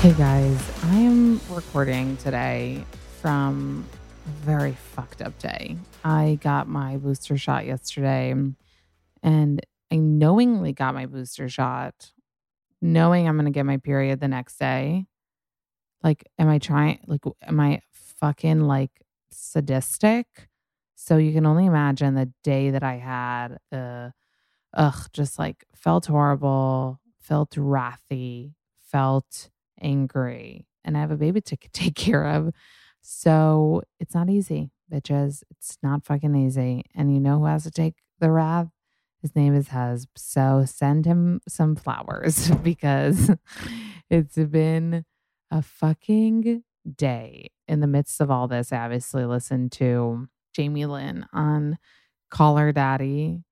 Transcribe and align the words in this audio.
Hey 0.00 0.14
guys, 0.14 0.72
I 0.84 0.96
am 0.96 1.38
recording 1.50 2.16
today 2.16 2.86
from 3.20 3.84
a 4.24 4.30
very 4.30 4.72
fucked 4.72 5.20
up 5.20 5.38
day. 5.38 5.76
I 6.02 6.38
got 6.40 6.66
my 6.66 6.96
booster 6.96 7.36
shot 7.36 7.66
yesterday 7.66 8.30
and 8.30 9.66
I 9.92 9.96
knowingly 9.96 10.72
got 10.72 10.94
my 10.94 11.04
booster 11.04 11.50
shot, 11.50 12.12
knowing 12.80 13.28
I'm 13.28 13.36
going 13.36 13.44
to 13.44 13.50
get 13.50 13.66
my 13.66 13.76
period 13.76 14.20
the 14.20 14.28
next 14.28 14.58
day. 14.58 15.04
Like, 16.02 16.24
am 16.38 16.48
I 16.48 16.58
trying, 16.58 17.00
like, 17.06 17.20
am 17.42 17.60
I 17.60 17.82
fucking 17.92 18.62
like 18.62 19.02
sadistic? 19.30 20.48
So 20.94 21.18
you 21.18 21.34
can 21.34 21.44
only 21.44 21.66
imagine 21.66 22.14
the 22.14 22.32
day 22.42 22.70
that 22.70 22.82
I 22.82 22.94
had 22.94 23.58
the, 23.70 24.14
ugh, 24.72 25.08
just 25.12 25.38
like 25.38 25.66
felt 25.74 26.06
horrible, 26.06 27.00
felt 27.20 27.50
wrathy, 27.50 28.54
felt 28.80 29.50
angry 29.80 30.66
and 30.84 30.96
I 30.96 31.00
have 31.00 31.10
a 31.10 31.16
baby 31.16 31.40
to 31.42 31.56
take 31.72 31.94
care 31.94 32.24
of. 32.26 32.52
So 33.02 33.82
it's 33.98 34.14
not 34.14 34.28
easy, 34.28 34.70
bitches. 34.92 35.42
It's 35.50 35.78
not 35.82 36.04
fucking 36.04 36.36
easy. 36.36 36.84
And 36.94 37.12
you 37.12 37.20
know 37.20 37.38
who 37.38 37.46
has 37.46 37.64
to 37.64 37.70
take 37.70 37.94
the 38.18 38.30
wrath? 38.30 38.68
His 39.22 39.34
name 39.34 39.54
is 39.54 39.68
Husb. 39.68 40.08
So 40.16 40.64
send 40.66 41.06
him 41.06 41.40
some 41.48 41.76
flowers 41.76 42.50
because 42.62 43.30
it's 44.10 44.36
been 44.36 45.04
a 45.50 45.62
fucking 45.62 46.62
day. 46.96 47.50
In 47.68 47.80
the 47.80 47.86
midst 47.86 48.20
of 48.20 48.30
all 48.30 48.48
this, 48.48 48.72
I 48.72 48.78
obviously 48.78 49.24
listened 49.24 49.72
to 49.72 50.28
Jamie 50.54 50.86
Lynn 50.86 51.26
on 51.32 51.78
Call 52.30 52.56
Her 52.56 52.72
Daddy. 52.72 53.44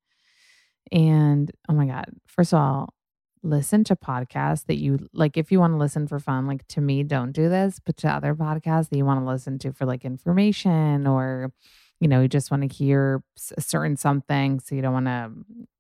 And 0.91 1.51
oh 1.69 1.75
my 1.75 1.87
God, 1.87 2.07
first 2.27 2.53
of 2.53 2.59
all, 2.59 2.95
listen 3.43 3.85
to 3.85 3.97
podcasts 3.97 4.67
that 4.67 4.79
you 4.79 5.09
like 5.13 5.37
if 5.37 5.53
you 5.53 5.61
want 5.61 5.73
to 5.73 5.77
listen 5.77 6.07
for 6.07 6.19
fun 6.19 6.47
like 6.47 6.67
to 6.69 6.81
me 6.81 7.03
don't 7.03 7.33
do 7.33 7.49
this 7.49 7.81
but 7.85 7.97
to 7.97 8.09
other 8.09 8.35
podcasts 8.35 8.89
that 8.89 8.97
you 8.97 9.05
want 9.05 9.21
to 9.21 9.27
listen 9.27 9.59
to 9.59 9.73
for 9.73 9.85
like 9.85 10.05
information 10.05 11.07
or 11.07 11.53
you 12.01 12.09
know 12.09 12.21
you 12.21 12.29
just 12.29 12.51
want 12.51 12.69
to 12.69 12.75
hear 12.75 13.23
a 13.57 13.61
certain 13.61 13.97
something 13.97 14.61
so 14.61 14.75
you 14.75 14.83
don't 14.83 14.93
want 14.93 15.07
to 15.07 15.31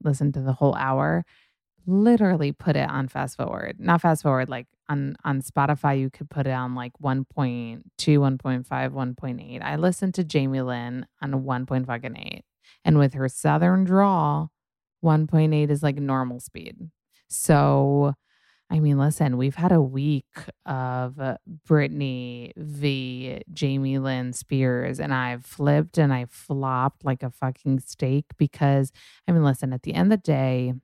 listen 0.02 0.32
to 0.32 0.40
the 0.40 0.52
whole 0.52 0.74
hour 0.74 1.24
literally 1.86 2.52
put 2.52 2.76
it 2.76 2.88
on 2.90 3.08
fast 3.08 3.38
forward. 3.38 3.76
Not 3.78 4.02
fast 4.02 4.22
forward 4.22 4.50
like 4.50 4.66
on 4.88 5.16
on 5.24 5.42
spotify 5.42 5.98
you 5.98 6.10
could 6.10 6.30
put 6.30 6.46
it 6.46 6.52
on 6.52 6.74
like 6.74 6.92
1.2 7.02 7.82
1.5 7.98 8.64
1.8 8.66 9.62
i 9.62 9.76
listened 9.76 10.14
to 10.14 10.24
jamie 10.24 10.62
lynn 10.62 11.06
on 11.20 11.32
1.8 11.44 12.40
and 12.84 12.98
with 12.98 13.14
her 13.14 13.28
southern 13.28 13.84
drawl 13.84 14.50
1.8 15.04 15.70
is 15.70 15.82
like 15.82 15.96
normal 15.96 16.40
speed 16.40 16.90
so, 17.28 18.14
I 18.70 18.80
mean, 18.80 18.98
listen, 18.98 19.36
we've 19.36 19.54
had 19.54 19.72
a 19.72 19.80
week 19.80 20.26
of 20.66 21.18
Britney 21.66 22.52
v. 22.56 23.40
Jamie 23.52 23.98
Lynn 23.98 24.32
Spears, 24.32 25.00
and 25.00 25.14
I've 25.14 25.44
flipped 25.44 25.98
and 25.98 26.12
I 26.12 26.26
flopped 26.28 27.04
like 27.04 27.22
a 27.22 27.30
fucking 27.30 27.80
steak 27.80 28.26
because, 28.36 28.92
I 29.26 29.32
mean, 29.32 29.44
listen, 29.44 29.72
at 29.72 29.82
the 29.82 29.94
end 29.94 30.12
of 30.12 30.18
the 30.20 30.22
day, 30.22 30.74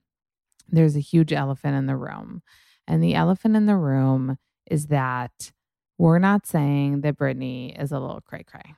there's 0.68 0.96
a 0.96 1.00
huge 1.00 1.32
elephant 1.32 1.76
in 1.76 1.86
the 1.86 1.96
room. 1.96 2.42
And 2.86 3.02
the 3.02 3.14
elephant 3.14 3.56
in 3.56 3.66
the 3.66 3.76
room 3.76 4.38
is 4.66 4.86
that 4.86 5.52
we're 5.98 6.18
not 6.18 6.46
saying 6.46 7.02
that 7.02 7.18
Britney 7.18 7.80
is 7.80 7.92
a 7.92 8.00
little 8.00 8.20
cray 8.20 8.44
cray. 8.44 8.74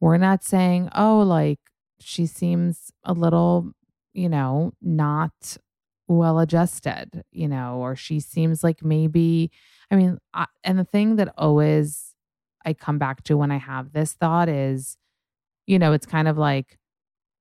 We're 0.00 0.16
not 0.16 0.42
saying, 0.42 0.90
oh, 0.94 1.20
like 1.20 1.60
she 2.00 2.26
seems 2.26 2.92
a 3.04 3.12
little, 3.12 3.72
you 4.12 4.28
know, 4.28 4.72
not 4.80 5.58
well 6.08 6.38
adjusted, 6.38 7.22
you 7.30 7.46
know, 7.46 7.76
or 7.76 7.94
she 7.94 8.18
seems 8.18 8.64
like 8.64 8.82
maybe, 8.82 9.50
I 9.90 9.96
mean, 9.96 10.18
I, 10.34 10.46
and 10.64 10.78
the 10.78 10.84
thing 10.84 11.16
that 11.16 11.32
always 11.36 12.14
I 12.64 12.72
come 12.72 12.98
back 12.98 13.22
to 13.24 13.36
when 13.36 13.50
I 13.50 13.58
have 13.58 13.92
this 13.92 14.14
thought 14.14 14.48
is, 14.48 14.96
you 15.66 15.78
know, 15.78 15.92
it's 15.92 16.06
kind 16.06 16.26
of 16.26 16.38
like 16.38 16.78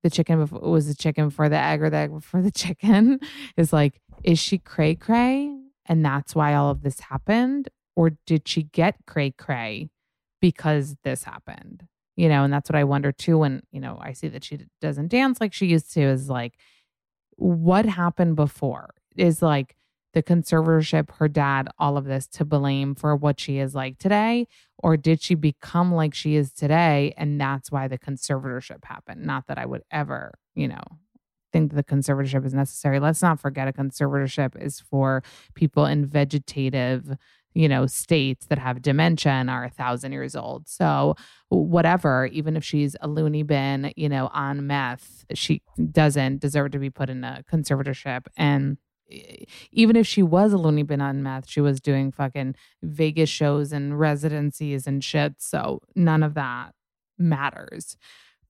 the 0.04 0.10
chicken 0.10 0.40
before 0.40 0.60
was 0.60 0.88
the 0.88 0.96
chicken 0.96 1.30
for 1.30 1.50
the 1.50 1.58
egg 1.58 1.82
or 1.82 1.90
the 1.90 1.98
egg 1.98 2.12
before 2.12 2.42
the 2.42 2.52
chicken 2.64 3.20
is 3.56 3.74
like, 3.74 4.02
is 4.24 4.38
she 4.38 4.58
cray 4.58 4.96
cray? 4.96 5.56
And 5.86 6.06
that's 6.06 6.36
why 6.36 6.54
all 6.54 6.70
of 6.70 6.82
this 6.82 7.00
happened? 7.00 7.70
Or 7.96 8.12
did 8.26 8.48
she 8.48 8.64
get 8.64 8.96
cray 9.08 9.32
cray 9.32 9.90
because 10.42 10.96
this 11.04 11.24
happened? 11.24 11.88
You 12.16 12.30
know, 12.30 12.44
and 12.44 12.52
that's 12.52 12.70
what 12.70 12.76
I 12.76 12.84
wonder 12.84 13.12
too 13.12 13.38
when, 13.38 13.62
you 13.72 13.80
know, 13.80 13.98
I 14.02 14.14
see 14.14 14.28
that 14.30 14.44
she 14.44 14.60
doesn't 14.82 15.10
dance 15.10 15.40
like 15.40 15.54
she 15.54 15.68
used 15.68 15.94
to, 15.94 16.02
is 16.02 16.30
like, 16.30 16.56
what 17.38 17.86
happened 17.86 18.36
before 18.36 18.94
is 19.16 19.42
like 19.42 19.76
the 20.14 20.24
conservatorship, 20.24 21.12
her 21.18 21.28
dad, 21.28 21.70
all 21.78 21.98
of 21.98 22.06
this 22.06 22.28
to 22.28 22.46
blame 22.46 22.96
for 22.96 23.16
what 23.16 23.40
she 23.40 23.60
is 23.60 23.76
like 23.76 24.00
today? 24.00 24.48
Or 24.80 24.98
did 24.98 25.22
she 25.22 25.36
become 25.36 25.94
like 25.94 26.14
she 26.14 26.36
is 26.36 26.52
today? 26.52 27.14
And 27.18 27.40
that's 27.40 27.72
why 27.72 27.88
the 27.88 28.00
conservatorship 28.00 28.84
happened. 28.84 29.26
Not 29.26 29.48
that 29.48 29.58
I 29.58 29.66
would 29.66 29.84
ever, 29.92 30.34
you 30.56 30.68
know, 30.68 30.82
think 31.54 31.74
the 31.74 31.84
conservatorship 31.84 32.46
is 32.46 32.54
necessary. 32.54 33.00
Let's 33.00 33.22
not 33.22 33.40
forget 33.40 33.68
a 33.68 33.74
conservatorship 33.74 34.62
is 34.62 34.80
for 34.80 35.24
people 35.54 35.86
in 35.86 36.06
vegetative 36.06 37.16
you 37.58 37.68
know, 37.68 37.88
states 37.88 38.46
that 38.46 38.60
have 38.60 38.84
dementia 38.84 39.32
and 39.32 39.50
are 39.50 39.64
a 39.64 39.70
thousand 39.70 40.12
years 40.12 40.36
old. 40.36 40.68
So, 40.68 41.16
whatever, 41.50 42.28
even 42.28 42.56
if 42.56 42.64
she's 42.64 42.96
a 43.02 43.08
loony 43.08 43.42
bin, 43.42 43.92
you 43.96 44.10
know, 44.10 44.30
on 44.32 44.68
meth, 44.68 45.26
she 45.34 45.64
doesn't 45.92 46.40
deserve 46.40 46.70
to 46.72 46.80
be 46.80 46.92
put 46.92 47.10
in 47.10 47.24
a 47.24 47.44
conservatorship. 47.52 48.28
And 48.38 48.78
even 49.72 49.96
if 49.96 50.06
she 50.06 50.22
was 50.22 50.54
a 50.54 50.58
loony 50.58 50.84
bin 50.84 51.02
on 51.02 51.24
meth, 51.24 51.50
she 51.50 51.60
was 51.60 51.82
doing 51.82 52.12
fucking 52.12 52.54
Vegas 52.84 53.30
shows 53.30 53.74
and 53.74 54.00
residencies 54.00 54.86
and 54.86 55.04
shit. 55.04 55.36
So, 55.40 55.82
none 55.96 56.22
of 56.22 56.36
that 56.36 56.76
matters. 57.18 57.98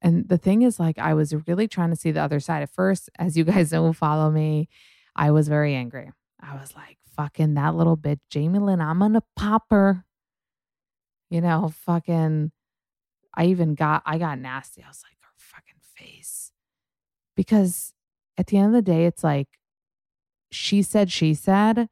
And 0.01 0.27
the 0.27 0.37
thing 0.37 0.63
is, 0.63 0.81
like, 0.81 0.99
I 0.99 1.13
was 1.13 1.33
really 1.47 1.69
trying 1.69 1.91
to 1.91 1.95
see 1.95 2.11
the 2.11 2.21
other 2.21 2.41
side. 2.41 2.61
At 2.61 2.71
first, 2.71 3.09
as 3.17 3.37
you 3.37 3.45
guys 3.45 3.71
know, 3.71 3.93
follow 3.93 4.29
me, 4.29 4.67
I 5.15 5.31
was 5.31 5.47
very 5.47 5.75
angry. 5.75 6.11
I 6.41 6.55
was 6.55 6.75
like, 6.75 6.97
fucking 7.17 7.55
that 7.55 7.75
little 7.75 7.97
bitch, 7.97 8.19
Jamie 8.29 8.59
Lynn, 8.59 8.79
I'm 8.79 8.99
gonna 8.99 9.23
pop 9.35 9.65
her. 9.71 10.05
You 11.29 11.41
know, 11.41 11.73
fucking, 11.85 12.51
I 13.35 13.45
even 13.47 13.75
got, 13.75 14.03
I 14.05 14.17
got 14.17 14.39
nasty. 14.39 14.81
I 14.81 14.87
was 14.87 15.03
like, 15.03 15.17
her 15.19 15.33
fucking 15.35 15.81
face. 15.81 16.53
Because 17.35 17.93
at 18.37 18.47
the 18.47 18.57
end 18.57 18.67
of 18.67 18.73
the 18.73 18.81
day, 18.81 19.05
it's 19.05 19.23
like 19.23 19.47
she 20.51 20.81
said, 20.81 21.11
she 21.11 21.33
said, 21.33 21.89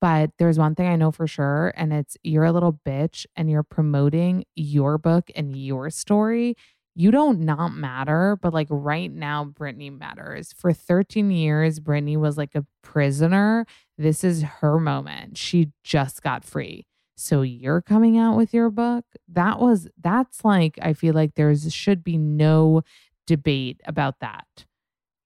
but 0.00 0.30
there's 0.38 0.58
one 0.58 0.76
thing 0.76 0.86
I 0.86 0.94
know 0.94 1.10
for 1.10 1.26
sure, 1.26 1.72
and 1.76 1.92
it's 1.92 2.16
you're 2.22 2.44
a 2.44 2.52
little 2.52 2.80
bitch 2.86 3.26
and 3.34 3.50
you're 3.50 3.64
promoting 3.64 4.44
your 4.54 4.96
book 4.96 5.30
and 5.34 5.56
your 5.56 5.90
story. 5.90 6.54
You 6.94 7.10
don't 7.10 7.40
not 7.40 7.74
matter, 7.74 8.36
but 8.40 8.52
like 8.52 8.66
right 8.70 9.12
now, 9.12 9.44
Britney 9.44 9.96
matters. 9.96 10.52
For 10.52 10.72
13 10.72 11.30
years, 11.30 11.78
Britney 11.78 12.16
was 12.16 12.36
like 12.36 12.54
a 12.54 12.66
prisoner. 12.82 13.66
This 13.96 14.24
is 14.24 14.42
her 14.42 14.80
moment. 14.80 15.38
She 15.38 15.70
just 15.84 16.22
got 16.22 16.44
free. 16.44 16.86
So 17.16 17.42
you're 17.42 17.82
coming 17.82 18.16
out 18.16 18.36
with 18.36 18.54
your 18.54 18.70
book? 18.70 19.04
That 19.28 19.58
was, 19.58 19.88
that's 20.00 20.44
like, 20.44 20.78
I 20.80 20.92
feel 20.92 21.14
like 21.14 21.34
there's 21.34 21.72
should 21.72 22.04
be 22.04 22.16
no 22.16 22.82
debate 23.26 23.80
about 23.84 24.20
that. 24.20 24.46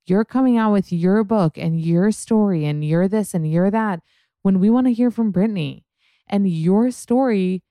You're 0.06 0.25
coming 0.25 0.56
out 0.58 0.73
with 0.73 0.93
your 0.93 1.23
book 1.23 1.56
and 1.56 1.81
your 1.81 2.11
story 2.11 2.65
and 2.65 2.85
you're 2.85 3.08
this 3.08 3.35
and 3.35 3.50
you're 3.50 3.70
that 3.70 4.00
when 4.43 4.58
we 4.58 4.69
want 4.69 4.87
to 4.88 4.93
hear 4.93 5.11
from 5.11 5.32
Britney. 5.32 5.85
And 6.26 6.49
your 6.49 6.91
story 6.91 7.62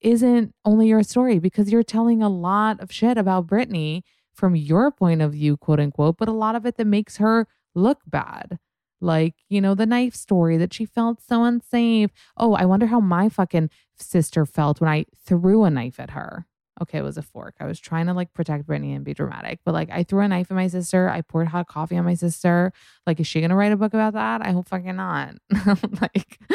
isn't 0.00 0.54
only 0.64 0.88
your 0.88 1.02
story 1.02 1.38
because 1.38 1.70
you're 1.70 1.82
telling 1.82 2.22
a 2.22 2.28
lot 2.28 2.80
of 2.80 2.92
shit 2.92 3.18
about 3.18 3.46
Britney 3.46 4.02
from 4.32 4.56
your 4.56 4.90
point 4.90 5.22
of 5.22 5.32
view, 5.32 5.56
quote 5.56 5.80
unquote, 5.80 6.16
but 6.16 6.28
a 6.28 6.32
lot 6.32 6.54
of 6.54 6.64
it 6.64 6.76
that 6.76 6.86
makes 6.86 7.18
her 7.18 7.46
look 7.74 7.98
bad. 8.06 8.58
Like, 9.00 9.34
you 9.48 9.60
know, 9.60 9.74
the 9.74 9.86
knife 9.86 10.14
story 10.14 10.56
that 10.58 10.74
she 10.74 10.84
felt 10.84 11.22
so 11.22 11.44
unsafe. 11.44 12.10
Oh, 12.36 12.54
I 12.54 12.66
wonder 12.66 12.86
how 12.86 13.00
my 13.00 13.28
fucking 13.28 13.70
sister 13.98 14.44
felt 14.44 14.80
when 14.80 14.90
I 14.90 15.06
threw 15.24 15.64
a 15.64 15.70
knife 15.70 15.98
at 15.98 16.10
her 16.10 16.46
okay, 16.82 16.98
it 16.98 17.04
was 17.04 17.18
a 17.18 17.22
fork. 17.22 17.54
I 17.60 17.66
was 17.66 17.78
trying 17.78 18.06
to 18.06 18.14
like 18.14 18.32
protect 18.32 18.66
Brittany 18.66 18.94
and 18.94 19.04
be 19.04 19.14
dramatic, 19.14 19.60
but 19.64 19.74
like 19.74 19.90
I 19.90 20.02
threw 20.02 20.20
a 20.20 20.28
knife 20.28 20.50
at 20.50 20.54
my 20.54 20.66
sister. 20.68 21.08
I 21.08 21.20
poured 21.20 21.48
hot 21.48 21.68
coffee 21.68 21.96
on 21.96 22.04
my 22.04 22.14
sister. 22.14 22.72
Like, 23.06 23.20
is 23.20 23.26
she 23.26 23.40
gonna 23.40 23.56
write 23.56 23.72
a 23.72 23.76
book 23.76 23.94
about 23.94 24.14
that? 24.14 24.42
I 24.42 24.52
hope 24.52 24.68
fucking 24.68 24.96
not. 24.96 25.34
like, 26.00 26.38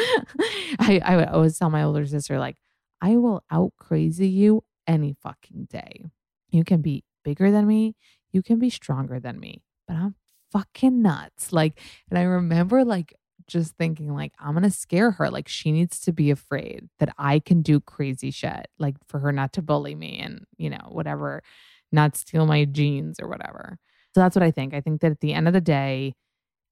I 0.78 1.00
I 1.04 1.16
would 1.16 1.28
always 1.28 1.58
tell 1.58 1.70
my 1.70 1.82
older 1.82 2.06
sister 2.06 2.38
like, 2.38 2.56
I 3.00 3.16
will 3.16 3.42
out 3.50 3.72
crazy 3.78 4.28
you 4.28 4.64
any 4.86 5.16
fucking 5.22 5.68
day. 5.70 6.04
You 6.50 6.64
can 6.64 6.80
be 6.80 7.04
bigger 7.24 7.50
than 7.50 7.66
me. 7.66 7.94
You 8.32 8.42
can 8.42 8.58
be 8.58 8.70
stronger 8.70 9.20
than 9.20 9.38
me, 9.38 9.62
but 9.86 9.96
I'm 9.96 10.14
fucking 10.52 11.02
nuts. 11.02 11.52
Like, 11.52 11.80
and 12.10 12.18
I 12.18 12.22
remember 12.22 12.84
like 12.84 13.14
just 13.46 13.76
thinking 13.76 14.12
like 14.12 14.32
I'm 14.38 14.52
going 14.52 14.64
to 14.64 14.70
scare 14.70 15.12
her 15.12 15.30
like 15.30 15.48
she 15.48 15.70
needs 15.70 16.00
to 16.00 16.12
be 16.12 16.30
afraid 16.30 16.88
that 16.98 17.14
I 17.16 17.38
can 17.38 17.62
do 17.62 17.78
crazy 17.80 18.30
shit 18.30 18.66
like 18.78 18.96
for 19.08 19.20
her 19.20 19.30
not 19.30 19.52
to 19.52 19.62
bully 19.62 19.94
me 19.94 20.18
and 20.18 20.44
you 20.56 20.68
know 20.68 20.88
whatever 20.88 21.42
not 21.92 22.16
steal 22.16 22.46
my 22.46 22.64
jeans 22.64 23.20
or 23.20 23.28
whatever. 23.28 23.78
So 24.14 24.20
that's 24.20 24.34
what 24.34 24.42
I 24.42 24.50
think. 24.50 24.74
I 24.74 24.80
think 24.80 25.00
that 25.02 25.12
at 25.12 25.20
the 25.20 25.32
end 25.32 25.46
of 25.46 25.54
the 25.54 25.60
day 25.60 26.14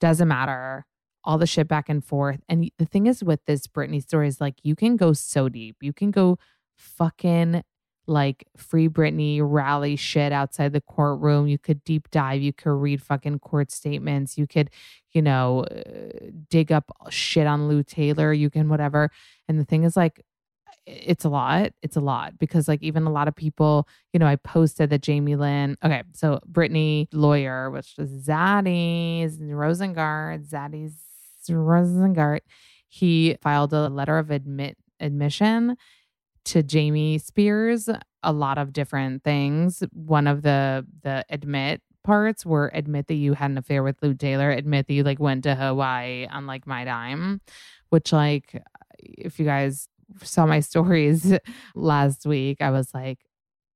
doesn't 0.00 0.26
matter 0.26 0.84
all 1.24 1.38
the 1.38 1.46
shit 1.46 1.68
back 1.68 1.88
and 1.88 2.04
forth. 2.04 2.40
And 2.48 2.70
the 2.78 2.84
thing 2.84 3.06
is 3.06 3.24
with 3.24 3.44
this 3.46 3.66
Britney 3.66 4.02
story 4.02 4.28
is 4.28 4.40
like 4.40 4.56
you 4.62 4.76
can 4.76 4.96
go 4.96 5.12
so 5.12 5.48
deep. 5.48 5.76
You 5.80 5.92
can 5.92 6.10
go 6.10 6.38
fucking 6.76 7.62
like 8.06 8.46
free 8.56 8.88
Britney 8.88 9.40
rally 9.42 9.96
shit 9.96 10.32
outside 10.32 10.72
the 10.72 10.80
courtroom. 10.80 11.48
You 11.48 11.58
could 11.58 11.82
deep 11.84 12.10
dive. 12.10 12.42
You 12.42 12.52
could 12.52 12.70
read 12.70 13.02
fucking 13.02 13.38
court 13.38 13.70
statements. 13.70 14.36
You 14.36 14.46
could, 14.46 14.70
you 15.12 15.22
know, 15.22 15.64
uh, 15.64 16.30
dig 16.50 16.70
up 16.70 16.90
shit 17.08 17.46
on 17.46 17.68
Lou 17.68 17.82
Taylor. 17.82 18.32
You 18.32 18.50
can 18.50 18.68
whatever. 18.68 19.10
And 19.48 19.58
the 19.58 19.64
thing 19.64 19.84
is, 19.84 19.96
like, 19.96 20.22
it's 20.86 21.24
a 21.24 21.30
lot. 21.30 21.72
It's 21.82 21.96
a 21.96 22.00
lot 22.00 22.38
because, 22.38 22.68
like, 22.68 22.82
even 22.82 23.04
a 23.04 23.10
lot 23.10 23.26
of 23.26 23.34
people, 23.34 23.88
you 24.12 24.20
know, 24.20 24.26
I 24.26 24.36
posted 24.36 24.90
that 24.90 25.00
Jamie 25.00 25.36
Lynn, 25.36 25.78
okay, 25.82 26.02
so 26.12 26.40
Britney 26.50 27.08
lawyer, 27.10 27.70
which 27.70 27.94
was 27.96 28.10
Zaddy's 28.10 29.38
Rosengart, 29.38 30.46
Zaddy's 30.46 31.00
Rosengart, 31.48 32.40
he 32.88 33.36
filed 33.42 33.72
a 33.72 33.88
letter 33.88 34.18
of 34.18 34.30
admit 34.30 34.76
admission 35.00 35.76
to 36.44 36.62
Jamie 36.62 37.18
Spears 37.18 37.88
a 38.24 38.32
lot 38.32 38.58
of 38.58 38.72
different 38.72 39.22
things. 39.22 39.82
One 39.92 40.26
of 40.26 40.42
the 40.42 40.86
the 41.02 41.24
admit 41.30 41.82
parts 42.02 42.44
were 42.44 42.70
admit 42.74 43.06
that 43.06 43.14
you 43.14 43.34
had 43.34 43.50
an 43.50 43.58
affair 43.58 43.82
with 43.82 43.96
Lou 44.02 44.14
Taylor, 44.14 44.50
admit 44.50 44.86
that 44.88 44.94
you 44.94 45.04
like 45.04 45.20
went 45.20 45.44
to 45.44 45.54
Hawaii 45.54 46.26
on 46.26 46.46
like 46.46 46.66
my 46.66 46.84
dime, 46.84 47.40
which 47.90 48.12
like 48.12 48.62
if 48.98 49.38
you 49.38 49.44
guys 49.44 49.88
saw 50.22 50.46
my 50.46 50.60
stories 50.70 51.34
last 51.74 52.26
week, 52.26 52.58
I 52.60 52.70
was 52.70 52.92
like 52.92 53.18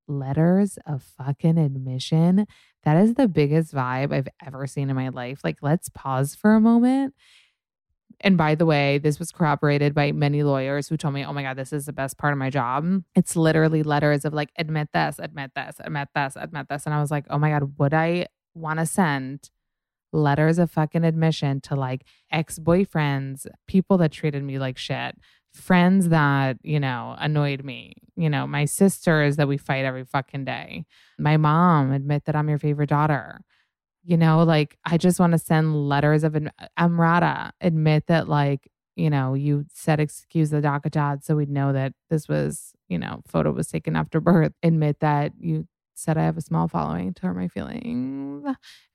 letters 0.08 0.78
of 0.86 1.02
fucking 1.02 1.58
admission. 1.58 2.46
That 2.84 2.96
is 2.96 3.14
the 3.14 3.28
biggest 3.28 3.74
vibe 3.74 4.12
I've 4.12 4.28
ever 4.44 4.66
seen 4.66 4.88
in 4.88 4.96
my 4.96 5.10
life. 5.10 5.40
Like 5.44 5.58
let's 5.60 5.90
pause 5.90 6.34
for 6.34 6.54
a 6.54 6.60
moment 6.60 7.14
and 8.20 8.36
by 8.36 8.54
the 8.54 8.66
way, 8.66 8.98
this 8.98 9.18
was 9.18 9.30
corroborated 9.30 9.94
by 9.94 10.10
many 10.12 10.42
lawyers 10.42 10.88
who 10.88 10.96
told 10.96 11.14
me, 11.14 11.24
oh 11.24 11.32
my 11.32 11.42
God, 11.42 11.56
this 11.56 11.72
is 11.72 11.86
the 11.86 11.92
best 11.92 12.18
part 12.18 12.32
of 12.32 12.38
my 12.38 12.50
job. 12.50 13.02
It's 13.14 13.36
literally 13.36 13.82
letters 13.82 14.24
of 14.24 14.34
like, 14.34 14.50
admit 14.58 14.88
this, 14.92 15.18
admit 15.18 15.52
this, 15.54 15.76
admit 15.78 16.08
this, 16.14 16.36
admit 16.36 16.68
this. 16.68 16.84
And 16.84 16.94
I 16.94 17.00
was 17.00 17.10
like, 17.10 17.26
oh 17.30 17.38
my 17.38 17.50
God, 17.50 17.78
would 17.78 17.94
I 17.94 18.26
want 18.54 18.80
to 18.80 18.86
send 18.86 19.50
letters 20.12 20.58
of 20.58 20.70
fucking 20.70 21.04
admission 21.04 21.60
to 21.60 21.76
like 21.76 22.04
ex 22.32 22.58
boyfriends, 22.58 23.46
people 23.68 23.98
that 23.98 24.10
treated 24.10 24.42
me 24.42 24.58
like 24.58 24.78
shit, 24.78 25.16
friends 25.52 26.08
that, 26.08 26.56
you 26.62 26.80
know, 26.80 27.14
annoyed 27.18 27.64
me, 27.64 27.94
you 28.16 28.28
know, 28.28 28.46
my 28.46 28.64
sisters 28.64 29.36
that 29.36 29.46
we 29.46 29.58
fight 29.58 29.84
every 29.84 30.04
fucking 30.04 30.44
day, 30.44 30.86
my 31.18 31.36
mom, 31.36 31.92
admit 31.92 32.24
that 32.24 32.34
I'm 32.34 32.48
your 32.48 32.58
favorite 32.58 32.88
daughter 32.88 33.42
you 34.08 34.16
know, 34.16 34.42
like 34.42 34.78
I 34.86 34.96
just 34.96 35.20
want 35.20 35.32
to 35.32 35.38
send 35.38 35.86
letters 35.86 36.24
of 36.24 36.34
an 36.34 36.50
Amrata, 36.78 37.50
admit 37.60 38.06
that 38.06 38.26
like, 38.26 38.70
you 38.96 39.10
know, 39.10 39.34
you 39.34 39.66
said 39.70 40.00
excuse 40.00 40.48
the 40.48 40.62
DACA 40.62 41.22
so 41.22 41.36
we'd 41.36 41.50
know 41.50 41.74
that 41.74 41.92
this 42.08 42.26
was, 42.26 42.72
you 42.88 42.98
know, 42.98 43.20
photo 43.28 43.50
was 43.52 43.68
taken 43.68 43.96
after 43.96 44.18
birth. 44.22 44.54
Admit 44.62 45.00
that 45.00 45.32
you 45.38 45.68
said 45.94 46.16
I 46.16 46.22
have 46.22 46.38
a 46.38 46.40
small 46.40 46.68
following 46.68 47.12
to 47.12 47.26
hurt 47.26 47.36
my 47.36 47.48
feelings. 47.48 48.46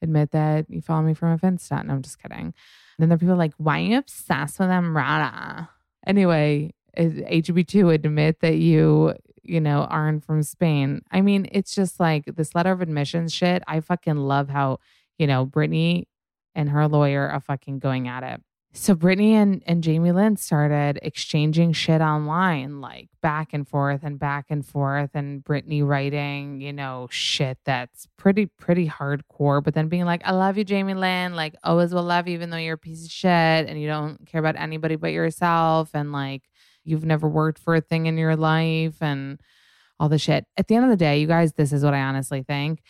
Admit 0.01 0.31
that 0.31 0.65
you 0.68 0.81
follow 0.81 1.04
me 1.04 1.13
from 1.13 1.33
a 1.33 1.38
Finsta. 1.38 1.86
No, 1.86 1.94
I'm 1.94 2.01
just 2.01 2.19
kidding. 2.19 2.45
And 2.48 2.54
then 2.98 3.10
there 3.10 3.15
are 3.15 3.19
people 3.19 3.36
like, 3.36 3.54
why 3.57 3.81
are 3.81 3.83
you 3.83 3.98
obsessed 4.00 4.57
with 4.57 4.69
Amrata? 4.69 5.69
Anyway, 6.07 6.74
HB2 6.98 7.94
admit 7.94 8.39
that 8.39 8.56
you 8.56 9.13
you 9.44 9.62
know 9.62 9.83
aren't 9.92 10.25
from 10.25 10.42
Spain. 10.42 11.01
I 11.12 11.21
mean, 11.21 11.48
it's 11.51 11.75
just 11.75 12.00
like 12.00 12.25
this 12.25 12.56
letter 12.56 12.71
of 12.71 12.81
admission 12.81 13.27
shit. 13.27 13.62
I 13.68 13.80
fucking 13.80 14.18
love 14.18 14.50
how 14.50 14.80
you 15.18 15.27
know, 15.27 15.45
Britney 15.45 16.06
and 16.55 16.70
her 16.70 16.88
lawyer 16.88 17.27
are 17.27 17.39
fucking 17.39 17.79
going 17.79 18.08
at 18.08 18.24
it. 18.24 18.41
So 18.75 18.96
Britney 18.96 19.34
and, 19.34 19.62
and 19.67 19.84
Jamie 19.84 20.12
Lynn 20.12 20.36
started 20.36 20.98
exchanging 21.03 21.74
shit 21.74 22.01
online, 22.01 22.82
like 22.82 23.10
back 23.22 23.53
and 23.53 23.67
forth 23.67 24.01
and 24.01 24.17
back 24.17 24.48
and 24.50 24.65
forth, 24.65 25.12
and 25.13 25.43
Britney 25.43 25.86
writing, 25.86 26.60
you 26.60 26.74
know, 26.74 27.08
shit 27.12 27.60
that's 27.65 28.08
pretty, 28.17 28.48
pretty 28.48 28.88
hardcore, 28.88 29.63
but 29.63 29.75
then 29.75 29.89
being 29.89 30.05
like, 30.05 30.24
I 30.25 30.32
love 30.32 30.58
you, 30.58 30.63
Jamie 30.63 30.96
Lynn, 30.96 31.36
like 31.36 31.53
always 31.63 31.93
will 31.93 32.01
love 32.01 32.27
you, 32.27 32.34
even 32.34 32.50
though 32.50 32.58
you're 32.58 32.74
a 32.74 32.79
piece 32.79 33.05
of 33.05 33.12
shit 33.12 33.29
and 33.29 33.79
you 33.79 33.88
don't 33.88 34.25
care 34.25 34.39
about 34.39 34.55
anybody 34.55 34.96
but 34.96 35.12
yourself, 35.12 35.91
and 35.93 36.12
like 36.12 36.41
you've 36.84 37.05
never 37.05 37.29
worked 37.29 37.60
for 37.60 37.75
a 37.75 37.82
thing 37.82 38.08
in 38.08 38.17
your 38.17 38.36
life 38.36 38.96
and 39.01 39.39
all 40.00 40.10
the 40.10 40.17
shit. 40.17 40.46
At 40.58 40.67
the 40.67 40.74
end 40.74 40.86
of 40.86 40.89
the 40.89 40.98
day, 40.98 41.20
you 41.20 41.27
guys, 41.27 41.53
this 41.53 41.74
is 41.74 41.84
what 41.84 41.93
I 41.93 42.01
honestly 42.01 42.41
think 42.41 42.82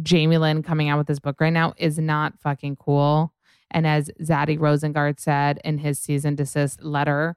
Jamie 0.00 0.38
Lynn 0.38 0.62
coming 0.62 0.88
out 0.88 0.98
with 0.98 1.06
this 1.06 1.18
book 1.18 1.40
right 1.40 1.52
now 1.52 1.74
is 1.76 1.98
not 1.98 2.38
fucking 2.40 2.76
cool. 2.76 3.32
And 3.70 3.86
as 3.86 4.10
Zaddy 4.20 4.58
Rosengart 4.58 5.18
said 5.18 5.60
in 5.64 5.78
his 5.78 5.98
cease 5.98 6.22
desist 6.22 6.82
letter, 6.82 7.36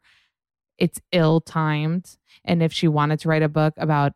it's 0.78 1.02
ill 1.12 1.42
timed. 1.42 2.18
And 2.44 2.62
if 2.62 2.72
she 2.74 2.88
wanted 2.88 3.20
to 3.22 3.30
write 3.30 3.44
a 3.44 3.50
book 3.50 3.74
about, 3.78 4.14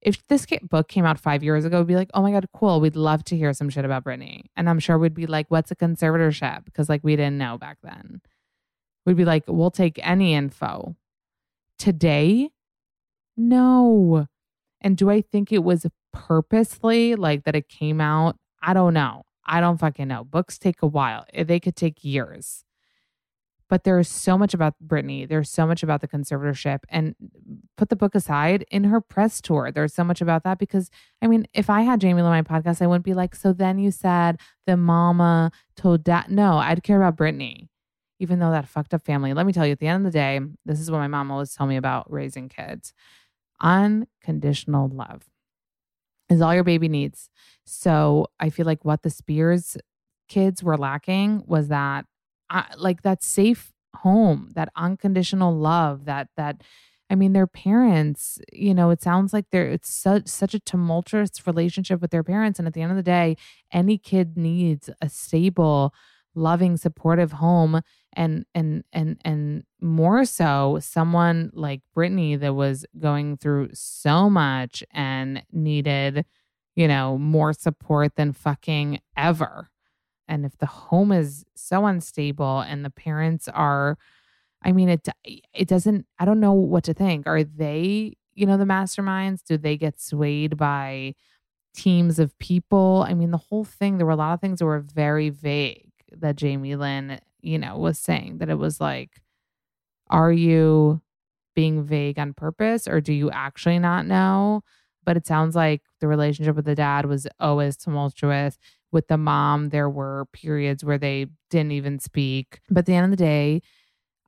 if 0.00 0.26
this 0.28 0.46
book 0.62 0.88
came 0.88 1.04
out 1.04 1.20
five 1.20 1.42
years 1.42 1.64
ago, 1.64 1.84
be 1.84 1.94
like, 1.94 2.10
oh 2.14 2.22
my 2.22 2.32
God, 2.32 2.46
cool. 2.54 2.80
We'd 2.80 2.96
love 2.96 3.22
to 3.24 3.36
hear 3.36 3.52
some 3.52 3.68
shit 3.68 3.84
about 3.84 4.04
Britney. 4.04 4.42
And 4.56 4.68
I'm 4.68 4.80
sure 4.80 4.98
we'd 4.98 5.14
be 5.14 5.26
like, 5.26 5.46
what's 5.50 5.70
a 5.70 5.76
conservatorship? 5.76 6.64
Because 6.64 6.88
like 6.88 7.04
we 7.04 7.16
didn't 7.16 7.38
know 7.38 7.58
back 7.58 7.78
then. 7.82 8.20
We'd 9.06 9.16
be 9.16 9.24
like, 9.24 9.44
we'll 9.46 9.70
take 9.70 9.98
any 10.02 10.34
info. 10.34 10.96
Today, 11.78 12.50
no. 13.36 14.26
And 14.80 14.96
do 14.96 15.10
I 15.10 15.20
think 15.20 15.52
it 15.52 15.62
was 15.62 15.86
purposely, 16.12 17.14
like 17.14 17.44
that 17.44 17.56
it 17.56 17.68
came 17.68 18.00
out? 18.00 18.36
I 18.62 18.74
don't 18.74 18.94
know. 18.94 19.24
I 19.44 19.60
don't 19.60 19.78
fucking 19.78 20.08
know. 20.08 20.24
Books 20.24 20.58
take 20.58 20.82
a 20.82 20.86
while, 20.86 21.24
they 21.34 21.60
could 21.60 21.76
take 21.76 22.04
years. 22.04 22.64
But 23.68 23.84
there's 23.84 24.08
so 24.08 24.36
much 24.36 24.52
about 24.52 24.74
Britney. 24.84 25.28
There's 25.28 25.48
so 25.48 25.64
much 25.64 25.84
about 25.84 26.00
the 26.00 26.08
conservatorship. 26.08 26.80
And 26.88 27.14
put 27.76 27.88
the 27.88 27.94
book 27.94 28.16
aside, 28.16 28.64
in 28.68 28.82
her 28.84 29.00
press 29.00 29.40
tour, 29.40 29.70
there's 29.70 29.94
so 29.94 30.02
much 30.02 30.20
about 30.20 30.42
that 30.42 30.58
because, 30.58 30.90
I 31.22 31.28
mean, 31.28 31.46
if 31.54 31.70
I 31.70 31.82
had 31.82 32.00
Jamie 32.00 32.20
on 32.20 32.30
my 32.30 32.42
podcast, 32.42 32.82
I 32.82 32.88
wouldn't 32.88 33.04
be 33.04 33.14
like, 33.14 33.36
so 33.36 33.52
then 33.52 33.78
you 33.78 33.92
said 33.92 34.40
the 34.66 34.76
mama 34.76 35.52
told 35.76 36.02
dad. 36.02 36.30
No, 36.30 36.58
I'd 36.58 36.82
care 36.82 37.00
about 37.00 37.16
Britney 37.16 37.68
even 38.22 38.38
though 38.38 38.50
that 38.50 38.68
fucked 38.68 38.92
up 38.92 39.02
family. 39.02 39.32
Let 39.32 39.46
me 39.46 39.52
tell 39.54 39.64
you, 39.64 39.72
at 39.72 39.78
the 39.78 39.86
end 39.86 40.04
of 40.04 40.12
the 40.12 40.18
day, 40.18 40.38
this 40.66 40.78
is 40.78 40.90
what 40.90 40.98
my 40.98 41.08
mom 41.08 41.30
always 41.30 41.54
told 41.54 41.70
me 41.70 41.76
about 41.76 42.12
raising 42.12 42.50
kids 42.50 42.92
unconditional 43.60 44.88
love 44.88 45.29
is 46.30 46.40
all 46.40 46.54
your 46.54 46.64
baby 46.64 46.88
needs. 46.88 47.28
So 47.64 48.26
I 48.38 48.50
feel 48.50 48.66
like 48.66 48.84
what 48.84 49.02
the 49.02 49.10
Spears 49.10 49.76
kids 50.28 50.62
were 50.62 50.76
lacking 50.76 51.42
was 51.46 51.68
that 51.68 52.06
uh, 52.50 52.62
like 52.76 53.02
that 53.02 53.22
safe 53.22 53.72
home, 53.96 54.50
that 54.54 54.70
unconditional 54.76 55.56
love, 55.56 56.04
that 56.06 56.28
that 56.36 56.62
I 57.10 57.16
mean 57.16 57.32
their 57.32 57.46
parents, 57.46 58.38
you 58.52 58.72
know, 58.74 58.90
it 58.90 59.02
sounds 59.02 59.32
like 59.32 59.46
they're 59.50 59.68
it's 59.68 59.92
such 59.92 60.28
such 60.28 60.54
a 60.54 60.60
tumultuous 60.60 61.46
relationship 61.46 62.00
with 62.00 62.10
their 62.10 62.24
parents 62.24 62.58
and 62.58 62.68
at 62.68 62.74
the 62.74 62.82
end 62.82 62.92
of 62.92 62.96
the 62.96 63.02
day, 63.02 63.36
any 63.72 63.98
kid 63.98 64.36
needs 64.36 64.90
a 65.00 65.08
stable, 65.08 65.92
loving, 66.34 66.76
supportive 66.76 67.32
home 67.32 67.80
and 68.14 68.44
and 68.54 68.84
and 68.92 69.20
and 69.24 69.64
more 69.80 70.24
so 70.24 70.78
someone 70.80 71.50
like 71.54 71.80
Brittany 71.94 72.36
that 72.36 72.54
was 72.54 72.84
going 72.98 73.36
through 73.36 73.70
so 73.72 74.28
much 74.28 74.82
and 74.92 75.42
needed, 75.52 76.24
you 76.76 76.88
know, 76.88 77.18
more 77.18 77.52
support 77.52 78.16
than 78.16 78.32
fucking 78.32 79.00
ever. 79.16 79.68
And 80.28 80.44
if 80.46 80.56
the 80.58 80.66
home 80.66 81.12
is 81.12 81.44
so 81.54 81.86
unstable 81.86 82.60
and 82.60 82.84
the 82.84 82.90
parents 82.90 83.48
are 83.48 83.98
I 84.62 84.72
mean 84.72 84.88
it 84.88 85.08
it 85.24 85.68
doesn't 85.68 86.06
I 86.18 86.24
don't 86.24 86.40
know 86.40 86.52
what 86.52 86.84
to 86.84 86.94
think. 86.94 87.26
Are 87.26 87.44
they, 87.44 88.14
you 88.34 88.46
know, 88.46 88.56
the 88.56 88.64
masterminds? 88.64 89.42
Do 89.44 89.56
they 89.58 89.76
get 89.76 90.00
swayed 90.00 90.56
by 90.56 91.14
teams 91.74 92.18
of 92.18 92.36
people? 92.38 93.04
I 93.08 93.14
mean, 93.14 93.30
the 93.30 93.38
whole 93.38 93.64
thing, 93.64 93.98
there 93.98 94.06
were 94.06 94.12
a 94.12 94.16
lot 94.16 94.34
of 94.34 94.40
things 94.40 94.58
that 94.58 94.66
were 94.66 94.80
very 94.80 95.30
vague 95.30 95.92
that 96.12 96.36
Jamie 96.36 96.76
Lynn, 96.76 97.20
you 97.42 97.58
know, 97.58 97.76
was 97.76 97.98
saying 97.98 98.38
that 98.38 98.48
it 98.48 98.58
was 98.58 98.80
like, 98.80 99.20
are 100.08 100.32
you 100.32 101.00
being 101.54 101.82
vague 101.82 102.18
on 102.18 102.34
purpose 102.34 102.88
or 102.88 103.00
do 103.00 103.12
you 103.12 103.30
actually 103.30 103.78
not 103.78 104.06
know? 104.06 104.62
But 105.04 105.16
it 105.16 105.26
sounds 105.26 105.56
like 105.56 105.82
the 106.00 106.08
relationship 106.08 106.56
with 106.56 106.64
the 106.64 106.74
dad 106.74 107.06
was 107.06 107.26
always 107.38 107.76
tumultuous. 107.76 108.58
With 108.92 109.08
the 109.08 109.16
mom, 109.16 109.68
there 109.68 109.88
were 109.88 110.26
periods 110.32 110.84
where 110.84 110.98
they 110.98 111.26
didn't 111.48 111.72
even 111.72 111.98
speak. 111.98 112.60
But 112.68 112.80
at 112.80 112.86
the 112.86 112.94
end 112.94 113.04
of 113.04 113.10
the 113.10 113.16
day, 113.16 113.62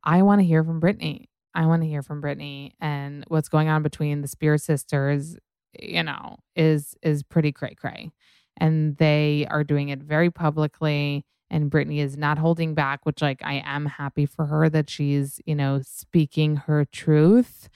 I 0.03 0.21
want 0.21 0.39
to 0.39 0.45
hear 0.45 0.63
from 0.63 0.79
Brittany. 0.79 1.29
I 1.53 1.65
want 1.65 1.83
to 1.83 1.87
hear 1.87 2.01
from 2.01 2.21
Brittany 2.21 2.73
and 2.79 3.23
what's 3.27 3.49
going 3.49 3.67
on 3.67 3.83
between 3.83 4.21
the 4.21 4.27
Spears 4.27 4.63
sisters, 4.63 5.37
you 5.79 6.03
know, 6.03 6.37
is 6.55 6.95
is 7.03 7.23
pretty 7.23 7.51
cray 7.51 7.75
cray. 7.75 8.09
And 8.57 8.97
they 8.97 9.47
are 9.49 9.63
doing 9.63 9.89
it 9.89 9.99
very 9.99 10.31
publicly 10.31 11.25
and 11.53 11.69
Britney 11.69 11.99
is 11.99 12.17
not 12.17 12.39
holding 12.39 12.73
back, 12.73 13.05
which 13.05 13.21
like 13.21 13.39
I 13.43 13.61
am 13.63 13.85
happy 13.85 14.25
for 14.25 14.47
her 14.47 14.69
that 14.69 14.89
she's, 14.89 15.39
you 15.45 15.53
know, 15.53 15.81
speaking 15.83 16.55
her 16.55 16.83
truth, 16.83 17.69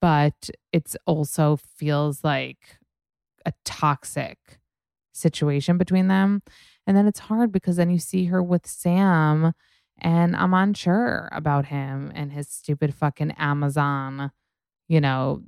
but 0.00 0.48
it's 0.72 0.96
also 1.04 1.56
feels 1.56 2.24
like 2.24 2.78
a 3.44 3.52
toxic 3.66 4.38
situation 5.12 5.76
between 5.76 6.08
them. 6.08 6.42
And 6.86 6.96
then 6.96 7.06
it's 7.06 7.18
hard 7.18 7.52
because 7.52 7.76
then 7.76 7.90
you 7.90 7.98
see 7.98 8.24
her 8.24 8.42
with 8.42 8.66
Sam 8.66 9.52
and 9.98 10.34
I'm 10.34 10.54
unsure 10.54 11.28
about 11.30 11.66
him 11.66 12.10
and 12.14 12.32
his 12.32 12.48
stupid 12.48 12.94
fucking 12.94 13.32
Amazon, 13.32 14.30
you 14.88 14.98
know, 14.98 15.42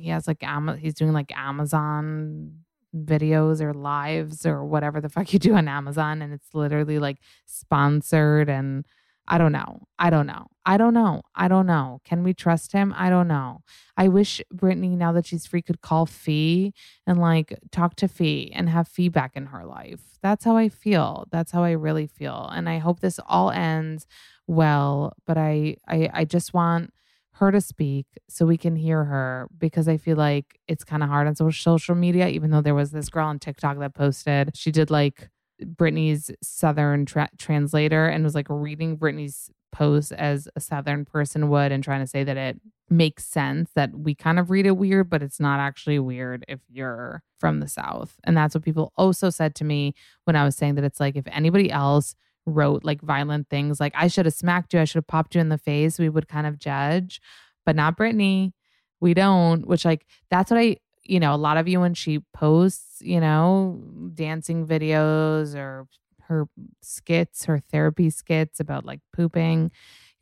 he 0.00 0.08
has 0.08 0.26
like 0.26 0.42
he's 0.80 0.94
doing 0.94 1.12
like 1.12 1.30
Amazon 1.36 2.63
videos 2.94 3.60
or 3.60 3.74
lives 3.74 4.46
or 4.46 4.64
whatever 4.64 5.00
the 5.00 5.08
fuck 5.08 5.32
you 5.32 5.38
do 5.38 5.54
on 5.54 5.68
Amazon 5.68 6.22
and 6.22 6.32
it's 6.32 6.54
literally 6.54 6.98
like 6.98 7.18
sponsored 7.46 8.48
and 8.48 8.84
I 9.26 9.38
don't 9.38 9.52
know. 9.52 9.86
I 9.98 10.10
don't 10.10 10.26
know. 10.26 10.48
I 10.66 10.76
don't 10.76 10.92
know. 10.92 11.22
I 11.34 11.48
don't 11.48 11.66
know. 11.66 12.00
Can 12.04 12.22
we 12.22 12.34
trust 12.34 12.72
him? 12.72 12.94
I 12.96 13.08
don't 13.08 13.28
know. 13.28 13.62
I 13.96 14.08
wish 14.08 14.42
Brittany, 14.52 14.96
now 14.96 15.12
that 15.12 15.26
she's 15.26 15.46
free, 15.46 15.62
could 15.62 15.80
call 15.80 16.04
Fee 16.04 16.74
and 17.06 17.18
like 17.18 17.58
talk 17.70 17.96
to 17.96 18.08
Fee 18.08 18.52
and 18.54 18.68
have 18.68 18.86
feedback 18.86 19.34
in 19.34 19.46
her 19.46 19.64
life. 19.64 20.00
That's 20.22 20.44
how 20.44 20.56
I 20.56 20.68
feel. 20.68 21.26
That's 21.30 21.52
how 21.52 21.64
I 21.64 21.72
really 21.72 22.06
feel. 22.06 22.50
And 22.52 22.68
I 22.68 22.78
hope 22.78 23.00
this 23.00 23.18
all 23.26 23.50
ends 23.50 24.06
well. 24.46 25.14
But 25.26 25.38
I 25.38 25.76
I, 25.88 26.10
I 26.12 26.24
just 26.24 26.52
want 26.52 26.92
her 27.34 27.50
to 27.50 27.60
speak 27.60 28.06
so 28.28 28.46
we 28.46 28.56
can 28.56 28.76
hear 28.76 29.04
her 29.04 29.48
because 29.58 29.88
I 29.88 29.96
feel 29.96 30.16
like 30.16 30.58
it's 30.68 30.84
kind 30.84 31.02
of 31.02 31.08
hard 31.08 31.26
on 31.26 31.34
social 31.52 31.94
media, 31.94 32.28
even 32.28 32.50
though 32.50 32.60
there 32.60 32.74
was 32.74 32.92
this 32.92 33.08
girl 33.08 33.26
on 33.26 33.38
TikTok 33.38 33.78
that 33.80 33.94
posted, 33.94 34.56
she 34.56 34.70
did 34.70 34.90
like 34.90 35.28
Britney's 35.62 36.30
Southern 36.42 37.06
tra- 37.06 37.30
translator 37.38 38.06
and 38.06 38.22
was 38.22 38.34
like 38.34 38.46
reading 38.48 38.96
Britney's 38.96 39.50
post 39.72 40.12
as 40.12 40.48
a 40.54 40.60
Southern 40.60 41.04
person 41.04 41.48
would 41.48 41.72
and 41.72 41.82
trying 41.82 42.00
to 42.00 42.06
say 42.06 42.22
that 42.22 42.36
it 42.36 42.60
makes 42.88 43.24
sense 43.24 43.70
that 43.74 43.90
we 43.92 44.14
kind 44.14 44.38
of 44.38 44.50
read 44.50 44.66
it 44.66 44.76
weird, 44.76 45.10
but 45.10 45.22
it's 45.22 45.40
not 45.40 45.58
actually 45.58 45.98
weird 45.98 46.44
if 46.46 46.60
you're 46.68 47.22
from 47.40 47.58
the 47.58 47.68
South. 47.68 48.16
And 48.22 48.36
that's 48.36 48.54
what 48.54 48.64
people 48.64 48.92
also 48.96 49.30
said 49.30 49.56
to 49.56 49.64
me 49.64 49.94
when 50.24 50.36
I 50.36 50.44
was 50.44 50.54
saying 50.54 50.76
that 50.76 50.84
it's 50.84 51.00
like 51.00 51.16
if 51.16 51.26
anybody 51.26 51.70
else 51.72 52.14
wrote 52.46 52.84
like 52.84 53.00
violent 53.00 53.48
things 53.48 53.80
like 53.80 53.92
I 53.96 54.08
should 54.08 54.26
have 54.26 54.34
smacked 54.34 54.74
you, 54.74 54.80
I 54.80 54.84
should 54.84 54.98
have 54.98 55.06
popped 55.06 55.34
you 55.34 55.40
in 55.40 55.48
the 55.48 55.58
face, 55.58 55.98
we 55.98 56.08
would 56.08 56.28
kind 56.28 56.46
of 56.46 56.58
judge, 56.58 57.20
but 57.64 57.76
not 57.76 57.96
Britney. 57.96 58.52
We 59.00 59.14
don't, 59.14 59.66
which 59.66 59.84
like 59.84 60.06
that's 60.30 60.50
what 60.50 60.60
I, 60.60 60.76
you 61.02 61.20
know, 61.20 61.34
a 61.34 61.36
lot 61.36 61.56
of 61.56 61.68
you 61.68 61.80
when 61.80 61.94
she 61.94 62.20
posts, 62.32 63.00
you 63.00 63.20
know, 63.20 63.82
dancing 64.14 64.66
videos 64.66 65.54
or 65.54 65.86
her 66.28 66.46
skits, 66.80 67.44
her 67.44 67.58
therapy 67.58 68.10
skits 68.10 68.60
about 68.60 68.84
like 68.84 69.00
pooping, 69.14 69.70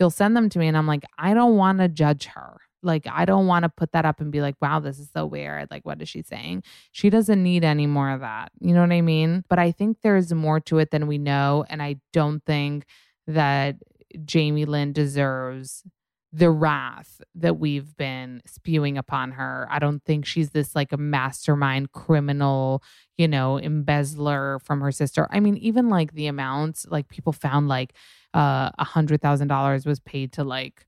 you'll 0.01 0.11
send 0.11 0.37
them 0.37 0.49
to 0.49 0.59
me 0.59 0.69
and 0.69 0.77
I'm 0.77 0.87
like, 0.87 1.05
I 1.19 1.35
don't 1.35 1.57
want 1.57 1.79
to 1.79 1.89
judge 1.89 2.27
her. 2.27 2.61
Like, 2.83 3.07
I 3.11 3.25
don't 3.25 3.47
want 3.47 3.65
to 3.65 3.69
put 3.69 3.93
that 3.93 4.05
up 4.05 4.21
and 4.21 4.33
be 4.33 4.41
like, 4.41 4.57
wow, 4.61 4.81
this 4.81 4.99
is 4.99 5.11
so 5.11 5.27
weird. 5.27 5.71
Like, 5.71 5.85
what 5.85 6.03
is 6.03 6.09
she 6.09 6.23
saying? 6.23 6.65
She 6.91 7.11
doesn't 7.11 7.43
need 7.43 7.65
any 7.65 7.87
more 7.87 8.11
of 8.11 8.21
that. 8.21 8.53
You 8.61 8.75
know 8.75 8.81
what 8.81 8.93
I 8.93 9.01
mean? 9.01 9.45
But 9.49 9.59
I 9.59 9.73
think 9.73 9.99
there's 10.03 10.33
more 10.33 10.61
to 10.61 10.79
it 10.79 10.91
than 10.91 11.07
we 11.07 11.19
know. 11.19 11.65
And 11.69 11.83
I 11.83 11.97
don't 12.13 12.45
think 12.45 12.87
that 13.27 13.77
Jamie 14.25 14.65
Lynn 14.65 14.93
deserves 14.93 15.85
the 16.33 16.51
wrath 16.51 17.21
that 17.35 17.59
we've 17.59 17.95
been 17.97 18.41
spewing 18.47 18.97
upon 18.97 19.33
her. 19.33 19.67
I 19.71 19.79
don't 19.79 20.03
think 20.03 20.25
she's 20.25 20.51
this 20.51 20.75
like 20.75 20.93
a 20.93 20.97
mastermind 20.97 21.93
criminal, 21.93 22.83
you 23.19 23.29
know, 23.29 23.59
embezzler 23.59 24.59
from 24.61 24.81
her 24.81 24.91
sister. 24.93 25.29
I 25.31 25.41
mean, 25.41 25.59
even 25.59 25.91
like 25.91 26.15
the 26.15 26.29
amounts, 26.29 26.87
like 26.89 27.09
people 27.09 27.33
found 27.33 27.69
like 27.69 27.93
uh 28.35 28.71
a 28.79 28.85
hundred 28.85 29.21
thousand 29.21 29.49
dollars 29.49 29.85
was 29.85 30.01
paid 30.01 30.33
to 30.33 30.45
like 30.45 30.87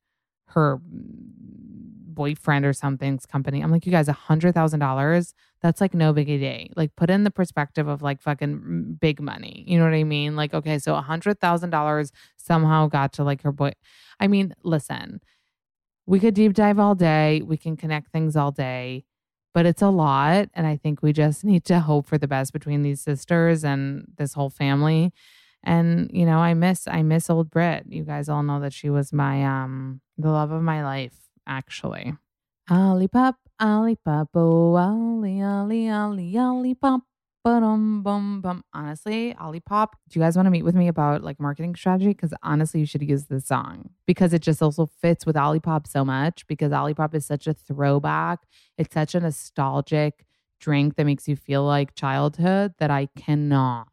her 0.49 0.81
boyfriend 2.15 2.65
or 2.65 2.73
something's 2.73 3.27
company. 3.27 3.61
I'm 3.61 3.71
like, 3.71 3.87
you 3.87 3.93
guys, 3.93 4.09
a 4.09 4.13
hundred 4.13 4.55
thousand 4.55 4.81
dollars. 4.81 5.35
That's 5.61 5.81
like 5.81 5.95
no 5.95 6.15
biggie 6.15 6.41
day. 6.41 6.71
Like 6.77 6.95
put 6.97 7.11
in 7.11 7.25
the 7.25 7.31
perspective 7.31 7.89
of 7.89 8.03
like 8.03 8.23
fucking 8.23 8.99
big 9.01 9.21
money. 9.21 9.65
You 9.67 9.79
know 9.79 9.85
what 9.85 9.95
I 9.95 10.05
mean? 10.05 10.37
Like, 10.37 10.55
okay, 10.55 10.79
so 10.79 10.95
a 10.95 11.03
hundred 11.03 11.41
thousand 11.41 11.71
dollars 11.71 12.13
somehow 12.37 12.87
got 12.87 13.13
to 13.15 13.25
like 13.25 13.43
her 13.43 13.53
boy. 13.53 13.73
I 14.21 14.29
mean, 14.29 14.55
listen, 14.63 15.21
we 16.07 16.21
could 16.21 16.35
deep 16.35 16.55
dive 16.55 16.79
all 16.79 16.95
day. 16.95 17.43
We 17.45 17.57
can 17.57 17.77
connect 17.77 18.13
things 18.13 18.37
all 18.37 18.53
day, 18.53 19.05
but 19.53 19.67
it's 19.67 19.83
a 19.83 19.89
lot. 19.89 20.49
And 20.55 20.67
I 20.67 20.77
think 20.77 21.03
we 21.03 21.13
just 21.13 21.45
need 21.45 21.65
to 21.67 21.81
hope 21.81 22.07
for 22.07 22.19
the 22.19 22.29
best 22.29 22.53
between 22.53 22.83
these 22.83 23.01
sisters 23.01 23.65
and 23.65 24.07
this 24.17 24.35
whole 24.35 24.51
family. 24.51 25.13
And, 25.65 26.11
you 26.13 26.27
know, 26.27 26.39
I 26.39 26.55
miss 26.55 26.87
I 26.87 27.03
miss 27.03 27.31
old 27.31 27.51
Brit. 27.51 27.85
You 27.89 28.05
guys 28.05 28.29
all 28.29 28.43
know 28.43 28.61
that 28.61 28.73
she 28.73 28.91
was 28.91 29.13
my 29.13 29.45
um 29.45 30.01
the 30.19 30.31
love 30.31 30.51
of 30.53 30.63
my 30.63 30.85
life 30.85 31.17
actually. 31.47 32.15
Ali 32.71 33.09
pop, 33.09 33.37
Ali 33.61 33.97
pop, 33.97 34.29
oh, 34.35 34.77
Ali, 34.77 35.43
Ali, 35.43 35.91
Ali, 35.91 36.39
Ali 36.39 36.75
pop. 36.75 37.03
Bum, 37.45 38.03
bum, 38.03 38.41
bum. 38.41 38.65
Honestly, 38.73 39.35
Olipop, 39.39 39.89
do 40.09 40.19
you 40.19 40.25
guys 40.25 40.35
want 40.35 40.47
to 40.47 40.51
meet 40.51 40.63
with 40.63 40.75
me 40.75 40.89
about 40.89 41.23
like 41.23 41.39
marketing 41.39 41.75
strategy? 41.75 42.09
Because 42.09 42.33
honestly, 42.43 42.81
you 42.81 42.87
should 42.87 43.03
use 43.03 43.25
this 43.27 43.45
song 43.45 43.91
because 44.07 44.33
it 44.33 44.41
just 44.41 44.63
also 44.63 44.87
fits 44.87 45.27
with 45.27 45.37
Olipop 45.37 45.87
so 45.87 46.07
much 46.07 46.47
because 46.47 46.73
Olipop 46.73 47.15
is 47.15 47.27
such 47.27 47.47
a 47.47 47.53
throwback. 47.53 48.39
It's 48.79 48.95
such 48.95 49.15
a 49.15 49.21
nostalgic 49.21 50.25
drink 50.59 50.97
that 50.97 51.05
makes 51.05 51.29
you 51.29 51.37
feel 51.37 51.65
like 51.65 51.95
childhood 51.95 52.73
that 52.79 52.91
I 52.91 53.09
cannot 53.15 53.89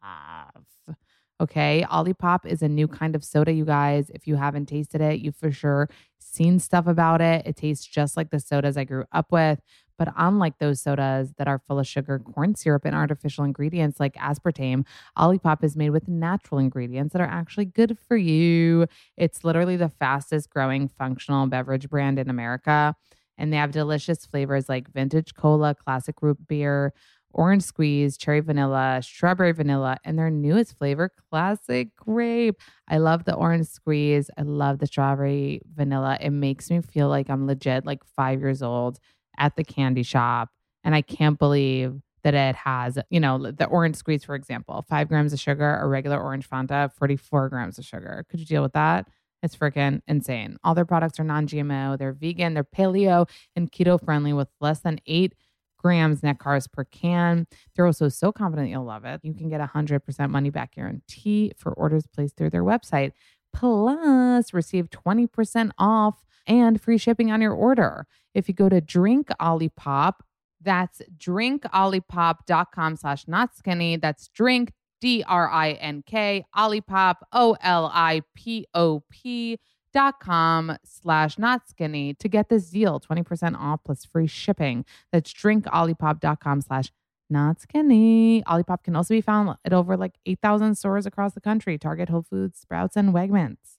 Okay. 1.42 1.84
Olipop 1.90 2.46
is 2.46 2.62
a 2.62 2.68
new 2.68 2.86
kind 2.86 3.16
of 3.16 3.24
soda, 3.24 3.52
you 3.52 3.64
guys. 3.64 4.10
If 4.10 4.28
you 4.28 4.36
haven't 4.36 4.66
tasted 4.66 5.00
it, 5.00 5.18
you've 5.18 5.34
for 5.34 5.50
sure 5.50 5.88
seen 6.20 6.60
stuff 6.60 6.86
about 6.86 7.20
it. 7.20 7.44
It 7.46 7.56
tastes 7.56 7.84
just 7.84 8.16
like 8.16 8.30
the 8.30 8.38
sodas 8.38 8.76
I 8.76 8.84
grew 8.84 9.04
up 9.10 9.32
with. 9.32 9.60
But 9.98 10.12
unlike 10.16 10.58
those 10.58 10.80
sodas 10.80 11.32
that 11.38 11.48
are 11.48 11.58
full 11.58 11.80
of 11.80 11.86
sugar, 11.86 12.20
corn 12.20 12.54
syrup, 12.54 12.84
and 12.84 12.94
artificial 12.94 13.44
ingredients 13.44 13.98
like 13.98 14.14
aspartame, 14.14 14.86
Olipop 15.18 15.64
is 15.64 15.76
made 15.76 15.90
with 15.90 16.06
natural 16.06 16.60
ingredients 16.60 17.12
that 17.12 17.20
are 17.20 17.26
actually 17.28 17.66
good 17.66 17.98
for 17.98 18.16
you. 18.16 18.86
It's 19.16 19.42
literally 19.44 19.76
the 19.76 19.88
fastest 19.88 20.48
growing 20.48 20.88
functional 20.88 21.46
beverage 21.48 21.90
brand 21.90 22.20
in 22.20 22.30
America. 22.30 22.94
And 23.36 23.52
they 23.52 23.56
have 23.56 23.72
delicious 23.72 24.24
flavors 24.26 24.68
like 24.68 24.92
vintage 24.92 25.34
cola, 25.34 25.74
classic 25.74 26.22
root 26.22 26.46
beer, 26.46 26.92
orange 27.34 27.62
squeeze, 27.62 28.16
cherry 28.16 28.40
vanilla, 28.40 29.00
strawberry 29.02 29.52
vanilla, 29.52 29.98
and 30.04 30.18
their 30.18 30.30
newest 30.30 30.76
flavor, 30.78 31.10
classic 31.30 31.94
grape. 31.96 32.60
I 32.88 32.98
love 32.98 33.24
the 33.24 33.34
orange 33.34 33.66
squeeze. 33.66 34.30
I 34.36 34.42
love 34.42 34.78
the 34.78 34.86
strawberry 34.86 35.62
vanilla. 35.74 36.18
It 36.20 36.30
makes 36.30 36.70
me 36.70 36.80
feel 36.80 37.08
like 37.08 37.30
I'm 37.30 37.46
legit 37.46 37.86
like 37.86 38.04
five 38.16 38.40
years 38.40 38.62
old 38.62 38.98
at 39.38 39.56
the 39.56 39.64
candy 39.64 40.02
shop. 40.02 40.50
And 40.84 40.94
I 40.94 41.02
can't 41.02 41.38
believe 41.38 42.00
that 42.24 42.34
it 42.34 42.54
has, 42.54 42.98
you 43.10 43.20
know, 43.20 43.50
the 43.50 43.66
orange 43.66 43.96
squeeze, 43.96 44.24
for 44.24 44.34
example, 44.34 44.84
five 44.88 45.08
grams 45.08 45.32
of 45.32 45.40
sugar, 45.40 45.76
a 45.76 45.86
regular 45.86 46.20
orange 46.20 46.48
Fanta, 46.48 46.92
44 46.92 47.48
grams 47.48 47.78
of 47.78 47.84
sugar. 47.84 48.24
Could 48.28 48.40
you 48.40 48.46
deal 48.46 48.62
with 48.62 48.72
that? 48.74 49.08
It's 49.42 49.56
freaking 49.56 50.02
insane. 50.06 50.56
All 50.62 50.74
their 50.74 50.84
products 50.84 51.18
are 51.18 51.24
non 51.24 51.48
GMO, 51.48 51.98
they're 51.98 52.12
vegan, 52.12 52.54
they're 52.54 52.64
paleo 52.64 53.28
and 53.56 53.70
keto 53.70 54.02
friendly 54.02 54.32
with 54.32 54.48
less 54.60 54.80
than 54.80 55.00
eight 55.06 55.34
grams 55.82 56.22
net 56.22 56.38
carbs 56.38 56.70
per 56.70 56.84
can. 56.84 57.46
They're 57.74 57.86
also 57.86 58.08
so 58.08 58.32
confident 58.32 58.70
you'll 58.70 58.84
love 58.84 59.04
it. 59.04 59.20
You 59.22 59.34
can 59.34 59.48
get 59.48 59.60
a 59.60 59.70
100% 59.74 60.30
money 60.30 60.50
back 60.50 60.74
guarantee 60.76 61.52
for 61.56 61.72
orders 61.72 62.06
placed 62.06 62.36
through 62.36 62.50
their 62.50 62.64
website. 62.64 63.12
Plus, 63.52 64.54
receive 64.54 64.88
20% 64.88 65.70
off 65.78 66.24
and 66.46 66.80
free 66.80 66.98
shipping 66.98 67.30
on 67.30 67.42
your 67.42 67.52
order. 67.52 68.06
If 68.34 68.48
you 68.48 68.54
go 68.54 68.68
to 68.68 68.80
Drink 68.80 69.28
Olipop, 69.40 70.14
that's 70.60 71.02
drinkolipop.com 71.18 72.96
slash 72.96 73.28
not 73.28 73.54
skinny. 73.56 73.96
That's 73.96 74.28
drink, 74.28 74.72
D 75.00 75.24
R 75.26 75.50
I 75.50 75.72
N 75.72 76.04
K, 76.06 76.44
Olipop, 76.56 77.16
O 77.32 77.56
L 77.60 77.90
I 77.92 78.22
P 78.34 78.66
O 78.72 79.02
P 79.10 79.58
dot 79.92 80.20
com 80.20 80.76
slash 80.84 81.38
not 81.38 81.68
skinny 81.68 82.14
to 82.14 82.28
get 82.28 82.48
this 82.48 82.70
deal 82.70 83.00
20% 83.00 83.56
off 83.58 83.80
plus 83.84 84.04
free 84.04 84.26
shipping. 84.26 84.84
That's 85.12 85.32
drinkolipop.com 85.32 86.60
slash 86.62 86.90
not 87.30 87.60
skinny. 87.60 88.42
Olipop 88.42 88.84
can 88.84 88.94
also 88.94 89.14
be 89.14 89.20
found 89.20 89.56
at 89.64 89.72
over 89.72 89.96
like 89.96 90.14
8000 90.26 90.76
stores 90.76 91.06
across 91.06 91.34
the 91.34 91.40
country 91.40 91.78
target 91.78 92.08
whole 92.08 92.22
foods 92.22 92.58
sprouts 92.58 92.96
and 92.96 93.12
wegmans. 93.12 93.78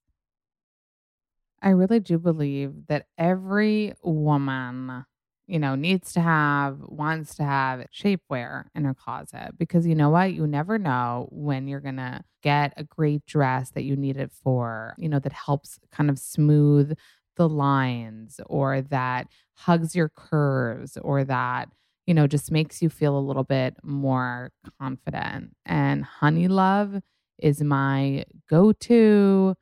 I 1.61 1.69
really 1.69 2.01
do 2.01 2.19
believe 2.19 2.87
that 2.87 3.05
every 3.17 3.93
woman 4.03 5.05
you 5.47 5.59
know, 5.59 5.75
needs 5.75 6.13
to 6.13 6.21
have, 6.21 6.79
wants 6.81 7.35
to 7.35 7.43
have 7.43 7.85
shapewear 7.93 8.65
in 8.75 8.85
her 8.85 8.93
closet 8.93 9.51
because 9.57 9.85
you 9.85 9.95
know 9.95 10.09
what? 10.09 10.33
You 10.33 10.47
never 10.47 10.77
know 10.79 11.27
when 11.31 11.67
you're 11.67 11.81
going 11.81 11.97
to 11.97 12.21
get 12.41 12.73
a 12.77 12.83
great 12.83 13.25
dress 13.25 13.71
that 13.71 13.83
you 13.83 13.95
need 13.95 14.17
it 14.17 14.31
for, 14.31 14.95
you 14.97 15.09
know, 15.09 15.19
that 15.19 15.33
helps 15.33 15.79
kind 15.91 16.09
of 16.09 16.17
smooth 16.17 16.97
the 17.35 17.49
lines 17.49 18.39
or 18.45 18.81
that 18.81 19.27
hugs 19.55 19.95
your 19.95 20.09
curves 20.09 20.97
or 20.97 21.23
that, 21.25 21.69
you 22.05 22.13
know, 22.13 22.27
just 22.27 22.51
makes 22.51 22.81
you 22.81 22.89
feel 22.89 23.17
a 23.17 23.19
little 23.19 23.43
bit 23.43 23.75
more 23.83 24.51
confident. 24.79 25.55
And 25.65 26.03
Honey 26.05 26.47
Love 26.47 27.01
is 27.39 27.61
my 27.61 28.25
go 28.49 28.71
to 28.71 29.55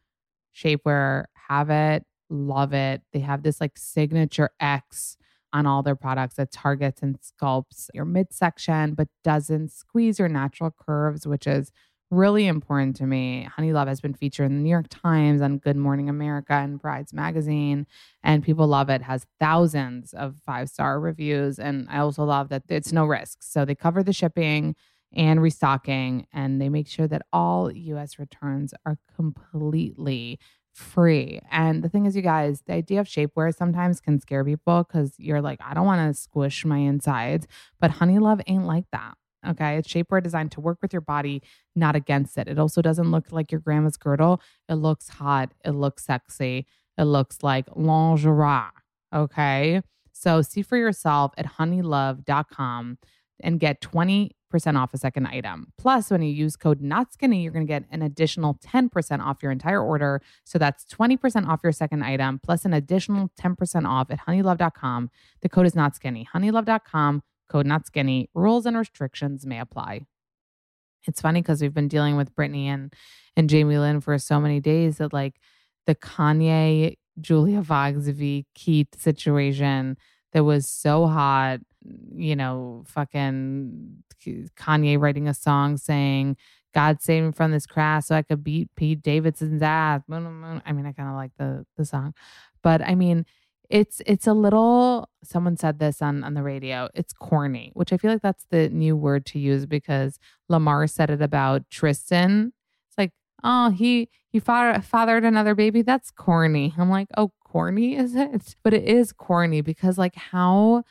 shapewear. 0.56 1.26
Have 1.48 1.70
it, 1.70 2.06
love 2.30 2.74
it. 2.74 3.02
They 3.14 3.20
have 3.20 3.44
this 3.44 3.60
like 3.60 3.78
signature 3.78 4.52
X 4.60 5.18
on 5.54 5.66
all 5.66 5.84
their 5.84 5.96
products 5.96 6.36
that 6.36 6.52
targets 6.52 7.02
and 7.02 7.18
sculpts 7.20 7.90
your 7.94 8.06
midsection, 8.06 8.94
but 8.94 9.08
doesn't 9.24 9.72
squeeze 9.72 10.20
your 10.20 10.30
natural 10.30 10.72
curves, 10.72 11.28
which 11.28 11.48
is 11.48 11.72
really 12.12 12.46
important 12.46 12.96
to 12.98 13.06
me. 13.06 13.48
Honey 13.56 13.72
Love 13.72 13.88
has 13.88 14.02
been 14.02 14.14
featured 14.14 14.46
in 14.46 14.58
the 14.58 14.64
New 14.64 14.70
York 14.70 14.88
Times, 14.90 15.42
on 15.42 15.58
Good 15.58 15.78
Morning 15.78 16.10
America, 16.10 16.54
and 16.54 16.80
Brides 16.80 17.14
Magazine, 17.14 17.88
and 18.22 18.44
people 18.44 18.68
love 18.68 18.90
it. 18.90 19.02
has 19.02 19.26
thousands 19.40 20.14
of 20.14 20.36
five 20.46 20.70
star 20.70 21.00
reviews, 21.00 21.58
and 21.58 21.88
I 21.90 22.00
also 22.00 22.26
love 22.26 22.50
that 22.50 22.64
it's 22.68 22.92
no 22.92 23.06
risk. 23.06 23.40
So 23.42 23.64
they 23.66 23.76
cover 23.76 24.04
the 24.04 24.14
shipping 24.14 24.76
and 25.14 25.42
restocking, 25.42 26.28
and 26.34 26.62
they 26.62 26.70
make 26.70 26.88
sure 26.88 27.08
that 27.08 27.24
all 27.34 27.72
U.S. 27.72 28.20
returns 28.20 28.74
are 28.86 28.98
completely 29.16 30.38
free. 30.74 31.40
And 31.52 31.84
the 31.84 31.90
thing 31.90 32.06
is, 32.06 32.16
you 32.16 32.22
guys, 32.22 32.64
the 32.66 32.74
idea 32.74 33.00
of 33.00 33.08
shapewear 33.08 33.54
sometimes 33.56 34.00
can 34.00 34.20
scare 34.20 34.44
people 34.44 34.84
because 34.84 35.14
you're 35.18 35.42
like, 35.42 35.60
I 35.64 35.74
don't 35.74 35.86
want 35.86 36.14
to 36.14 36.20
squish 36.20 36.66
my 36.66 36.78
insides. 36.78 37.48
But 37.80 37.92
Honey 37.92 38.20
Love 38.20 38.42
ain't 38.48 38.66
like 38.66 38.86
that. 38.92 39.16
Okay. 39.48 39.78
It's 39.78 39.88
shapewear 39.88 40.22
designed 40.22 40.52
to 40.54 40.62
work 40.62 40.80
with 40.82 40.94
your 40.94 41.02
body, 41.02 41.42
not 41.76 41.96
against 41.96 42.38
it. 42.38 42.48
It 42.48 42.60
also 42.60 42.82
doesn't 42.82 43.10
look 43.10 43.32
like 43.32 43.52
your 43.52 43.62
grandma's 43.62 43.98
girdle. 43.98 44.42
It 44.70 44.76
looks 44.76 45.10
hot. 45.10 45.52
It 45.66 45.72
looks 45.72 46.06
sexy. 46.06 46.68
It 46.98 47.06
looks 47.06 47.40
like 47.42 47.66
lingerie. 47.76 48.70
Okay. 49.14 49.82
So 50.12 50.42
see 50.42 50.62
for 50.62 50.78
yourself 50.78 51.34
at 51.38 51.54
honeylove.com 51.54 52.98
and 53.40 53.60
get 53.60 53.82
20 53.82 54.32
percent 54.52 54.78
off 54.78 54.94
a 54.94 54.98
second 54.98 55.26
item. 55.26 55.74
Plus, 55.78 56.12
when 56.12 56.22
you 56.22 56.32
use 56.32 56.56
code 56.56 56.82
not 56.82 57.14
skinny, 57.14 57.42
you're 57.42 57.52
going 57.52 57.66
to 57.66 57.72
get 57.72 57.86
an 57.90 58.02
additional 58.02 58.56
10% 58.56 59.20
off 59.20 59.42
your 59.42 59.52
entire 59.52 59.82
order. 59.82 60.22
So 60.44 60.60
that's 60.60 60.86
20% 60.86 61.48
off 61.48 61.62
your 61.64 61.72
second 61.72 62.04
item, 62.04 62.40
plus 62.44 62.66
an 62.66 62.74
additional 62.74 63.32
10% 63.40 63.88
off 63.88 64.12
at 64.12 64.20
honeylove.com. 64.28 65.10
The 65.42 65.50
code 65.50 65.66
is 65.66 65.76
not 65.76 65.96
skinny. 65.96 66.28
Honeylove.com, 66.34 67.24
code 67.50 67.66
not 67.66 67.88
skinny. 67.88 68.30
Rules 68.36 68.68
and 68.68 68.78
restrictions 68.78 69.46
may 69.46 69.60
apply. 69.60 70.02
It's 71.08 71.22
funny 71.22 71.42
because 71.42 71.62
we've 71.62 71.74
been 71.74 71.88
dealing 71.88 72.16
with 72.16 72.36
Britney 72.36 72.66
and 72.66 72.94
and 73.36 73.50
Jamie 73.50 73.78
Lynn 73.78 74.02
for 74.02 74.18
so 74.20 74.40
many 74.40 74.60
days 74.60 74.98
that 74.98 75.14
like 75.14 75.40
the 75.88 75.96
Kanye 75.96 76.98
Julia 77.20 77.64
Fox 77.64 78.08
v 78.08 78.46
Keith 78.54 79.00
situation 79.00 79.98
that 80.34 80.44
was 80.44 80.68
so 80.68 81.08
hot 81.08 81.62
you 82.16 82.36
know, 82.36 82.84
fucking 82.88 84.04
Kanye 84.24 85.00
writing 85.00 85.28
a 85.28 85.34
song 85.34 85.78
saying, 85.78 86.38
God 86.74 87.02
save 87.02 87.24
me 87.24 87.32
from 87.32 87.52
this 87.52 87.66
crash 87.66 88.06
so 88.06 88.16
I 88.16 88.22
could 88.22 88.44
beat 88.44 88.70
Pete 88.76 89.02
Davidson's 89.02 89.62
ass. 89.62 90.02
I 90.10 90.20
mean, 90.20 90.86
I 90.86 90.94
kind 90.94 91.10
of 91.10 91.16
like 91.16 91.32
the 91.38 91.66
the 91.78 91.86
song. 91.86 92.14
But 92.64 92.82
I 92.82 92.96
mean, 92.96 93.26
it's 93.70 94.02
it's 94.06 94.28
a 94.28 94.34
little 94.34 95.10
someone 95.24 95.58
said 95.58 95.80
this 95.80 96.02
on 96.02 96.24
on 96.24 96.34
the 96.34 96.44
radio. 96.44 96.90
It's 96.94 97.14
corny, 97.14 97.72
which 97.74 97.92
I 97.92 97.98
feel 97.98 98.12
like 98.12 98.22
that's 98.22 98.46
the 98.50 98.70
new 98.70 98.96
word 98.96 99.26
to 99.28 99.40
use 99.40 99.66
because 99.66 100.20
Lamar 100.50 100.88
said 100.88 101.10
it 101.10 101.22
about 101.22 101.70
Tristan. 101.70 102.54
It's 102.88 102.98
like, 102.98 103.12
oh, 103.44 103.72
he 103.72 104.10
he 104.30 104.40
fathered 104.40 105.26
another 105.26 105.56
baby. 105.56 105.82
That's 105.82 106.12
corny. 106.12 106.74
I'm 106.78 106.90
like, 106.90 107.08
oh, 107.18 107.32
corny 107.44 107.96
is 107.96 108.16
it? 108.16 108.56
But 108.64 108.74
it 108.74 108.84
is 108.84 109.12
corny 109.12 109.62
because 109.62 109.98
like 109.98 110.16
how 110.16 110.84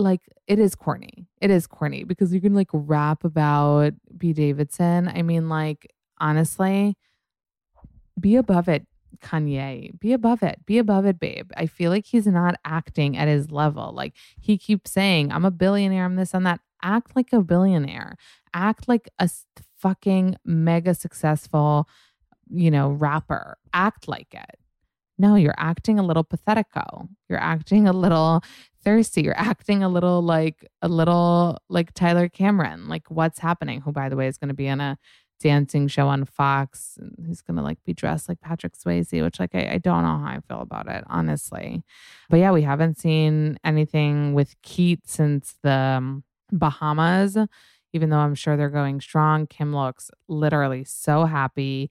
like 0.00 0.20
it 0.46 0.58
is 0.58 0.74
corny. 0.74 1.28
It 1.40 1.50
is 1.50 1.66
corny 1.66 2.04
because 2.04 2.34
you 2.34 2.40
can 2.40 2.54
like 2.54 2.68
rap 2.72 3.24
about 3.24 3.92
B. 4.16 4.32
Davidson. 4.32 5.08
I 5.08 5.22
mean, 5.22 5.48
like, 5.48 5.92
honestly, 6.18 6.96
be 8.18 8.36
above 8.36 8.68
it, 8.68 8.86
Kanye. 9.22 9.98
Be 9.98 10.12
above 10.12 10.42
it. 10.42 10.64
Be 10.66 10.78
above 10.78 11.06
it, 11.06 11.18
babe. 11.18 11.50
I 11.56 11.66
feel 11.66 11.90
like 11.90 12.06
he's 12.06 12.26
not 12.26 12.56
acting 12.64 13.16
at 13.16 13.28
his 13.28 13.50
level. 13.50 13.92
Like 13.94 14.14
he 14.40 14.58
keeps 14.58 14.90
saying, 14.90 15.32
I'm 15.32 15.44
a 15.44 15.50
billionaire, 15.50 16.04
I'm 16.04 16.16
this, 16.16 16.34
I'm 16.34 16.44
that. 16.44 16.60
Act 16.82 17.14
like 17.14 17.32
a 17.32 17.42
billionaire. 17.42 18.16
Act 18.54 18.88
like 18.88 19.08
a 19.18 19.28
fucking 19.78 20.36
mega 20.44 20.94
successful, 20.94 21.86
you 22.48 22.70
know, 22.70 22.88
rapper. 22.88 23.58
Act 23.72 24.08
like 24.08 24.32
it. 24.32 24.58
No, 25.20 25.34
you're 25.34 25.54
acting 25.58 25.98
a 25.98 26.02
little 26.02 26.24
pathetico. 26.24 27.06
You're 27.28 27.42
acting 27.42 27.86
a 27.86 27.92
little 27.92 28.42
thirsty. 28.82 29.20
You're 29.20 29.38
acting 29.38 29.82
a 29.82 29.88
little 29.90 30.22
like 30.22 30.66
a 30.80 30.88
little 30.88 31.58
like 31.68 31.92
Tyler 31.92 32.26
Cameron. 32.26 32.88
Like 32.88 33.10
what's 33.10 33.38
happening? 33.38 33.82
Who, 33.82 33.92
by 33.92 34.08
the 34.08 34.16
way, 34.16 34.28
is 34.28 34.38
going 34.38 34.48
to 34.48 34.54
be 34.54 34.66
in 34.66 34.80
a 34.80 34.96
dancing 35.38 35.88
show 35.88 36.08
on 36.08 36.24
Fox. 36.24 36.96
He's 37.26 37.42
going 37.42 37.58
to 37.58 37.62
like 37.62 37.76
be 37.84 37.92
dressed 37.92 38.30
like 38.30 38.40
Patrick 38.40 38.72
Swayze, 38.72 39.22
which 39.22 39.38
like 39.38 39.54
I, 39.54 39.72
I 39.72 39.78
don't 39.78 40.04
know 40.04 40.24
how 40.24 40.36
I 40.36 40.40
feel 40.48 40.62
about 40.62 40.88
it, 40.88 41.04
honestly. 41.06 41.82
But 42.30 42.38
yeah, 42.38 42.52
we 42.52 42.62
haven't 42.62 42.98
seen 42.98 43.58
anything 43.62 44.32
with 44.32 44.54
Keith 44.62 45.02
since 45.04 45.56
the 45.62 45.70
um, 45.70 46.24
Bahamas, 46.50 47.36
even 47.92 48.08
though 48.08 48.16
I'm 48.16 48.34
sure 48.34 48.56
they're 48.56 48.70
going 48.70 49.02
strong. 49.02 49.46
Kim 49.46 49.76
looks 49.76 50.10
literally 50.28 50.84
so 50.84 51.26
happy. 51.26 51.90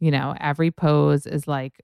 You 0.00 0.10
know, 0.10 0.34
every 0.40 0.72
pose 0.72 1.26
is 1.28 1.46
like 1.46 1.80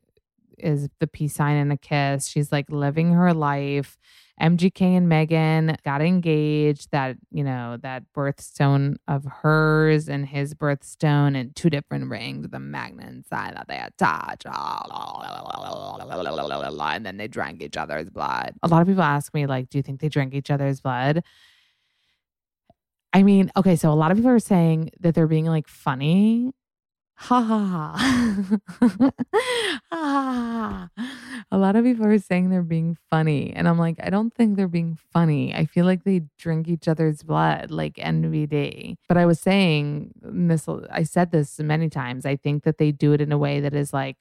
is 0.59 0.89
the 1.01 1.07
peace 1.07 1.35
sign 1.35 1.57
and 1.57 1.73
a 1.73 1.77
kiss. 1.77 2.29
She's 2.29 2.53
like 2.53 2.71
living 2.71 3.13
her 3.13 3.33
life. 3.35 3.99
MGK 4.41 4.97
and 4.97 5.09
Megan 5.09 5.77
got 5.85 6.01
engaged. 6.03 6.91
That, 6.91 7.17
you 7.31 7.45
know, 7.45 7.77
that 7.83 8.05
birthstone 8.17 8.97
of 9.07 9.25
hers 9.25 10.09
and 10.09 10.27
his 10.27 10.55
birthstone 10.55 11.37
and 11.39 11.55
two 11.55 11.71
different 11.71 12.11
rings 12.11 12.43
with 12.43 12.55
a 12.55 12.59
magnet 12.59 13.09
inside 13.09 13.55
that 13.57 13.69
they 13.69 13.79
attach. 13.79 14.45
And 16.97 17.07
then 17.07 17.17
they 17.19 17.29
drank 17.29 17.63
each 17.63 17.77
other's 17.77 18.11
blood. 18.11 18.55
A 18.63 18.69
lot 18.69 18.83
of 18.83 18.89
people 18.89 19.03
ask 19.03 19.33
me, 19.35 19.47
like, 19.47 19.69
do 19.69 19.79
you 19.79 19.83
think 19.83 20.01
they 20.01 20.09
drank 20.09 20.35
each 20.35 20.51
other's 20.51 20.81
blood? 20.81 21.23
I 23.13 23.23
mean, 23.23 23.53
okay, 23.57 23.77
so 23.77 23.93
a 23.93 23.95
lot 23.95 24.11
of 24.11 24.17
people 24.17 24.33
are 24.33 24.39
saying 24.39 24.91
that 25.01 25.15
they're 25.15 25.27
being 25.27 25.45
like 25.45 25.69
funny 25.69 26.53
ha 27.23 27.41
ha 27.41 27.61
ha. 27.97 29.11
ha. 29.93 30.89
A 31.51 31.59
lot 31.59 31.77
of 31.77 31.85
people 31.85 32.07
are 32.07 32.19
saying 32.19 32.51
they're 32.51 32.63
being 32.63 32.97
funny. 33.11 33.53
And 33.55 33.69
I'm 33.69 33.79
like, 33.79 33.97
I 34.03 34.11
don't 34.11 34.35
think 34.35 34.57
they're 34.57 34.67
being 34.69 34.99
funny. 35.13 35.55
I 35.55 35.67
feel 35.67 35.87
like 35.87 36.03
they 36.03 36.23
drink 36.39 36.69
each 36.69 36.89
other's 36.89 37.23
blood 37.23 37.71
like 37.71 37.95
NBD. 37.95 38.97
But 39.09 39.19
I 39.19 39.27
was 39.27 39.39
saying 39.39 40.13
this, 40.21 40.67
I 40.91 41.05
said 41.05 41.31
this 41.31 41.61
many 41.61 41.89
times. 41.89 42.27
I 42.27 42.37
think 42.37 42.65
that 42.65 42.79
they 42.79 42.91
do 42.91 43.13
it 43.13 43.21
in 43.21 43.31
a 43.31 43.39
way 43.39 43.61
that 43.61 43.75
is 43.75 43.93
like, 43.93 44.17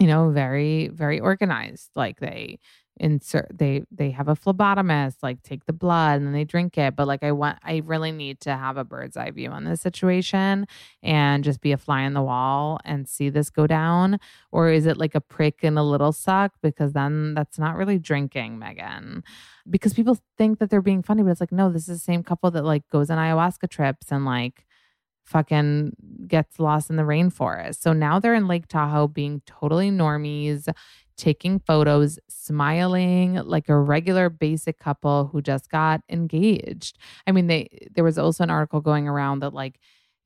you 0.00 0.06
know, 0.06 0.30
very, 0.30 0.88
very 0.88 1.20
organized. 1.20 1.90
Like 1.94 2.18
they, 2.18 2.58
insert 3.00 3.46
they 3.52 3.82
they 3.90 4.10
have 4.10 4.28
a 4.28 4.34
phlebotomist 4.34 5.16
like 5.22 5.42
take 5.42 5.64
the 5.66 5.72
blood 5.72 6.16
and 6.16 6.26
then 6.26 6.32
they 6.32 6.44
drink 6.44 6.76
it. 6.78 6.96
But 6.96 7.06
like 7.06 7.22
i 7.22 7.32
want 7.32 7.58
i 7.62 7.82
really 7.84 8.12
need 8.12 8.40
to 8.40 8.56
have 8.56 8.76
a 8.76 8.84
bird's 8.84 9.16
eye 9.16 9.30
view 9.30 9.50
on 9.50 9.64
this 9.64 9.80
situation 9.80 10.66
and 11.02 11.44
just 11.44 11.60
be 11.60 11.72
a 11.72 11.78
fly 11.78 12.04
on 12.04 12.14
the 12.14 12.22
wall 12.22 12.78
and 12.84 13.08
see 13.08 13.28
this 13.30 13.50
go 13.50 13.66
down. 13.66 14.18
Or 14.52 14.70
is 14.70 14.86
it 14.86 14.96
like 14.96 15.14
a 15.14 15.20
prick 15.20 15.62
and 15.62 15.78
a 15.78 15.82
little 15.82 16.12
suck? 16.12 16.52
Because 16.62 16.92
then 16.92 17.34
that's 17.34 17.58
not 17.58 17.76
really 17.76 17.98
drinking 17.98 18.58
megan. 18.58 19.24
Because 19.68 19.94
people 19.94 20.18
think 20.36 20.58
that 20.58 20.70
they're 20.70 20.82
being 20.82 21.02
funny 21.02 21.22
but 21.22 21.30
it's 21.30 21.40
like 21.40 21.52
no 21.52 21.70
this 21.70 21.88
is 21.88 21.98
the 21.98 22.04
same 22.04 22.22
couple 22.22 22.50
that 22.50 22.64
like 22.64 22.88
goes 22.88 23.10
on 23.10 23.18
ayahuasca 23.18 23.68
trips 23.68 24.10
and 24.10 24.24
like 24.24 24.64
fucking 25.28 25.92
gets 26.26 26.58
lost 26.58 26.88
in 26.88 26.96
the 26.96 27.02
rainforest. 27.02 27.80
So 27.80 27.92
now 27.92 28.18
they're 28.18 28.34
in 28.34 28.48
lake 28.48 28.66
tahoe 28.66 29.06
being 29.08 29.42
totally 29.46 29.90
normies 29.90 30.68
taking 31.18 31.58
photos, 31.58 32.18
smiling 32.28 33.34
like 33.34 33.68
a 33.68 33.78
regular 33.78 34.30
basic 34.30 34.78
couple 34.78 35.26
who 35.26 35.42
just 35.42 35.68
got 35.68 36.00
engaged. 36.08 36.96
I 37.26 37.32
mean, 37.32 37.48
they 37.48 37.88
there 37.94 38.04
was 38.04 38.18
also 38.18 38.44
an 38.44 38.50
article 38.50 38.80
going 38.80 39.06
around 39.08 39.40
that 39.40 39.52
like 39.52 39.78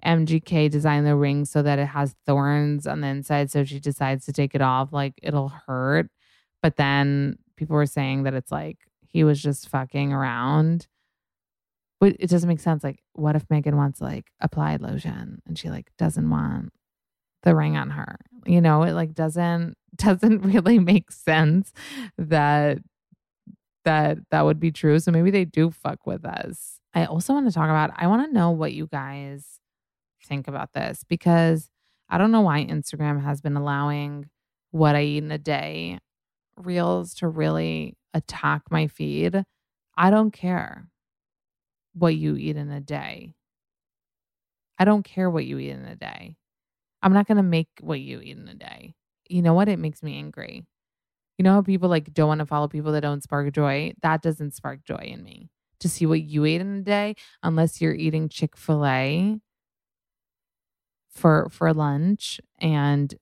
MGK 0.05 0.71
designed 0.71 1.07
the 1.07 1.17
ring 1.17 1.45
so 1.45 1.63
that 1.63 1.79
it 1.79 1.87
has 1.87 2.15
thorns 2.27 2.87
on 2.87 3.01
the 3.01 3.09
inside. 3.09 3.51
So 3.51 3.65
she 3.65 3.81
decides 3.81 4.27
to 4.27 4.33
take 4.33 4.55
it 4.55 4.61
off, 4.63 4.93
like 4.93 5.15
it'll 5.23 5.49
hurt. 5.49 6.11
But 6.63 6.77
then 6.77 7.39
people 7.57 7.75
were 7.77 7.87
saying 7.87 8.25
that 8.25 8.35
it's 8.35 8.53
like 8.53 8.79
he 9.07 9.25
was 9.25 9.43
just 9.43 9.69
fucking 9.69 10.13
around. 10.13 10.87
But 12.01 12.17
it 12.19 12.29
doesn't 12.31 12.49
make 12.49 12.61
sense. 12.61 12.83
Like, 12.85 13.01
what 13.13 13.37
if 13.37 13.49
Megan 13.49 13.77
wants 13.77 14.01
like 14.01 14.27
applied 14.41 14.81
lotion 14.83 15.41
and 15.47 15.59
she 15.59 15.71
like 15.71 15.91
doesn't 15.99 16.29
want 16.29 16.73
the 17.45 17.55
ring 17.55 17.77
on 17.77 17.91
her? 17.91 18.19
You 18.47 18.61
know, 18.61 18.83
it 18.83 18.93
like 18.93 19.15
doesn't 19.15 19.75
doesn't 19.97 20.41
really 20.41 20.79
make 20.79 21.11
sense 21.11 21.73
that 22.19 22.79
that 23.85 24.19
that 24.31 24.45
would 24.45 24.61
be 24.61 24.71
true. 24.73 24.99
So 24.99 25.11
maybe 25.11 25.31
they 25.31 25.45
do 25.45 25.71
fuck 25.71 26.07
with 26.07 26.25
us. 26.25 26.79
I 26.95 27.07
also 27.07 27.33
want 27.33 27.47
to 27.47 27.53
talk 27.53 27.69
about 27.69 27.91
I 27.97 28.07
want 28.07 28.27
to 28.29 28.33
know 28.33 28.51
what 28.51 28.73
you 28.73 28.87
guys 28.87 29.61
think 30.25 30.49
about 30.49 30.73
this 30.73 31.05
because 31.09 31.69
I 32.09 32.19
don't 32.19 32.33
know 32.33 32.43
why 32.43 32.65
Instagram 32.65 33.23
has 33.23 33.41
been 33.41 33.57
allowing 33.57 34.29
what 34.71 34.95
I 34.95 35.03
eat 35.03 35.25
in 35.25 35.31
a 35.31 35.39
day 35.39 35.99
reels 36.57 37.15
to 37.15 37.29
really 37.29 37.97
attack 38.15 38.63
my 38.71 38.87
feed. 38.87 39.45
I 39.97 40.11
don't 40.11 40.31
care 40.31 40.89
what 41.95 42.15
you 42.17 42.37
eat 42.37 42.57
in 42.57 42.71
a 42.71 42.81
day. 42.81 43.35
I 44.79 44.85
don't 44.85 45.05
care 45.05 45.31
what 45.31 45.45
you 45.45 45.59
eat 45.59 45.71
in 45.71 45.85
a 45.85 45.97
day. 45.97 46.37
I'm 47.03 47.13
not 47.13 47.27
to 47.29 47.43
make 47.43 47.69
what 47.81 48.01
you 48.01 48.21
eat 48.21 48.37
in 48.37 48.49
a 48.49 48.55
day 48.55 48.95
you 49.29 49.41
know 49.43 49.55
what? 49.55 49.69
It 49.69 49.79
makes 49.79 50.03
me 50.03 50.19
angry. 50.19 50.67
You 51.39 51.45
know 51.45 51.55
how 51.55 51.63
people 51.63 51.89
like 51.89 52.13
don't 52.15 52.29
want 52.29 52.41
to 52.41 52.47
follow 52.47 52.69
people 52.69 52.93
that 52.93 53.01
don't 53.01 53.23
spark 53.23 53.53
joy? 53.53 53.93
That 54.03 54.23
doesn't 54.23 54.55
spark 54.55 54.85
joy 54.85 55.03
in 55.13 55.23
me. 55.23 55.51
To 55.81 55.89
see 55.89 56.07
what 56.07 56.23
you 56.23 56.45
ate 56.45 56.61
in 56.61 56.79
a 56.79 56.83
day, 56.83 57.17
unless 57.43 57.81
you're 57.81 57.95
eating 57.95 58.29
Chick 58.29 58.57
fil 58.57 58.85
A 58.87 59.39
for 61.11 61.49
for 61.51 61.73
lunch 61.73 62.41
and 62.61 63.15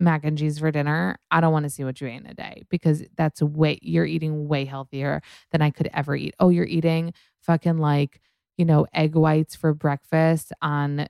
mac 0.00 0.24
and 0.24 0.38
cheese 0.38 0.58
for 0.58 0.70
dinner, 0.70 1.16
I 1.30 1.40
don't 1.40 1.52
want 1.52 1.64
to 1.64 1.70
see 1.70 1.84
what 1.84 2.00
you 2.00 2.08
ate 2.08 2.22
in 2.22 2.26
a 2.26 2.34
day 2.34 2.64
because 2.70 3.04
that's 3.16 3.42
way 3.42 3.78
you're 3.82 4.06
eating 4.06 4.48
way 4.48 4.64
healthier 4.64 5.22
than 5.52 5.62
I 5.62 5.70
could 5.70 5.90
ever 5.94 6.16
eat. 6.16 6.34
Oh, 6.40 6.50
you're 6.50 6.66
eating 6.66 7.14
fucking 7.42 7.78
like, 7.78 8.20
you 8.58 8.64
know, 8.64 8.86
egg 8.94 9.16
whites 9.16 9.56
for 9.56 9.74
breakfast 9.74 10.52
on 10.62 11.08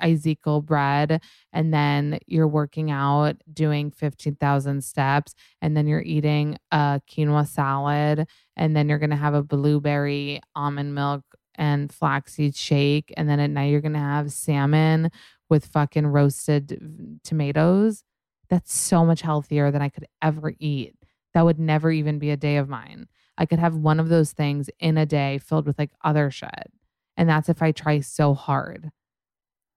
Ezekiel 0.00 0.60
bread, 0.62 1.22
and 1.52 1.72
then 1.72 2.18
you're 2.26 2.48
working 2.48 2.90
out, 2.90 3.36
doing 3.52 3.90
15,000 3.90 4.82
steps, 4.82 5.34
and 5.60 5.76
then 5.76 5.86
you're 5.86 6.02
eating 6.02 6.58
a 6.70 7.00
quinoa 7.10 7.46
salad, 7.46 8.26
and 8.56 8.76
then 8.76 8.88
you're 8.88 8.98
going 8.98 9.10
to 9.10 9.16
have 9.16 9.34
a 9.34 9.42
blueberry 9.42 10.40
almond 10.54 10.94
milk 10.94 11.22
and 11.54 11.92
flaxseed 11.92 12.54
shake. 12.54 13.12
And 13.16 13.28
then 13.28 13.40
at 13.40 13.50
night, 13.50 13.70
you're 13.70 13.80
going 13.80 13.92
to 13.92 13.98
have 13.98 14.32
salmon 14.32 15.10
with 15.50 15.66
fucking 15.66 16.06
roasted 16.06 17.20
tomatoes. 17.24 18.04
That's 18.48 18.74
so 18.74 19.04
much 19.04 19.22
healthier 19.22 19.70
than 19.70 19.82
I 19.82 19.88
could 19.88 20.06
ever 20.22 20.54
eat. 20.58 20.94
That 21.34 21.44
would 21.44 21.58
never 21.58 21.90
even 21.90 22.18
be 22.18 22.30
a 22.30 22.36
day 22.36 22.56
of 22.56 22.68
mine. 22.68 23.08
I 23.36 23.46
could 23.46 23.58
have 23.58 23.76
one 23.76 24.00
of 24.00 24.08
those 24.08 24.32
things 24.32 24.70
in 24.80 24.96
a 24.96 25.06
day 25.06 25.38
filled 25.38 25.66
with 25.66 25.78
like 25.78 25.90
other 26.02 26.30
shit. 26.30 26.72
And 27.16 27.28
that's 27.28 27.48
if 27.48 27.62
I 27.62 27.72
try 27.72 28.00
so 28.00 28.34
hard. 28.34 28.90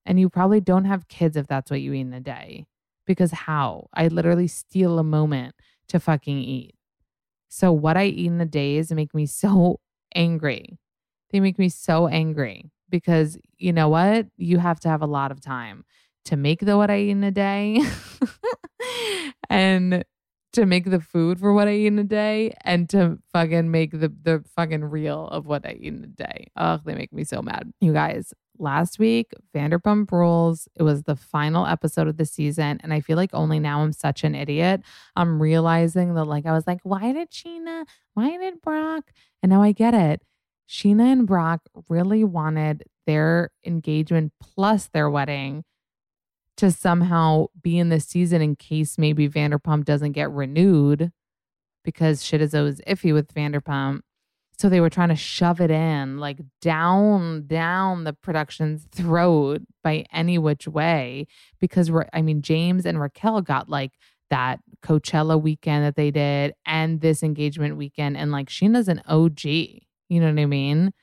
And 0.06 0.20
you 0.20 0.30
probably 0.30 0.62
don't 0.62 0.86
have 0.86 1.08
kids 1.08 1.38
if 1.38 1.48
that's 1.48 1.70
what 1.70 1.82
you 1.82 1.94
eat 1.94 2.02
in 2.02 2.14
a 2.14 2.20
day. 2.20 2.66
Because 3.06 3.32
how? 3.32 3.88
I 3.94 4.08
literally 4.08 4.48
steal 4.48 5.00
a 5.00 5.04
moment 5.04 5.56
to 5.90 6.00
fucking 6.00 6.38
eat. 6.38 6.76
So 7.50 7.72
what 7.72 7.98
I 7.98 8.06
eat 8.06 8.28
in 8.28 8.38
the 8.38 8.46
day 8.46 8.78
is 8.78 8.92
make 8.92 9.14
me 9.14 9.26
so 9.26 9.80
angry. 10.16 10.80
They 11.32 11.40
make 11.40 11.60
me 11.60 11.70
so 11.70 12.08
angry 12.08 12.72
because 12.90 13.38
you 13.58 13.74
know 13.74 13.90
what? 13.90 14.28
You 14.38 14.60
have 14.60 14.80
to 14.82 14.90
have 14.90 15.02
a 15.02 15.08
lot 15.08 15.32
of 15.32 15.42
time 15.42 15.86
to 16.26 16.36
make 16.36 16.60
the 16.60 16.78
what 16.78 16.92
I 16.92 17.00
eat 17.00 17.12
in 17.12 17.24
a 17.24 17.32
day 17.32 17.82
and 19.50 20.04
to 20.54 20.66
make 20.66 20.86
the 20.90 21.00
food 21.00 21.40
for 21.40 21.54
what 21.54 21.68
I 21.68 21.74
eat 21.74 21.88
in 21.88 22.00
a 22.00 22.04
day 22.04 22.54
and 22.64 22.90
to 22.90 23.20
fucking 23.32 23.72
make 23.72 23.92
the 23.92 24.14
the 24.22 24.44
fucking 24.56 24.84
reel 24.84 25.28
of 25.28 25.46
what 25.46 25.66
I 25.66 25.72
eat 25.72 25.94
in 25.94 26.04
a 26.04 26.08
day. 26.08 26.48
Ugh, 26.56 26.82
they 26.86 26.96
make 26.96 27.14
me 27.14 27.24
so 27.24 27.42
mad. 27.42 27.72
You 27.80 27.94
guys, 27.94 28.34
last 28.58 29.00
week, 29.00 29.32
Vanderpump 29.56 30.12
Rules. 30.12 30.68
It 30.76 30.84
was 30.84 31.04
the 31.04 31.16
final 31.16 31.66
episode 31.66 32.08
of 32.08 32.18
the 32.18 32.26
season. 32.26 32.80
And 32.84 32.94
I 32.94 33.00
feel 33.00 33.18
like 33.18 33.32
only 33.34 33.60
now 33.60 33.82
I'm 33.82 33.94
such 33.94 34.24
an 34.24 34.36
idiot. 34.36 34.82
I'm 35.16 35.42
realizing 35.42 36.14
that, 36.16 36.26
like, 36.26 36.46
I 36.46 36.52
was 36.52 36.68
like, 36.68 36.80
why 36.84 37.12
did 37.12 37.32
Scheana? 37.32 37.86
Why 38.14 38.38
did 38.38 38.62
Brock? 38.62 39.12
And 39.42 39.50
now 39.50 39.62
I 39.62 39.72
get 39.72 39.94
it. 39.94 40.22
Scheana 40.70 41.12
and 41.12 41.28
Brock 41.28 41.62
really 41.90 42.24
wanted 42.24 42.84
their 43.06 43.52
engagement 43.66 44.32
plus 44.40 44.88
their 44.88 45.10
wedding 45.10 45.64
to 46.58 46.72
somehow 46.72 47.48
be 47.62 47.78
in 47.80 47.90
this 47.90 48.06
season 48.06 48.42
in 48.42 48.56
case 48.56 48.98
maybe 48.98 49.28
Vanderpump 49.28 49.84
doesn't 49.84 50.12
get 50.12 50.32
renewed 50.32 51.12
because 51.84 52.24
shit 52.24 52.42
is 52.42 52.54
always 52.54 52.80
iffy 52.82 53.14
with 53.14 53.34
Vanderpump. 53.34 54.02
So 54.62 54.70
they 54.70 54.80
were 54.80 54.92
trying 54.92 55.10
to 55.10 55.16
shove 55.16 55.60
it 55.60 55.72
in, 55.72 56.20
like 56.20 56.38
down, 56.62 57.48
down 57.48 58.04
the 58.04 58.14
production's 58.14 58.86
throat 58.92 59.64
by 59.84 60.06
any 60.14 60.38
which 60.38 60.68
way. 60.68 61.26
Because 61.60 61.90
I 62.14 62.22
mean, 62.22 62.44
James 62.44 62.86
and 62.86 63.02
Raquel 63.02 63.42
got 63.42 63.70
like 63.70 63.94
that 64.30 64.60
Coachella 64.84 65.42
weekend 65.42 65.84
that 65.84 65.96
they 65.96 66.12
did 66.12 66.54
and 66.64 67.02
this 67.02 67.24
engagement 67.24 67.76
weekend. 67.76 68.18
And 68.18 68.32
like 68.32 68.50
Scheana's 68.50 68.88
an 68.88 69.02
OG. 69.08 69.46
You 69.46 69.82
know 70.20 70.32
what 70.32 70.40
I 70.40 70.46
mean? 70.46 70.94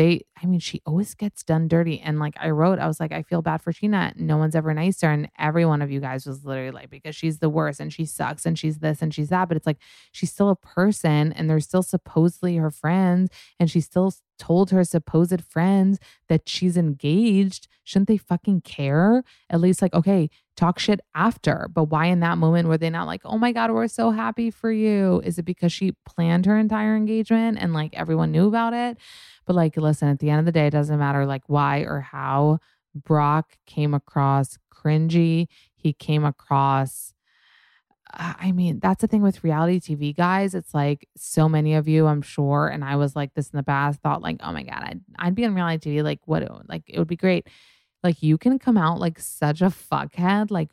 They 0.00 0.22
i 0.42 0.46
mean 0.46 0.60
she 0.60 0.80
always 0.86 1.14
gets 1.14 1.42
done 1.42 1.68
dirty 1.68 2.00
and 2.00 2.18
like 2.18 2.34
i 2.40 2.48
wrote 2.48 2.78
i 2.78 2.86
was 2.86 2.98
like 2.98 3.12
i 3.12 3.22
feel 3.22 3.42
bad 3.42 3.60
for 3.60 3.70
scheana 3.70 4.16
no 4.16 4.38
one's 4.38 4.54
ever 4.54 4.72
nicer 4.72 5.10
and 5.10 5.28
every 5.38 5.66
one 5.66 5.82
of 5.82 5.90
you 5.90 6.00
guys 6.00 6.26
was 6.26 6.44
literally 6.44 6.70
like 6.70 6.90
because 6.90 7.14
she's 7.14 7.38
the 7.38 7.48
worst 7.48 7.80
and 7.80 7.92
she 7.92 8.04
sucks 8.04 8.46
and 8.46 8.58
she's 8.58 8.78
this 8.78 9.02
and 9.02 9.14
she's 9.14 9.28
that. 9.28 9.48
But 9.48 9.56
it's 9.56 9.66
like 9.66 9.78
she's 10.12 10.30
still 10.30 10.50
a 10.50 10.56
person 10.56 11.32
and 11.32 11.48
they're 11.48 11.60
still 11.60 11.82
supposedly 11.82 12.56
her 12.56 12.70
friends 12.70 13.30
and 13.58 13.70
she 13.70 13.80
still 13.80 14.12
told 14.38 14.70
her 14.70 14.84
supposed 14.84 15.42
friends 15.42 15.98
that 16.28 16.48
she's 16.48 16.76
engaged. 16.76 17.68
Shouldn't 17.84 18.08
they 18.08 18.16
fucking 18.16 18.62
care? 18.62 19.22
At 19.50 19.60
least 19.60 19.82
like 19.82 19.94
okay 19.94 20.30
talk 20.60 20.78
shit 20.78 21.00
after 21.14 21.68
but 21.72 21.84
why 21.84 22.06
in 22.06 22.20
that 22.20 22.38
moment 22.38 22.68
were 22.68 22.78
they 22.78 22.90
not 22.90 23.06
like 23.06 23.22
oh 23.24 23.38
my 23.38 23.50
god 23.50 23.70
we're 23.70 23.88
so 23.88 24.10
happy 24.10 24.50
for 24.50 24.70
you 24.70 25.20
is 25.24 25.38
it 25.38 25.44
because 25.44 25.72
she 25.72 25.92
planned 26.06 26.46
her 26.46 26.58
entire 26.58 26.94
engagement 26.94 27.58
and 27.60 27.72
like 27.72 27.94
everyone 27.94 28.30
knew 28.30 28.46
about 28.46 28.72
it 28.72 28.98
but 29.50 29.56
like, 29.56 29.76
listen, 29.76 30.06
at 30.06 30.20
the 30.20 30.30
end 30.30 30.38
of 30.38 30.46
the 30.46 30.52
day, 30.52 30.68
it 30.68 30.70
doesn't 30.70 31.00
matter 31.00 31.26
like 31.26 31.42
why 31.48 31.80
or 31.80 32.00
how 32.00 32.60
Brock 32.94 33.56
came 33.66 33.94
across 33.94 34.58
cringy. 34.72 35.48
He 35.74 35.92
came 35.92 36.24
across. 36.24 37.14
Uh, 38.12 38.34
I 38.38 38.52
mean, 38.52 38.78
that's 38.78 39.00
the 39.00 39.08
thing 39.08 39.22
with 39.22 39.42
reality 39.42 39.80
TV, 39.80 40.16
guys. 40.16 40.54
It's 40.54 40.72
like 40.72 41.08
so 41.16 41.48
many 41.48 41.74
of 41.74 41.88
you, 41.88 42.06
I'm 42.06 42.22
sure, 42.22 42.68
and 42.68 42.84
I 42.84 42.94
was 42.94 43.16
like 43.16 43.34
this 43.34 43.50
in 43.50 43.56
the 43.56 43.64
past, 43.64 44.00
thought 44.02 44.22
like, 44.22 44.36
oh 44.38 44.52
my 44.52 44.62
God, 44.62 44.84
I'd, 44.84 45.00
I'd 45.18 45.34
be 45.34 45.44
on 45.44 45.54
reality 45.54 45.96
TV. 45.96 46.04
Like, 46.04 46.20
what? 46.26 46.68
Like, 46.68 46.84
it 46.86 47.00
would 47.00 47.08
be 47.08 47.16
great. 47.16 47.48
Like, 48.02 48.22
you 48.22 48.38
can 48.38 48.58
come 48.58 48.76
out 48.76 48.98
like 48.98 49.18
such 49.18 49.60
a 49.60 49.66
fuckhead. 49.66 50.50
Like, 50.50 50.70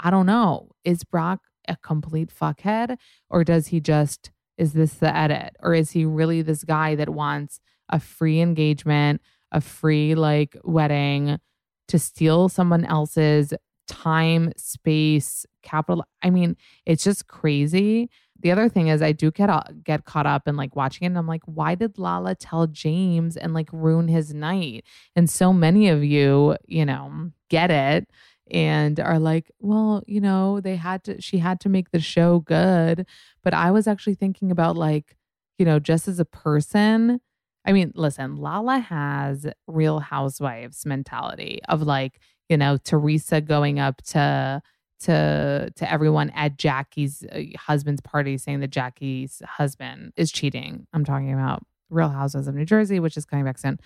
I 0.00 0.10
don't 0.10 0.26
know. 0.26 0.70
Is 0.84 1.04
Brock 1.04 1.40
a 1.68 1.76
complete 1.76 2.30
fuckhead 2.30 2.96
or 3.30 3.44
does 3.44 3.68
he 3.68 3.80
just, 3.80 4.30
is 4.58 4.72
this 4.72 4.94
the 4.94 5.14
edit? 5.14 5.56
Or 5.60 5.74
is 5.74 5.92
he 5.92 6.04
really 6.04 6.42
this 6.42 6.64
guy 6.64 6.94
that 6.96 7.08
wants 7.08 7.60
a 7.88 8.00
free 8.00 8.40
engagement, 8.40 9.20
a 9.52 9.60
free 9.60 10.14
like 10.14 10.56
wedding 10.64 11.38
to 11.88 11.98
steal 11.98 12.48
someone 12.48 12.84
else's 12.84 13.52
time, 13.86 14.52
space, 14.56 15.44
capital. 15.62 16.04
I 16.22 16.30
mean, 16.30 16.56
it's 16.86 17.04
just 17.04 17.26
crazy. 17.26 18.08
The 18.40 18.50
other 18.50 18.68
thing 18.68 18.88
is 18.88 19.00
I 19.00 19.12
do 19.12 19.30
get 19.30 19.48
get 19.84 20.04
caught 20.04 20.26
up 20.26 20.46
in 20.48 20.56
like 20.56 20.76
watching 20.76 21.04
it 21.04 21.08
and 21.08 21.18
I'm 21.18 21.26
like, 21.26 21.42
why 21.46 21.74
did 21.74 21.98
Lala 21.98 22.34
tell 22.34 22.66
James 22.66 23.36
and 23.36 23.54
like 23.54 23.68
ruin 23.72 24.08
his 24.08 24.34
night? 24.34 24.84
And 25.16 25.30
so 25.30 25.52
many 25.52 25.88
of 25.88 26.04
you, 26.04 26.56
you 26.66 26.84
know, 26.84 27.30
get 27.48 27.70
it 27.70 28.08
and 28.50 29.00
are 29.00 29.18
like, 29.18 29.50
well, 29.60 30.02
you 30.06 30.20
know, 30.20 30.60
they 30.60 30.76
had 30.76 31.04
to, 31.04 31.20
she 31.20 31.38
had 31.38 31.60
to 31.60 31.68
make 31.68 31.90
the 31.90 32.00
show 32.00 32.40
good. 32.40 33.06
But 33.42 33.54
I 33.54 33.70
was 33.70 33.86
actually 33.86 34.14
thinking 34.16 34.50
about 34.50 34.76
like, 34.76 35.16
you 35.58 35.64
know, 35.64 35.78
just 35.78 36.08
as 36.08 36.18
a 36.20 36.24
person, 36.24 37.20
I 37.64 37.72
mean, 37.72 37.92
listen, 37.94 38.36
Lala 38.36 38.78
has 38.78 39.46
real 39.66 40.00
housewives 40.00 40.84
mentality 40.84 41.60
of 41.68 41.82
like, 41.82 42.20
you 42.48 42.56
know, 42.58 42.76
Teresa 42.76 43.40
going 43.40 43.78
up 43.78 44.02
to 44.08 44.60
to 45.00 45.70
to 45.74 45.92
everyone 45.92 46.30
at 46.30 46.58
Jackie's 46.58 47.24
uh, 47.32 47.42
husband's 47.58 48.00
party 48.00 48.38
saying 48.38 48.60
that 48.60 48.70
Jackie's 48.70 49.42
husband 49.46 50.12
is 50.16 50.32
cheating. 50.32 50.86
I'm 50.92 51.04
talking 51.04 51.32
about 51.32 51.62
Real 51.90 52.08
Houses 52.08 52.48
of 52.48 52.54
New 52.54 52.64
Jersey, 52.64 53.00
which 53.00 53.16
is 53.16 53.24
coming 53.24 53.44
back 53.44 53.58
soon. 53.58 53.78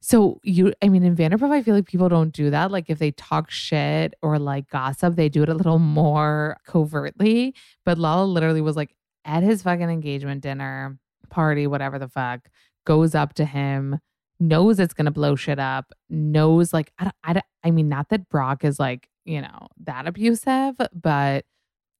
So 0.00 0.38
you, 0.42 0.74
I 0.82 0.90
mean, 0.90 1.02
in 1.02 1.16
Vanderpump, 1.16 1.50
I 1.50 1.62
feel 1.62 1.74
like 1.74 1.86
people 1.86 2.10
don't 2.10 2.30
do 2.30 2.50
that. 2.50 2.70
Like 2.70 2.90
if 2.90 2.98
they 2.98 3.12
talk 3.12 3.50
shit 3.50 4.12
or 4.20 4.38
like 4.38 4.68
gossip, 4.68 5.16
they 5.16 5.30
do 5.30 5.42
it 5.42 5.48
a 5.48 5.54
little 5.54 5.78
more 5.78 6.58
covertly. 6.66 7.54
But 7.86 7.96
Lala 7.96 8.26
literally 8.26 8.60
was 8.60 8.76
like 8.76 8.94
at 9.24 9.42
his 9.42 9.62
fucking 9.62 9.88
engagement 9.88 10.42
dinner 10.42 10.98
party, 11.30 11.66
whatever 11.66 11.98
the 11.98 12.08
fuck, 12.08 12.48
goes 12.84 13.14
up 13.14 13.32
to 13.34 13.46
him, 13.46 13.98
knows 14.38 14.78
it's 14.78 14.92
gonna 14.92 15.10
blow 15.10 15.36
shit 15.36 15.58
up, 15.58 15.92
knows 16.10 16.74
like 16.74 16.92
I, 16.98 17.10
I, 17.24 17.42
I 17.64 17.70
mean, 17.70 17.88
not 17.88 18.10
that 18.10 18.28
Brock 18.28 18.62
is 18.62 18.78
like 18.78 19.08
you 19.24 19.40
know 19.40 19.68
that 19.84 20.06
abusive, 20.06 20.76
but 20.92 21.44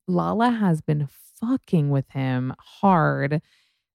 Lala 0.07 0.51
has 0.51 0.81
been 0.81 1.09
fucking 1.41 1.91
with 1.91 2.09
him 2.11 2.55
hard 2.59 3.41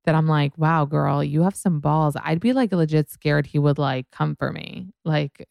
that 0.05 0.15
I'm 0.15 0.27
like, 0.27 0.57
wow, 0.57 0.85
girl, 0.85 1.23
you 1.23 1.43
have 1.43 1.55
some 1.55 1.79
balls. 1.79 2.15
I'd 2.23 2.39
be 2.39 2.53
like 2.53 2.71
legit 2.71 3.09
scared 3.09 3.47
he 3.47 3.59
would 3.59 3.77
like 3.77 4.07
come 4.11 4.35
for 4.35 4.51
me, 4.51 4.87
like 5.05 5.47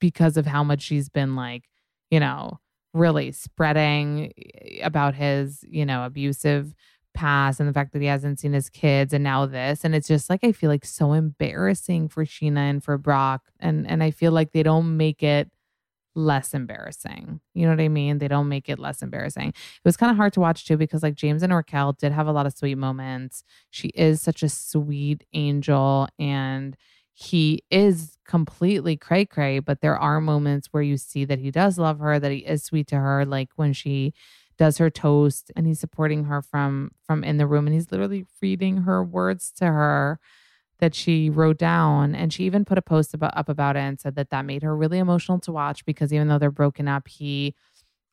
because 0.00 0.36
of 0.36 0.46
how 0.46 0.62
much 0.62 0.82
she's 0.82 1.08
been 1.08 1.36
like, 1.36 1.64
you 2.10 2.20
know, 2.20 2.58
really 2.94 3.32
spreading 3.32 4.32
eh, 4.38 4.80
about 4.82 5.14
his, 5.14 5.64
you 5.68 5.84
know, 5.84 6.04
abusive 6.04 6.74
past 7.14 7.60
and 7.60 7.68
the 7.68 7.72
fact 7.72 7.92
that 7.92 8.02
he 8.02 8.08
hasn't 8.08 8.38
seen 8.38 8.52
his 8.52 8.68
kids 8.68 9.12
and 9.12 9.24
now 9.24 9.46
this. 9.46 9.84
And 9.84 9.94
it's 9.94 10.08
just 10.08 10.28
like 10.30 10.44
I 10.44 10.52
feel 10.52 10.70
like 10.70 10.84
so 10.84 11.12
embarrassing 11.12 12.08
for 12.08 12.24
Scheana 12.24 12.70
and 12.70 12.84
for 12.84 12.98
Brock. 12.98 13.42
And 13.58 13.86
and 13.86 14.02
I 14.02 14.10
feel 14.10 14.32
like 14.32 14.52
they 14.52 14.62
don't 14.62 14.96
make 14.96 15.22
it 15.22 15.50
less 16.16 16.54
embarrassing. 16.54 17.40
You 17.54 17.66
know 17.66 17.72
what 17.72 17.80
I 17.80 17.88
mean? 17.88 18.18
They 18.18 18.28
don't 18.28 18.48
make 18.48 18.68
it 18.68 18.78
less 18.78 19.02
embarrassing. 19.02 19.50
It 19.50 19.84
was 19.84 19.96
kind 19.96 20.10
of 20.10 20.16
hard 20.16 20.32
to 20.32 20.40
watch 20.40 20.66
too 20.66 20.76
because 20.76 21.02
like 21.02 21.14
James 21.14 21.42
and 21.42 21.54
Raquel 21.54 21.92
did 21.92 22.12
have 22.12 22.26
a 22.26 22.32
lot 22.32 22.46
of 22.46 22.54
sweet 22.54 22.76
moments. 22.76 23.44
She 23.70 23.88
is 23.88 24.20
such 24.20 24.42
a 24.42 24.48
sweet 24.48 25.24
angel 25.32 26.08
and 26.18 26.76
he 27.12 27.62
is 27.70 28.18
completely 28.26 28.96
cray 28.96 29.24
cray, 29.24 29.58
but 29.58 29.80
there 29.80 29.96
are 29.96 30.20
moments 30.20 30.68
where 30.70 30.82
you 30.82 30.96
see 30.96 31.24
that 31.24 31.38
he 31.38 31.50
does 31.50 31.78
love 31.78 31.98
her, 31.98 32.18
that 32.18 32.32
he 32.32 32.38
is 32.38 32.64
sweet 32.64 32.86
to 32.88 32.96
her, 32.96 33.24
like 33.24 33.50
when 33.56 33.72
she 33.72 34.12
does 34.58 34.78
her 34.78 34.90
toast 34.90 35.50
and 35.54 35.66
he's 35.66 35.80
supporting 35.80 36.24
her 36.24 36.40
from 36.42 36.90
from 37.06 37.22
in 37.22 37.36
the 37.36 37.46
room 37.46 37.66
and 37.66 37.74
he's 37.74 37.90
literally 37.90 38.24
reading 38.40 38.78
her 38.78 39.04
words 39.04 39.52
to 39.52 39.66
her 39.66 40.18
that 40.78 40.94
she 40.94 41.30
wrote 41.30 41.58
down 41.58 42.14
and 42.14 42.32
she 42.32 42.44
even 42.44 42.64
put 42.64 42.78
a 42.78 42.82
post 42.82 43.14
about 43.14 43.36
up 43.36 43.48
about 43.48 43.76
it 43.76 43.80
and 43.80 44.00
said 44.00 44.14
that 44.16 44.30
that 44.30 44.44
made 44.44 44.62
her 44.62 44.76
really 44.76 44.98
emotional 44.98 45.38
to 45.40 45.52
watch 45.52 45.84
because 45.84 46.12
even 46.12 46.28
though 46.28 46.38
they're 46.38 46.50
broken 46.50 46.88
up 46.88 47.08
he 47.08 47.54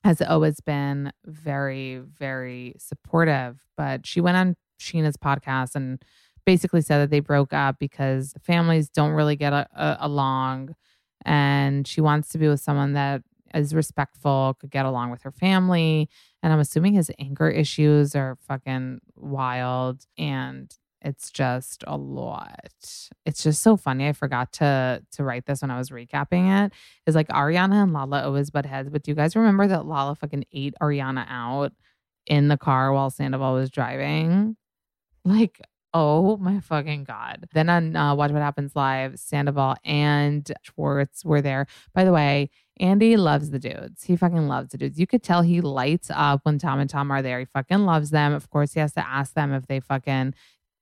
has 0.04 0.21
always 0.21 0.60
been 0.60 1.12
very 1.26 1.97
very 1.97 2.76
supportive. 2.78 3.60
But 3.78 4.06
she 4.06 4.21
went 4.21 4.38
on 4.38 4.56
Scheana's 4.80 5.17
podcast 5.17 5.76
and 5.76 6.04
basically 6.45 6.82
said 6.82 6.99
that 6.99 7.10
they 7.10 7.19
broke 7.21 7.54
up 7.54 7.78
because 7.80 8.34
families 8.43 8.89
don't 8.89 9.12
really 9.12 9.36
get 9.36 9.54
a, 9.54 9.67
a, 9.76 9.97
along 10.02 10.76
and 11.26 11.88
she 11.88 12.02
wants 12.02 12.30
to 12.30 12.38
be 12.38 12.47
with 12.47 12.60
someone 12.60 12.93
that 12.93 13.21
is 13.54 13.73
respectful 13.73 14.58
could 14.60 14.71
get 14.71 14.86
along 14.86 15.12
with 15.12 15.21
her 15.21 15.32
family 15.32 16.10
and 16.41 16.52
i'm 16.52 16.60
assuming 16.60 16.93
his 16.93 17.12
anger 17.19 17.49
issues 17.49 18.15
are 18.15 18.38
fucking 18.41 18.99
wild 19.15 20.02
and 20.17 20.76
it's 21.04 21.30
just 21.32 21.84
a 21.86 21.98
lot. 21.98 22.72
It's 23.26 23.44
just 23.44 23.62
so 23.62 23.78
funny. 23.78 24.08
I 24.08 24.13
forgot 24.13 24.54
to 24.54 25.04
to 25.12 25.24
write 25.24 25.46
this 25.46 25.62
when 25.62 25.72
I 25.72 25.78
was 25.78 25.89
recapping 25.89 26.66
it. 26.66 26.74
Is 27.06 27.16
like 27.16 27.28
Ariana 27.28 27.84
and 27.84 27.94
Lala 27.94 28.24
always 28.24 28.50
butt 28.50 28.66
heads. 28.66 28.89
But 28.89 29.04
do 29.04 29.12
you 29.12 29.16
guys 29.16 29.36
remember 29.36 29.68
that 29.68 29.86
Lala 29.86 30.16
fucking 30.16 30.46
ate 30.52 30.76
Ariana 30.82 31.26
out 31.30 31.74
in 32.26 32.48
the 32.48 32.58
car 32.58 32.94
while 32.94 33.10
Sandoval 33.10 33.54
was 33.54 33.70
driving? 33.70 34.56
Like, 35.26 35.62
oh 35.94 36.38
my 36.38 36.60
fucking 36.60 37.04
god. 37.04 37.46
Then 37.54 37.70
on 37.70 37.96
uh, 37.96 38.16
Watch 38.16 38.32
What 38.32 38.42
Happens 38.42 38.76
Live, 38.76 39.20
Sandoval 39.20 39.76
and 39.84 40.52
Schwartz 40.63 41.24
were 41.24 41.42
there. 41.42 41.68
By 41.94 42.04
the 42.04 42.12
way, 42.12 42.50
Andy 42.80 43.18
loves 43.18 43.52
the 43.52 43.60
dudes. 43.60 44.04
He 44.04 44.16
fucking 44.16 44.48
loves 44.48 44.72
the 44.72 44.78
dudes. 44.78 45.00
You 45.00 45.06
could 45.06 45.22
tell 45.22 45.44
he 45.44 45.62
lights 45.62 46.10
up 46.13 46.42
when 46.44 46.58
Tom 46.58 46.80
and 46.80 46.89
Tom 46.89 47.12
are 47.12 47.22
there. 47.22 47.39
He 47.39 47.46
fucking 47.46 47.86
loves 47.86 48.10
them. 48.10 48.34
Of 48.34 48.50
course, 48.50 48.74
he 48.74 48.80
has 48.80 48.94
to 48.94 49.08
ask 49.08 49.34
them 49.34 49.54
if 49.54 49.68
they 49.68 49.80
fucking 49.80 50.34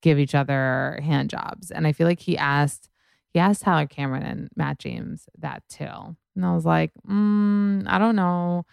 give 0.01 0.19
each 0.19 0.35
other 0.35 0.99
hand 1.03 1.29
jobs. 1.29 1.71
And 1.71 1.87
I 1.87 1.93
feel 1.93 2.07
like 2.07 2.19
he 2.19 2.37
asked 2.37 2.89
he 3.33 3.39
asked 3.39 3.61
Tyler 3.61 3.87
Cameron 3.87 4.23
and 4.23 4.49
Matt 4.57 4.79
James 4.79 5.29
that 5.37 5.63
too. 5.69 6.17
And 6.35 6.45
I 6.45 6.53
was 6.53 6.65
like, 6.65 6.91
mm, 7.07 7.87
I 7.87 7.97
don't 7.97 8.17
know 8.17 8.65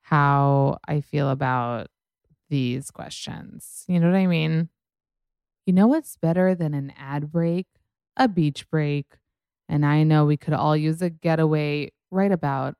how 0.00 0.78
I 0.88 1.00
feel 1.00 1.30
about 1.30 1.86
these 2.48 2.90
questions. 2.90 3.84
You 3.86 4.00
know 4.00 4.10
what 4.10 4.16
I 4.16 4.26
mean? 4.26 4.68
You 5.64 5.72
know 5.72 5.86
what's 5.86 6.16
better 6.16 6.56
than 6.56 6.74
an 6.74 6.92
ad 6.98 7.30
break? 7.30 7.68
A 8.16 8.26
beach 8.26 8.68
break. 8.68 9.06
And 9.68 9.86
I 9.86 10.02
know 10.02 10.24
we 10.24 10.36
could 10.36 10.54
all 10.54 10.76
use 10.76 11.00
a 11.00 11.10
getaway 11.10 11.92
right 12.10 12.32
about 12.32 12.74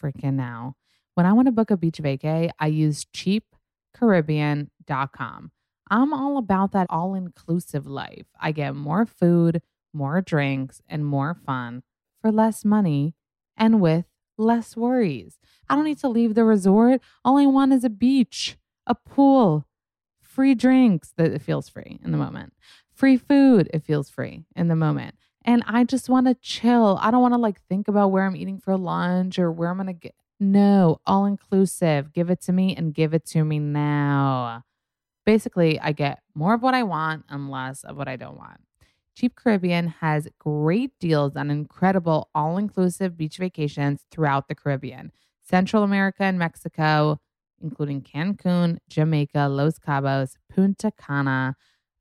freaking 0.00 0.34
now. 0.34 0.76
When 1.14 1.26
I 1.26 1.32
want 1.32 1.46
to 1.46 1.52
book 1.52 1.72
a 1.72 1.76
beach 1.76 1.98
vacay, 1.98 2.50
I 2.60 2.68
use 2.68 3.04
cheapcaribbean.com. 3.06 5.50
I'm 5.90 6.12
all 6.12 6.38
about 6.38 6.72
that 6.72 6.86
all 6.90 7.14
inclusive 7.14 7.86
life. 7.86 8.26
I 8.40 8.52
get 8.52 8.74
more 8.74 9.06
food, 9.06 9.62
more 9.92 10.20
drinks, 10.20 10.80
and 10.88 11.04
more 11.04 11.34
fun 11.34 11.82
for 12.20 12.30
less 12.30 12.64
money 12.64 13.14
and 13.56 13.80
with 13.80 14.06
less 14.36 14.76
worries. 14.76 15.38
I 15.68 15.74
don't 15.74 15.84
need 15.84 15.98
to 15.98 16.08
leave 16.08 16.34
the 16.34 16.44
resort. 16.44 17.00
All 17.24 17.38
I 17.38 17.46
want 17.46 17.72
is 17.72 17.84
a 17.84 17.90
beach, 17.90 18.56
a 18.86 18.94
pool, 18.94 19.66
free 20.22 20.54
drinks 20.54 21.12
that 21.16 21.32
it 21.32 21.42
feels 21.42 21.68
free 21.68 21.98
in 22.04 22.12
the 22.12 22.18
moment, 22.18 22.52
free 22.92 23.16
food, 23.16 23.68
it 23.74 23.82
feels 23.82 24.08
free 24.08 24.44
in 24.54 24.68
the 24.68 24.76
moment. 24.76 25.16
And 25.44 25.64
I 25.66 25.84
just 25.84 26.08
want 26.08 26.26
to 26.26 26.34
chill. 26.34 26.98
I 27.00 27.10
don't 27.10 27.22
want 27.22 27.34
to 27.34 27.38
like 27.38 27.60
think 27.68 27.88
about 27.88 28.08
where 28.08 28.24
I'm 28.24 28.36
eating 28.36 28.58
for 28.58 28.76
lunch 28.76 29.38
or 29.38 29.50
where 29.50 29.70
I'm 29.70 29.76
going 29.76 29.86
to 29.86 29.92
get. 29.92 30.14
No, 30.40 31.00
all 31.06 31.24
inclusive. 31.24 32.12
Give 32.12 32.30
it 32.30 32.40
to 32.42 32.52
me 32.52 32.76
and 32.76 32.94
give 32.94 33.14
it 33.14 33.24
to 33.26 33.44
me 33.44 33.58
now. 33.58 34.64
Basically, 35.28 35.78
I 35.78 35.92
get 35.92 36.22
more 36.34 36.54
of 36.54 36.62
what 36.62 36.72
I 36.72 36.84
want 36.84 37.26
and 37.28 37.50
less 37.50 37.84
of 37.84 37.98
what 37.98 38.08
I 38.08 38.16
don't 38.16 38.38
want. 38.38 38.62
Cheap 39.14 39.36
Caribbean 39.36 39.88
has 40.00 40.26
great 40.38 40.98
deals 40.98 41.36
on 41.36 41.50
incredible 41.50 42.30
all 42.34 42.56
inclusive 42.56 43.14
beach 43.14 43.36
vacations 43.36 44.06
throughout 44.10 44.48
the 44.48 44.54
Caribbean, 44.54 45.12
Central 45.42 45.82
America 45.82 46.22
and 46.22 46.38
Mexico, 46.38 47.20
including 47.60 48.00
Cancun, 48.00 48.78
Jamaica, 48.88 49.48
Los 49.50 49.78
Cabos, 49.78 50.36
Punta 50.48 50.92
Cana, 50.92 51.56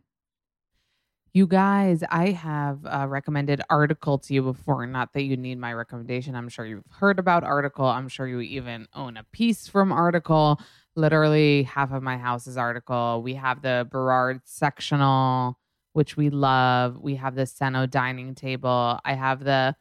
You 1.33 1.45
guys, 1.45 2.03
I 2.09 2.31
have 2.31 2.79
a 2.85 3.07
recommended 3.07 3.61
article 3.69 4.17
to 4.19 4.33
you 4.33 4.41
before. 4.41 4.87
Not 4.87 5.13
that 5.13 5.23
you 5.23 5.37
need 5.37 5.59
my 5.59 5.73
recommendation. 5.73 6.35
I'm 6.35 6.49
sure 6.49 6.65
you've 6.65 6.83
heard 6.89 7.19
about 7.19 7.43
article. 7.43 7.85
I'm 7.85 8.07
sure 8.07 8.27
you 8.27 8.39
even 8.39 8.87
own 8.95 9.17
a 9.17 9.23
piece 9.23 9.67
from 9.67 9.91
article 9.91 10.59
literally 10.97 11.63
half 11.63 11.91
of 11.93 12.03
my 12.03 12.17
house 12.17 12.47
is 12.47 12.57
article. 12.57 13.21
We 13.23 13.35
have 13.35 13.61
the 13.61 13.87
Burrard 13.89 14.41
sectional, 14.43 15.57
which 15.93 16.17
we 16.17 16.29
love. 16.29 16.99
We 16.99 17.15
have 17.15 17.35
the 17.35 17.43
Seno 17.43 17.89
dining 17.89 18.35
table. 18.35 18.99
I 19.05 19.13
have 19.13 19.43
the 19.43 19.75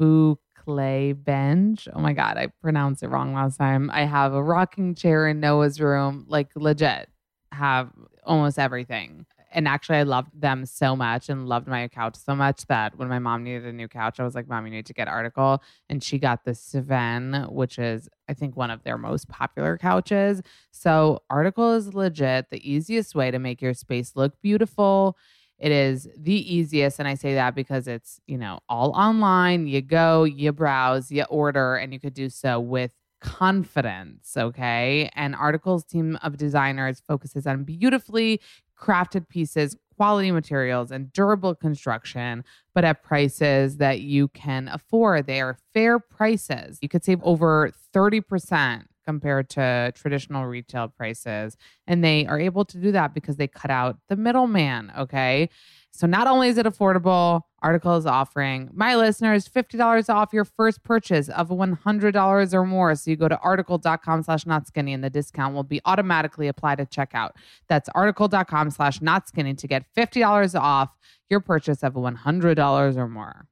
Boucle 0.00 1.24
bench. 1.24 1.88
Oh 1.92 2.00
my 2.00 2.12
God, 2.12 2.36
I 2.36 2.48
pronounced 2.60 3.02
it 3.02 3.08
wrong 3.08 3.34
last 3.34 3.56
time. 3.56 3.90
I 3.92 4.04
have 4.04 4.34
a 4.34 4.42
rocking 4.42 4.94
chair 4.94 5.26
in 5.26 5.40
Noah's 5.40 5.80
room, 5.80 6.26
like 6.28 6.50
legit, 6.54 7.08
have 7.50 7.90
almost 8.24 8.58
everything. 8.58 9.26
And 9.54 9.68
actually, 9.68 9.98
I 9.98 10.02
loved 10.02 10.38
them 10.38 10.66
so 10.66 10.96
much 10.96 11.28
and 11.28 11.48
loved 11.48 11.68
my 11.68 11.88
couch 11.88 12.16
so 12.16 12.34
much 12.34 12.66
that 12.66 12.98
when 12.98 13.08
my 13.08 13.18
mom 13.18 13.44
needed 13.44 13.64
a 13.64 13.72
new 13.72 13.88
couch, 13.88 14.20
I 14.20 14.24
was 14.24 14.34
like, 14.34 14.48
Mom, 14.48 14.66
you 14.66 14.72
need 14.72 14.86
to 14.86 14.92
get 14.92 15.08
Article. 15.08 15.62
And 15.88 16.02
she 16.02 16.18
got 16.18 16.44
the 16.44 16.54
Sven, 16.54 17.46
which 17.48 17.78
is, 17.78 18.08
I 18.28 18.34
think, 18.34 18.56
one 18.56 18.70
of 18.70 18.82
their 18.82 18.98
most 18.98 19.28
popular 19.28 19.78
couches. 19.78 20.42
So, 20.72 21.22
Article 21.30 21.72
is 21.72 21.94
legit 21.94 22.50
the 22.50 22.68
easiest 22.70 23.14
way 23.14 23.30
to 23.30 23.38
make 23.38 23.62
your 23.62 23.74
space 23.74 24.12
look 24.16 24.40
beautiful. 24.42 25.16
It 25.58 25.70
is 25.70 26.08
the 26.18 26.54
easiest. 26.54 26.98
And 26.98 27.06
I 27.06 27.14
say 27.14 27.34
that 27.34 27.54
because 27.54 27.86
it's, 27.86 28.20
you 28.26 28.36
know, 28.36 28.58
all 28.68 28.90
online. 28.90 29.66
You 29.66 29.80
go, 29.80 30.24
you 30.24 30.52
browse, 30.52 31.10
you 31.10 31.22
order, 31.24 31.76
and 31.76 31.92
you 31.92 32.00
could 32.00 32.14
do 32.14 32.28
so 32.28 32.58
with 32.58 32.92
confidence. 33.24 34.36
Okay. 34.36 35.08
And 35.14 35.34
Article's 35.34 35.84
team 35.84 36.18
of 36.22 36.36
designers 36.36 37.02
focuses 37.06 37.46
on 37.46 37.64
beautifully 37.64 38.40
crafted 38.84 39.28
pieces, 39.28 39.76
quality 39.96 40.30
materials, 40.30 40.90
and 40.90 41.12
durable 41.12 41.54
construction, 41.54 42.44
but 42.74 42.84
at 42.84 43.02
prices 43.02 43.78
that 43.78 44.00
you 44.00 44.28
can 44.28 44.68
afford. 44.68 45.26
They 45.26 45.40
are 45.40 45.56
fair 45.72 45.98
prices. 45.98 46.78
You 46.82 46.88
could 46.88 47.04
save 47.04 47.20
over 47.22 47.72
30% 47.94 48.84
compared 49.04 49.50
to 49.50 49.92
traditional 49.94 50.46
retail 50.46 50.88
prices. 50.88 51.56
And 51.86 52.02
they 52.02 52.26
are 52.26 52.40
able 52.40 52.64
to 52.64 52.78
do 52.78 52.92
that 52.92 53.14
because 53.14 53.36
they 53.36 53.46
cut 53.46 53.70
out 53.70 53.98
the 54.08 54.16
middleman. 54.16 54.92
Okay. 54.98 55.50
So 55.90 56.06
not 56.06 56.26
only 56.26 56.48
is 56.48 56.58
it 56.58 56.66
affordable, 56.66 57.42
Article 57.64 57.96
is 57.96 58.04
offering 58.04 58.68
my 58.74 58.94
listeners 58.94 59.48
$50 59.48 60.14
off 60.14 60.34
your 60.34 60.44
first 60.44 60.84
purchase 60.84 61.30
of 61.30 61.48
$100 61.48 62.52
or 62.52 62.66
more. 62.66 62.94
So 62.94 63.10
you 63.10 63.16
go 63.16 63.26
to 63.26 63.38
article.com 63.38 64.22
slash 64.22 64.44
not 64.44 64.66
skinny 64.66 64.92
and 64.92 65.02
the 65.02 65.08
discount 65.08 65.54
will 65.54 65.62
be 65.62 65.80
automatically 65.86 66.46
applied 66.46 66.78
at 66.78 66.90
checkout. 66.90 67.30
That's 67.66 67.88
article.com 67.94 68.70
slash 68.70 69.00
not 69.00 69.28
skinny 69.28 69.54
to 69.54 69.66
get 69.66 69.86
$50 69.96 70.60
off 70.60 70.90
your 71.30 71.40
purchase 71.40 71.82
of 71.82 71.94
$100 71.94 72.96
or 72.96 73.08
more. 73.08 73.48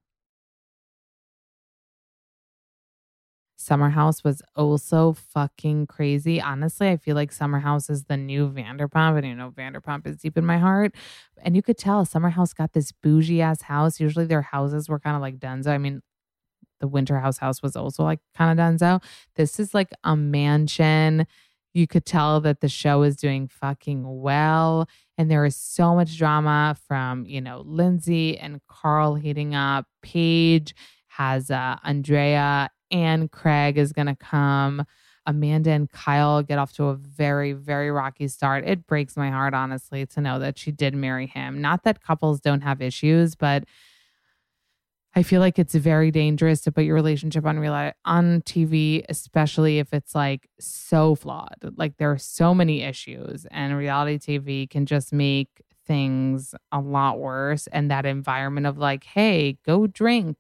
Summer 3.63 3.91
House 3.91 4.25
was 4.25 4.43
also 4.57 5.13
fucking 5.13 5.87
crazy. 5.87 6.41
Honestly, 6.41 6.89
I 6.89 6.97
feel 6.97 7.15
like 7.15 7.33
Summer 7.33 7.61
House 7.61 7.89
is 7.89 8.05
the 8.05 8.17
new 8.17 8.49
Vanderpump, 8.49 9.17
and 9.19 9.27
you 9.27 9.35
know 9.35 9.51
Vanderpump 9.51 10.07
is 10.07 10.17
deep 10.17 10.37
in 10.37 10.45
my 10.45 10.59
heart. 10.59 10.95
And 11.43 11.55
you 11.55 11.63
could 11.63 11.79
tell 11.79 12.05
Summer 12.05 12.31
House 12.31 12.53
got 12.53 12.73
this 12.73 12.93
bougie 12.93 13.41
ass 13.41 13.63
house. 13.63 14.01
Usually 14.01 14.27
their 14.27 14.43
houses 14.43 14.89
were 14.89 14.99
kind 14.99 15.17
of 15.17 15.23
like 15.23 15.39
Dunzo. 15.39 15.69
I 15.69 15.79
mean, 15.79 16.03
the 16.81 16.89
Winter 16.89 17.21
House 17.21 17.39
house 17.39 17.63
was 17.63 17.77
also 17.77 18.03
like 18.03 18.21
kind 18.37 18.59
of 18.59 18.63
Dunzo. 18.63 19.03
This 19.37 19.61
is 19.61 19.73
like 19.73 19.93
a 20.05 20.17
mansion. 20.17 21.27
You 21.73 21.87
could 21.87 22.05
tell 22.05 22.41
that 22.41 22.61
the 22.61 22.69
show 22.69 23.03
is 23.03 23.17
doing 23.17 23.49
fucking 23.49 24.21
well. 24.21 24.89
And 25.17 25.31
there 25.31 25.45
is 25.45 25.57
so 25.57 25.95
much 25.95 26.19
drama 26.19 26.77
from, 26.87 27.25
you 27.27 27.41
know, 27.41 27.63
Lindsay 27.65 28.37
and 28.37 28.61
Carl 28.69 29.15
heating 29.15 29.55
up. 29.55 29.87
Paige 30.03 30.75
has 31.07 31.51
uh, 31.51 31.77
Andrea 31.85 32.71
and 32.93 33.33
Craig 33.33 33.79
is 33.79 33.93
going 33.93 34.07
to 34.07 34.17
come. 34.17 34.85
Amanda 35.25 35.71
and 35.71 35.91
Kyle 35.91 36.43
get 36.43 36.59
off 36.59 36.73
to 36.75 36.87
a 36.87 36.95
very, 36.95 37.53
very 37.53 37.91
rocky 37.91 38.29
start. 38.29 38.65
It 38.67 38.87
breaks 38.87 39.17
my 39.17 39.31
heart, 39.31 39.55
honestly, 39.55 40.05
to 40.07 40.21
know 40.21 40.39
that 40.41 40.59
she 40.59 40.73
did 40.73 40.95
marry 40.95 41.27
him. 41.27 41.61
Not 41.61 41.85
that 41.85 42.03
couples 42.03 42.41
don't 42.41 42.63
have 42.63 42.83
issues, 42.83 43.35
but 43.35 43.65
I 45.15 45.23
feel 45.23 45.41
like 45.41 45.59
it's 45.59 45.75
very 45.75 46.11
dangerous 46.11 46.63
to 46.63 46.73
put 46.73 46.85
your 46.85 46.95
relationship 46.95 47.45
on 47.45 47.59
real 47.59 47.93
on 48.05 48.43
TV, 48.43 49.05
especially 49.09 49.79
if 49.79 49.93
it's 49.93 50.15
like 50.15 50.49
so 50.59 51.15
flawed. 51.15 51.57
Like 51.77 51.99
there 51.99 52.11
are 52.11 52.19
so 52.19 52.55
many 52.55 52.83
issues, 52.83 53.47
and 53.51 53.77
reality 53.77 54.19
TV 54.19 54.69
can 54.69 54.87
just 54.87 55.13
make 55.13 55.63
things 55.87 56.55
a 56.71 56.81
lot 56.81 57.19
worse. 57.19 57.67
And 57.69 57.91
that 57.91 58.07
environment 58.07 58.67
of 58.67 58.79
like, 58.79 59.05
hey, 59.05 59.59
go 59.67 59.87
drink, 59.87 60.37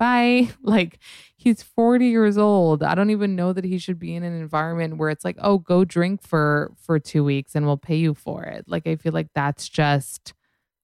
bye. 0.00 0.50
Like 0.64 0.98
he's 1.36 1.62
40 1.62 2.08
years 2.08 2.38
old. 2.38 2.82
I 2.82 2.96
don't 2.96 3.10
even 3.10 3.36
know 3.36 3.52
that 3.52 3.64
he 3.64 3.78
should 3.78 4.00
be 4.00 4.16
in 4.16 4.24
an 4.24 4.34
environment 4.40 4.98
where 4.98 5.10
it's 5.10 5.24
like, 5.24 5.36
oh, 5.40 5.58
go 5.58 5.84
drink 5.84 6.22
for 6.22 6.72
for 6.82 6.98
2 7.00 7.24
weeks 7.24 7.54
and 7.56 7.66
we'll 7.66 7.76
pay 7.78 7.96
you 7.96 8.14
for 8.14 8.44
it. 8.44 8.64
Like 8.68 8.86
I 8.88 8.96
feel 8.96 9.12
like 9.12 9.28
that's 9.34 9.68
just 9.68 10.34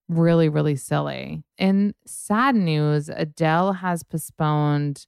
really 0.09 0.49
really 0.49 0.77
silly. 0.77 1.45
In 1.59 1.95
sad 2.07 2.55
news, 2.57 3.09
Adele 3.09 3.75
has 3.75 4.03
postponed 4.05 5.07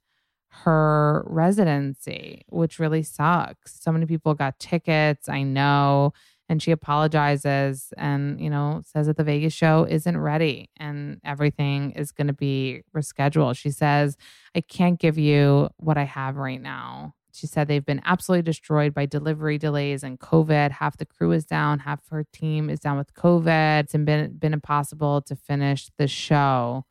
her 0.64 1.24
residency, 1.26 2.42
which 2.48 2.78
really 2.78 3.02
sucks. 3.02 3.80
So 3.80 3.92
many 3.92 4.06
people 4.06 4.34
got 4.34 4.58
tickets, 4.58 5.28
I 5.28 5.42
know 5.42 6.12
and 6.48 6.62
she 6.62 6.70
apologizes 6.70 7.92
and 7.96 8.40
you 8.40 8.48
know 8.50 8.82
says 8.84 9.06
that 9.06 9.16
the 9.16 9.24
Vegas 9.24 9.52
show 9.52 9.86
isn't 9.88 10.16
ready 10.16 10.70
and 10.76 11.20
everything 11.24 11.92
is 11.92 12.12
going 12.12 12.26
to 12.26 12.32
be 12.32 12.82
rescheduled. 12.96 13.56
She 13.56 13.70
says, 13.70 14.16
"I 14.54 14.60
can't 14.60 14.98
give 14.98 15.18
you 15.18 15.68
what 15.76 15.98
I 15.98 16.04
have 16.04 16.36
right 16.36 16.60
now." 16.60 17.14
She 17.32 17.46
said 17.46 17.68
they've 17.68 17.84
been 17.84 18.02
absolutely 18.04 18.42
destroyed 18.42 18.94
by 18.94 19.06
delivery 19.06 19.58
delays 19.58 20.02
and 20.02 20.18
COVID. 20.18 20.72
Half 20.72 20.96
the 20.96 21.06
crew 21.06 21.32
is 21.32 21.44
down, 21.44 21.80
half 21.80 22.00
her 22.08 22.24
team 22.32 22.68
is 22.70 22.80
down 22.80 22.96
with 22.98 23.14
COVID. 23.14 23.84
It's 23.84 23.92
been 23.92 24.36
been 24.38 24.52
impossible 24.52 25.22
to 25.22 25.36
finish 25.36 25.90
the 25.98 26.08
show. 26.08 26.84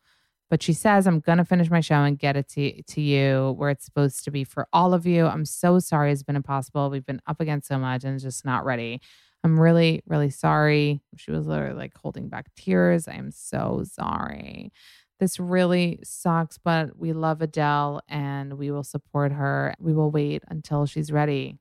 But 0.49 0.63
she 0.63 0.71
says, 0.71 1.07
I'm 1.07 1.19
going 1.19 1.39
to 1.39 1.45
finish 1.45 1.69
my 1.69 1.81
show 1.81 2.03
and 2.03 2.17
get 2.17 2.37
it 2.37 2.47
to, 2.49 2.81
to 2.81 3.01
you 3.01 3.53
where 3.57 3.69
it's 3.69 3.83
supposed 3.83 4.23
to 4.23 4.31
be 4.31 4.45
for 4.45 4.67
all 4.71 4.93
of 4.93 5.05
you. 5.05 5.25
I'm 5.25 5.43
so 5.43 5.79
sorry 5.79 6.11
it's 6.11 6.23
been 6.23 6.37
impossible. 6.37 6.89
We've 6.89 7.05
been 7.05 7.21
up 7.27 7.41
against 7.41 7.67
so 7.67 7.77
much 7.77 8.05
and 8.05 8.15
it's 8.15 8.23
just 8.23 8.45
not 8.45 8.63
ready. 8.63 9.01
I'm 9.47 9.57
really, 9.57 10.03
really 10.05 10.29
sorry. 10.29 11.01
She 11.15 11.31
was 11.31 11.47
literally 11.47 11.73
like 11.73 11.95
holding 11.95 12.27
back 12.27 12.53
tears. 12.57 13.07
I 13.07 13.13
am 13.13 13.31
so 13.31 13.85
sorry. 13.89 14.73
This 15.21 15.39
really 15.39 15.99
sucks, 16.03 16.57
but 16.57 16.97
we 16.99 17.13
love 17.13 17.41
Adele 17.41 18.01
and 18.09 18.57
we 18.57 18.71
will 18.71 18.83
support 18.83 19.31
her. 19.31 19.73
We 19.79 19.93
will 19.93 20.11
wait 20.11 20.43
until 20.49 20.85
she's 20.85 21.13
ready. 21.13 21.59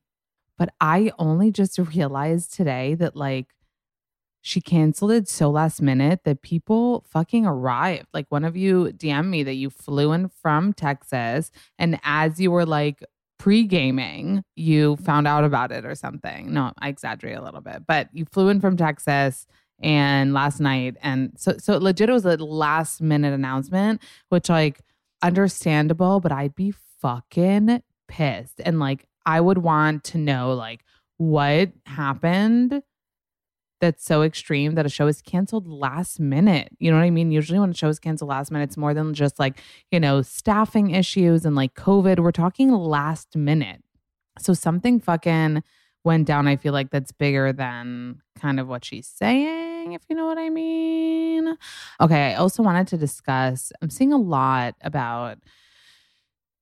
But 0.57 0.73
I 0.81 1.13
only 1.17 1.49
just 1.49 1.77
realized 1.77 2.53
today 2.53 2.93
that 2.95 3.15
like 3.15 3.53
she 4.41 4.59
canceled 4.59 5.11
it 5.11 5.29
so 5.29 5.49
last 5.49 5.81
minute 5.81 6.25
that 6.25 6.41
people 6.41 7.05
fucking 7.09 7.45
arrived. 7.45 8.07
Like 8.13 8.25
one 8.27 8.43
of 8.43 8.57
you 8.57 8.91
DM 8.97 9.29
me 9.29 9.43
that 9.43 9.55
you 9.55 9.69
flew 9.69 10.11
in 10.11 10.27
from 10.27 10.73
Texas 10.73 11.51
and 11.79 12.01
as 12.03 12.37
you 12.37 12.51
were 12.51 12.65
like 12.65 13.01
pre 13.37 13.63
gaming, 13.63 14.43
you 14.55 14.95
found 14.97 15.27
out 15.27 15.43
about 15.43 15.71
it 15.71 15.85
or 15.85 15.95
something. 15.95 16.53
No, 16.53 16.73
I 16.79 16.89
exaggerate 16.89 17.37
a 17.37 17.43
little 17.43 17.61
bit, 17.61 17.83
but 17.87 18.09
you 18.13 18.25
flew 18.25 18.49
in 18.49 18.59
from 18.61 18.77
Texas 18.77 19.45
and 19.79 20.33
last 20.33 20.59
night. 20.59 20.97
And 21.01 21.33
so, 21.37 21.55
so 21.57 21.77
legit, 21.77 22.09
it 22.09 22.13
was 22.13 22.25
a 22.25 22.37
last 22.37 23.01
minute 23.01 23.33
announcement, 23.33 24.01
which 24.29 24.49
like 24.49 24.81
understandable, 25.21 26.19
but 26.19 26.31
I'd 26.31 26.55
be 26.55 26.73
fucking 27.01 27.81
pissed. 28.07 28.61
And 28.63 28.79
like, 28.79 29.07
I 29.25 29.41
would 29.41 29.59
want 29.59 30.03
to 30.05 30.17
know 30.17 30.53
like 30.53 30.81
what 31.17 31.71
happened 31.85 32.81
that's 33.79 34.03
so 34.03 34.23
extreme 34.23 34.75
that 34.75 34.85
a 34.85 34.89
show 34.89 35.07
is 35.07 35.21
canceled 35.21 35.67
last 35.67 36.19
minute. 36.19 36.69
You 36.79 36.91
know 36.91 36.97
what 36.97 37.03
I 37.03 37.09
mean? 37.09 37.31
Usually 37.31 37.59
when 37.59 37.71
a 37.71 37.75
show 37.75 37.89
is 37.89 37.99
canceled 37.99 38.29
last 38.29 38.51
minute, 38.51 38.65
it's 38.65 38.77
more 38.77 38.93
than 38.93 39.13
just 39.13 39.39
like, 39.39 39.59
you 39.91 39.99
know, 39.99 40.21
staffing 40.21 40.91
issues 40.91 41.45
and 41.45 41.55
like 41.55 41.73
COVID. 41.75 42.19
We're 42.19 42.31
talking 42.31 42.71
last 42.71 43.35
minute. 43.35 43.83
So 44.39 44.53
something 44.53 44.99
fucking 44.99 45.63
went 46.03 46.25
down. 46.27 46.47
I 46.47 46.55
feel 46.55 46.73
like 46.73 46.89
that's 46.89 47.11
bigger 47.11 47.53
than 47.53 48.21
kind 48.39 48.59
of 48.59 48.67
what 48.67 48.85
she's 48.85 49.07
saying, 49.07 49.93
if 49.93 50.01
you 50.09 50.15
know 50.15 50.25
what 50.25 50.37
I 50.37 50.49
mean. 50.49 51.55
Okay. 52.01 52.31
I 52.31 52.35
also 52.35 52.63
wanted 52.63 52.87
to 52.87 52.97
discuss, 52.97 53.71
I'm 53.81 53.89
seeing 53.89 54.13
a 54.13 54.17
lot 54.17 54.75
about 54.81 55.39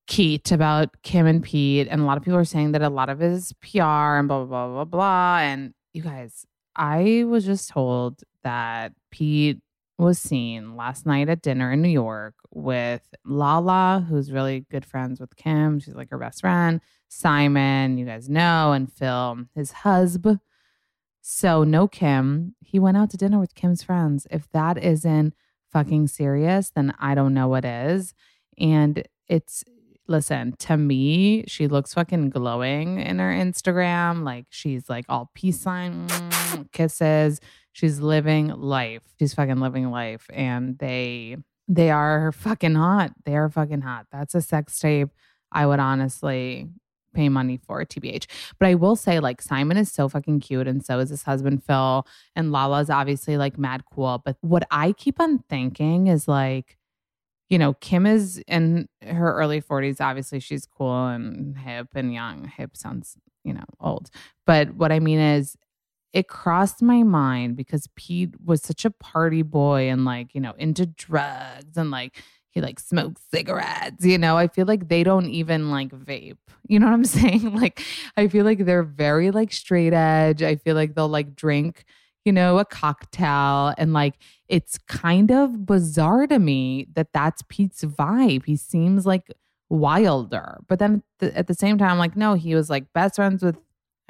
Keat, 0.07 0.51
about 0.51 1.01
Kim 1.03 1.25
and 1.25 1.43
Pete. 1.43 1.87
And 1.89 2.01
a 2.01 2.05
lot 2.05 2.17
of 2.17 2.23
people 2.23 2.37
are 2.37 2.45
saying 2.45 2.73
that 2.73 2.81
a 2.81 2.89
lot 2.89 3.09
of 3.09 3.19
his 3.19 3.53
PR 3.53 4.17
and 4.17 4.27
blah, 4.27 4.43
blah, 4.43 4.67
blah, 4.67 4.67
blah, 4.67 4.85
blah. 4.85 5.37
And 5.39 5.73
you 5.93 6.01
guys, 6.01 6.45
I 6.75 7.23
was 7.25 7.45
just 7.45 7.69
told 7.69 8.23
that 8.43 8.93
Pete 9.11 9.61
was 9.97 10.19
seen 10.19 10.75
last 10.75 11.05
night 11.05 11.29
at 11.29 11.41
dinner 11.41 11.71
in 11.71 11.81
New 11.81 11.89
York 11.89 12.35
with 12.51 13.13
Lala, 13.23 14.05
who's 14.07 14.31
really 14.31 14.65
good 14.69 14.85
friends 14.85 15.19
with 15.19 15.35
Kim. 15.35 15.79
She's 15.79 15.95
like 15.95 16.09
her 16.09 16.17
best 16.17 16.41
friend. 16.41 16.81
Simon, 17.07 17.97
you 17.97 18.05
guys 18.05 18.27
know, 18.29 18.73
and 18.73 18.91
Phil, 18.91 19.45
his 19.55 19.71
husband. 19.71 20.39
So, 21.21 21.63
no 21.63 21.87
Kim. 21.87 22.55
He 22.59 22.77
went 22.77 22.97
out 22.97 23.09
to 23.11 23.17
dinner 23.17 23.39
with 23.39 23.55
Kim's 23.55 23.81
friends. 23.81 24.27
If 24.29 24.51
that 24.51 24.77
isn't 24.77 25.33
fucking 25.71 26.07
serious, 26.07 26.69
then 26.69 26.93
I 26.99 27.15
don't 27.15 27.33
know 27.33 27.47
what 27.47 27.65
is. 27.65 28.13
And 28.59 29.07
it's 29.27 29.63
listen, 30.07 30.53
to 30.59 30.77
me, 30.77 31.43
she 31.47 31.67
looks 31.67 31.93
fucking 31.93 32.29
glowing 32.29 32.99
in 32.99 33.19
her 33.19 33.31
Instagram. 33.31 34.23
Like 34.23 34.45
she's 34.49 34.89
like 34.89 35.05
all 35.09 35.31
peace 35.33 35.59
sign, 35.59 36.07
kisses. 36.71 37.39
She's 37.71 37.99
living 37.99 38.47
life. 38.47 39.01
She's 39.19 39.33
fucking 39.33 39.59
living 39.59 39.91
life. 39.91 40.29
And 40.33 40.77
they 40.79 41.37
they 41.67 41.89
are 41.91 42.31
fucking 42.31 42.75
hot. 42.75 43.11
They 43.25 43.35
are 43.35 43.49
fucking 43.49 43.81
hot. 43.81 44.07
That's 44.11 44.35
a 44.35 44.41
sex 44.41 44.79
tape 44.79 45.09
I 45.51 45.65
would 45.65 45.79
honestly 45.79 46.67
pay 47.15 47.29
money 47.29 47.57
for 47.57 47.83
TBH. 47.83 48.27
But 48.59 48.67
I 48.67 48.75
will 48.75 48.95
say, 48.95 49.19
like, 49.19 49.41
Simon 49.41 49.77
is 49.77 49.91
so 49.91 50.07
fucking 50.07 50.41
cute, 50.41 50.67
and 50.67 50.85
so 50.85 50.99
is 50.99 51.09
his 51.09 51.23
husband 51.23 51.63
Phil, 51.63 52.05
and 52.35 52.51
Lala's 52.51 52.89
obviously 52.89 53.37
like 53.37 53.57
mad 53.57 53.83
cool. 53.91 54.21
But 54.23 54.37
what 54.41 54.67
I 54.69 54.91
keep 54.91 55.19
on 55.19 55.39
thinking 55.49 56.07
is 56.07 56.27
like, 56.27 56.77
you 57.49 57.57
know, 57.57 57.73
Kim 57.75 58.05
is 58.05 58.41
in 58.47 58.87
her 59.05 59.35
early 59.35 59.61
40s. 59.61 60.01
Obviously, 60.01 60.39
she's 60.39 60.65
cool 60.65 61.07
and 61.07 61.57
hip 61.57 61.89
and 61.95 62.13
young. 62.13 62.47
Hip 62.57 62.75
sounds, 62.75 63.17
you 63.43 63.53
know, 63.53 63.65
old. 63.79 64.09
But 64.47 64.75
what 64.75 64.91
I 64.91 64.99
mean 64.99 65.19
is, 65.19 65.55
it 66.15 66.29
crossed 66.29 66.81
my 66.81 67.03
mind 67.03 67.57
because 67.57 67.89
Pete 67.97 68.33
was 68.43 68.61
such 68.61 68.85
a 68.85 68.89
party 68.89 69.41
boy 69.41 69.89
and 69.89 70.05
like, 70.05 70.33
you 70.33 70.39
know, 70.39 70.53
into 70.57 70.85
drugs 70.85 71.75
and 71.75 71.91
like 71.91 72.23
he 72.51 72.61
like 72.61 72.79
smokes 72.79 73.21
cigarettes, 73.33 74.05
you 74.05 74.17
know. 74.17 74.37
I 74.37 74.47
feel 74.47 74.65
like 74.65 74.87
they 74.87 75.03
don't 75.03 75.29
even 75.29 75.69
like 75.69 75.89
vape. 75.89 76.37
You 76.67 76.79
know 76.79 76.85
what 76.85 76.93
I'm 76.93 77.03
saying? 77.03 77.53
Like 77.53 77.83
I 78.15 78.29
feel 78.29 78.45
like 78.45 78.65
they're 78.65 78.81
very 78.81 79.29
like 79.31 79.51
straight 79.51 79.91
edge. 79.93 80.41
I 80.41 80.55
feel 80.55 80.73
like 80.73 80.95
they'll 80.95 81.09
like 81.09 81.35
drink, 81.35 81.83
you 82.23 82.31
know, 82.31 82.59
a 82.59 82.65
cocktail 82.65 83.73
and 83.77 83.91
like 83.91 84.15
it's 84.47 84.77
kind 84.87 85.31
of 85.31 85.65
bizarre 85.65 86.27
to 86.27 86.39
me 86.39 86.87
that 86.93 87.13
that's 87.13 87.43
Pete's 87.49 87.83
vibe. 87.83 88.45
He 88.45 88.55
seems 88.55 89.05
like 89.05 89.31
wilder. 89.69 90.57
But 90.67 90.79
then 90.79 91.03
at 91.21 91.47
the 91.47 91.53
same 91.53 91.77
time, 91.77 91.97
like, 91.97 92.15
no, 92.15 92.35
he 92.35 92.55
was 92.55 92.69
like 92.69 92.91
best 92.93 93.15
friends 93.15 93.43
with 93.43 93.57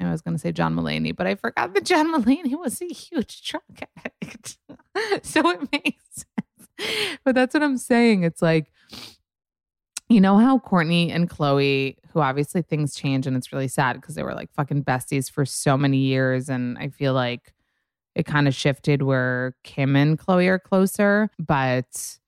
I 0.00 0.10
was 0.10 0.20
going 0.20 0.34
to 0.34 0.38
say 0.38 0.52
John 0.52 0.74
Mulaney, 0.76 1.14
but 1.14 1.26
I 1.26 1.36
forgot 1.36 1.74
that 1.74 1.84
John 1.84 2.12
Mulaney 2.14 2.58
was 2.58 2.80
a 2.82 2.86
huge 2.86 3.48
drug 3.48 3.62
addict. 4.04 4.58
so 5.22 5.48
it 5.50 5.72
makes 5.72 6.04
sense. 6.14 7.18
But 7.24 7.34
that's 7.34 7.54
what 7.54 7.62
I'm 7.62 7.78
saying. 7.78 8.22
It's 8.22 8.42
like, 8.42 8.70
you 10.08 10.20
know 10.20 10.38
how 10.38 10.58
Courtney 10.58 11.10
and 11.10 11.28
Chloe, 11.28 11.96
who 12.12 12.20
obviously 12.20 12.62
things 12.62 12.94
change 12.94 13.26
and 13.26 13.36
it's 13.36 13.52
really 13.52 13.68
sad 13.68 13.94
because 13.94 14.14
they 14.14 14.22
were 14.22 14.34
like 14.34 14.52
fucking 14.52 14.84
besties 14.84 15.30
for 15.30 15.44
so 15.44 15.76
many 15.76 15.98
years. 15.98 16.48
And 16.48 16.78
I 16.78 16.88
feel 16.88 17.12
like 17.12 17.52
it 18.16 18.24
kind 18.24 18.48
of 18.48 18.54
shifted 18.54 19.02
where 19.02 19.54
Kim 19.62 19.94
and 19.94 20.18
Chloe 20.18 20.48
are 20.48 20.58
closer. 20.58 21.30
But 21.38 22.18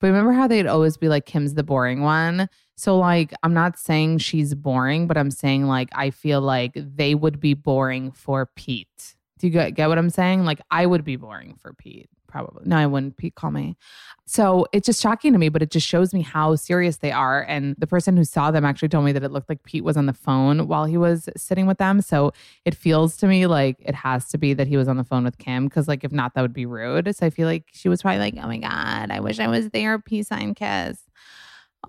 but 0.00 0.08
remember 0.08 0.32
how 0.32 0.46
they'd 0.46 0.66
always 0.66 0.96
be 0.96 1.08
like 1.08 1.26
Kim's 1.26 1.54
the 1.54 1.62
boring 1.62 2.02
one? 2.02 2.48
So, 2.76 2.98
like, 2.98 3.32
I'm 3.42 3.54
not 3.54 3.78
saying 3.78 4.18
she's 4.18 4.54
boring, 4.54 5.06
but 5.06 5.16
I'm 5.16 5.30
saying, 5.30 5.66
like, 5.66 5.88
I 5.94 6.10
feel 6.10 6.40
like 6.40 6.72
they 6.74 7.14
would 7.14 7.38
be 7.38 7.54
boring 7.54 8.10
for 8.10 8.46
Pete. 8.56 9.14
Do 9.38 9.46
you 9.46 9.52
get, 9.52 9.74
get 9.74 9.88
what 9.88 9.98
I'm 9.98 10.10
saying? 10.10 10.44
Like, 10.44 10.60
I 10.70 10.86
would 10.86 11.04
be 11.04 11.16
boring 11.16 11.54
for 11.60 11.72
Pete, 11.72 12.10
probably. 12.32 12.64
No, 12.66 12.76
I 12.76 12.86
wouldn't. 12.86 13.16
Pete, 13.16 13.36
call 13.36 13.52
me. 13.52 13.76
So 14.24 14.66
it's 14.72 14.86
just 14.86 15.02
shocking 15.02 15.32
to 15.32 15.38
me, 15.38 15.50
but 15.50 15.62
it 15.62 15.70
just 15.70 15.86
shows 15.86 16.14
me 16.14 16.22
how 16.22 16.56
serious 16.56 16.96
they 16.96 17.12
are. 17.12 17.42
And 17.42 17.74
the 17.76 17.86
person 17.86 18.16
who 18.16 18.24
saw 18.24 18.50
them 18.50 18.64
actually 18.64 18.88
told 18.88 19.04
me 19.04 19.12
that 19.12 19.22
it 19.22 19.30
looked 19.30 19.48
like 19.48 19.62
Pete 19.64 19.84
was 19.84 19.96
on 19.96 20.06
the 20.06 20.12
phone 20.12 20.66
while 20.66 20.86
he 20.86 20.96
was 20.96 21.28
sitting 21.36 21.66
with 21.66 21.78
them. 21.78 22.00
So 22.00 22.32
it 22.64 22.74
feels 22.74 23.16
to 23.18 23.26
me 23.26 23.46
like 23.46 23.76
it 23.80 23.94
has 23.94 24.28
to 24.30 24.38
be 24.38 24.54
that 24.54 24.66
he 24.66 24.76
was 24.76 24.88
on 24.88 24.96
the 24.96 25.04
phone 25.04 25.24
with 25.24 25.38
Kim, 25.38 25.66
because, 25.66 25.86
like, 25.86 26.02
if 26.02 26.12
not, 26.12 26.34
that 26.34 26.40
would 26.40 26.54
be 26.54 26.66
rude. 26.66 27.14
So 27.14 27.26
I 27.26 27.30
feel 27.30 27.46
like 27.46 27.68
she 27.72 27.88
was 27.88 28.00
probably 28.00 28.20
like, 28.20 28.34
oh 28.42 28.48
my 28.48 28.58
God, 28.58 29.10
I 29.10 29.20
wish 29.20 29.38
I 29.38 29.48
was 29.48 29.70
there. 29.70 29.98
Peace 29.98 30.28
sign 30.28 30.54
kiss. 30.54 31.02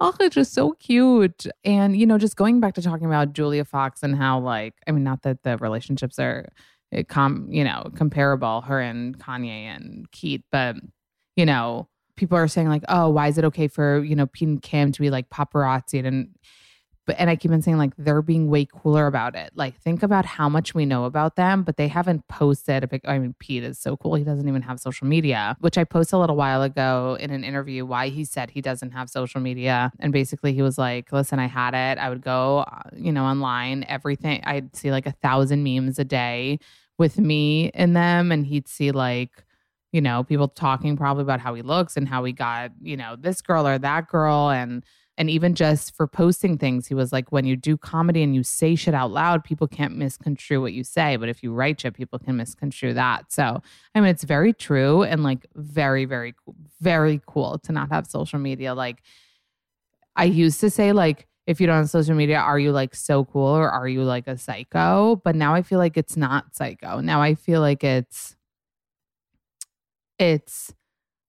Oh, 0.02 0.14
it's 0.20 0.34
just 0.34 0.54
so 0.54 0.72
cute. 0.72 1.46
And, 1.64 1.96
you 1.96 2.08
know, 2.08 2.18
just 2.18 2.36
going 2.36 2.60
back 2.60 2.74
to 2.74 2.82
talking 2.82 3.06
about 3.06 3.34
Julia 3.34 3.64
Fox 3.64 4.02
and 4.02 4.16
how, 4.16 4.40
like, 4.40 4.74
I 4.88 4.92
mean, 4.92 5.04
not 5.04 5.22
that 5.22 5.44
the 5.44 5.56
relationships 5.58 6.18
are, 6.18 6.52
com, 7.08 7.48
you 7.50 7.64
know, 7.64 7.90
comparable, 7.96 8.62
her 8.62 8.80
and 8.80 9.18
Kanye 9.18 9.66
and 9.66 10.10
Keith, 10.12 10.44
but, 10.52 10.76
you 11.36 11.46
know, 11.46 11.88
people 12.16 12.38
are 12.38 12.48
saying, 12.48 12.70
like, 12.70 12.84
oh, 12.90 13.10
why 13.10 13.28
is 13.28 13.38
it 13.38 13.46
okay 13.46 13.68
for, 13.68 14.04
you 14.04 14.16
know, 14.16 14.28
Pete 14.28 14.48
and 14.48 14.62
Kim 14.62 14.92
to 14.92 15.02
be 15.02 15.10
like 15.10 15.30
paparazzi? 15.30 16.06
And, 16.06 16.30
but 17.06 17.16
and 17.20 17.30
I 17.30 17.36
keep 17.36 17.52
on 17.52 17.62
saying 17.62 17.78
like 17.78 17.94
they're 17.98 18.22
being 18.22 18.50
way 18.50 18.66
cooler 18.66 19.08
about 19.08 19.36
it. 19.36 19.52
Like 19.56 19.76
think 19.78 20.04
about 20.04 20.26
how 20.26 20.48
much 20.48 20.74
we 20.74 20.86
know 20.86 21.04
about 21.06 21.36
them, 21.36 21.64
but 21.64 21.78
they 21.78 21.88
haven't 21.88 22.28
posted 22.28 22.84
a 22.84 22.88
pic. 22.88 23.02
I 23.06 23.20
mean, 23.20 23.36
Pete 23.40 23.64
is 23.64 23.80
so 23.80 23.98
cool. 23.98 24.16
He 24.16 24.24
doesn't 24.24 24.48
even 24.48 24.62
have 24.62 24.80
social 24.80 25.08
media, 25.08 25.58
which 25.60 25.78
I 25.78 25.84
posted 25.84 26.14
a 26.14 26.20
little 26.20 26.36
while 26.36 26.62
ago 26.62 27.18
in 27.20 27.30
an 27.32 27.44
interview 27.44 27.86
why 27.86 28.10
he 28.10 28.24
said 28.24 28.52
he 28.52 28.62
doesn't 28.62 28.92
have 28.92 29.10
social 29.10 29.42
media. 29.42 29.92
And 30.00 30.14
basically 30.14 30.54
he 30.54 30.62
was 30.62 30.78
like, 30.78 31.12
listen, 31.12 31.40
I 31.40 31.48
had 31.48 31.74
it. 31.74 32.00
I 32.00 32.10
would 32.10 32.22
go, 32.22 32.60
uh, 32.60 32.90
you 32.96 33.12
know, 33.12 33.26
online, 33.26 33.86
everything. 33.90 34.42
I'd 34.46 34.76
see 34.76 34.92
like 34.92 35.06
a 35.06 35.12
thousand 35.12 35.64
memes 35.64 36.00
a 36.00 36.06
day 36.06 36.60
with 36.98 37.18
me 37.18 37.72
in 37.74 37.94
them. 37.94 38.32
And 38.32 38.46
he'd 38.46 38.68
see 38.68 38.92
like, 38.92 39.44
you 39.92 40.02
know, 40.02 40.24
people 40.24 40.48
talking 40.48 40.98
probably 40.98 41.24
about 41.24 41.40
how 41.40 41.54
he 41.54 41.62
looks 41.62 41.98
and 41.98 42.08
how 42.08 42.24
he 42.24 42.34
got, 42.34 42.72
you 42.82 42.98
know, 42.98 43.16
this 43.18 43.42
girl 43.42 43.68
or 43.68 43.78
that 43.78 44.08
girl. 44.08 44.50
And 44.50 44.84
and 45.18 45.30
even 45.30 45.54
just 45.54 45.96
for 45.96 46.08
posting 46.08 46.58
things, 46.58 46.88
he 46.88 46.96
was 46.96 47.14
like, 47.14 47.32
when 47.32 47.46
you 47.46 47.56
do 47.56 47.78
comedy 47.78 48.24
and 48.24 48.34
you 48.34 48.42
say 48.42 48.74
shit 48.74 48.96
out 48.96 49.12
loud, 49.12 49.44
people 49.44 49.68
can't 49.68 49.96
misconstrue 49.96 50.60
what 50.60 50.74
you 50.74 50.84
say. 50.84 51.18
But 51.18 51.30
if 51.30 51.44
you 51.44 51.54
write 51.54 51.82
shit, 51.82 51.94
people 51.94 52.18
can 52.18 52.36
misconstrue 52.36 52.96
that. 52.96 53.32
So, 53.32 53.62
I 53.94 54.00
mean, 54.00 54.10
it's 54.10 54.24
very 54.24 54.54
true 54.54 55.04
and 55.04 55.24
like 55.24 55.46
very, 55.54 56.06
very, 56.06 56.34
very 56.82 57.22
cool 57.28 57.60
to 57.60 57.72
not 57.72 57.92
have 57.92 58.08
social 58.08 58.40
media. 58.40 58.74
Like, 58.74 59.04
I 60.16 60.26
used 60.26 60.60
to 60.62 60.70
say, 60.72 60.94
like, 60.94 61.28
if 61.46 61.60
you 61.60 61.68
don't 61.68 61.76
have 61.78 61.90
social 61.90 62.16
media, 62.16 62.38
are 62.38 62.60
you 62.60 62.72
like 62.72 62.96
so 62.96 63.26
cool 63.26 63.48
or 63.48 63.70
are 63.70 63.88
you 63.88 64.04
like 64.04 64.28
a 64.28 64.38
psycho? 64.38 65.22
But 65.24 65.36
now 65.36 65.54
I 65.54 65.62
feel 65.62 65.80
like 65.80 65.98
it's 65.98 66.16
not 66.16 66.56
psycho. 66.56 67.00
Now 67.00 67.22
I 67.22 67.36
feel 67.36 67.60
like 67.62 67.84
it's, 67.84 68.36
it's, 70.18 70.74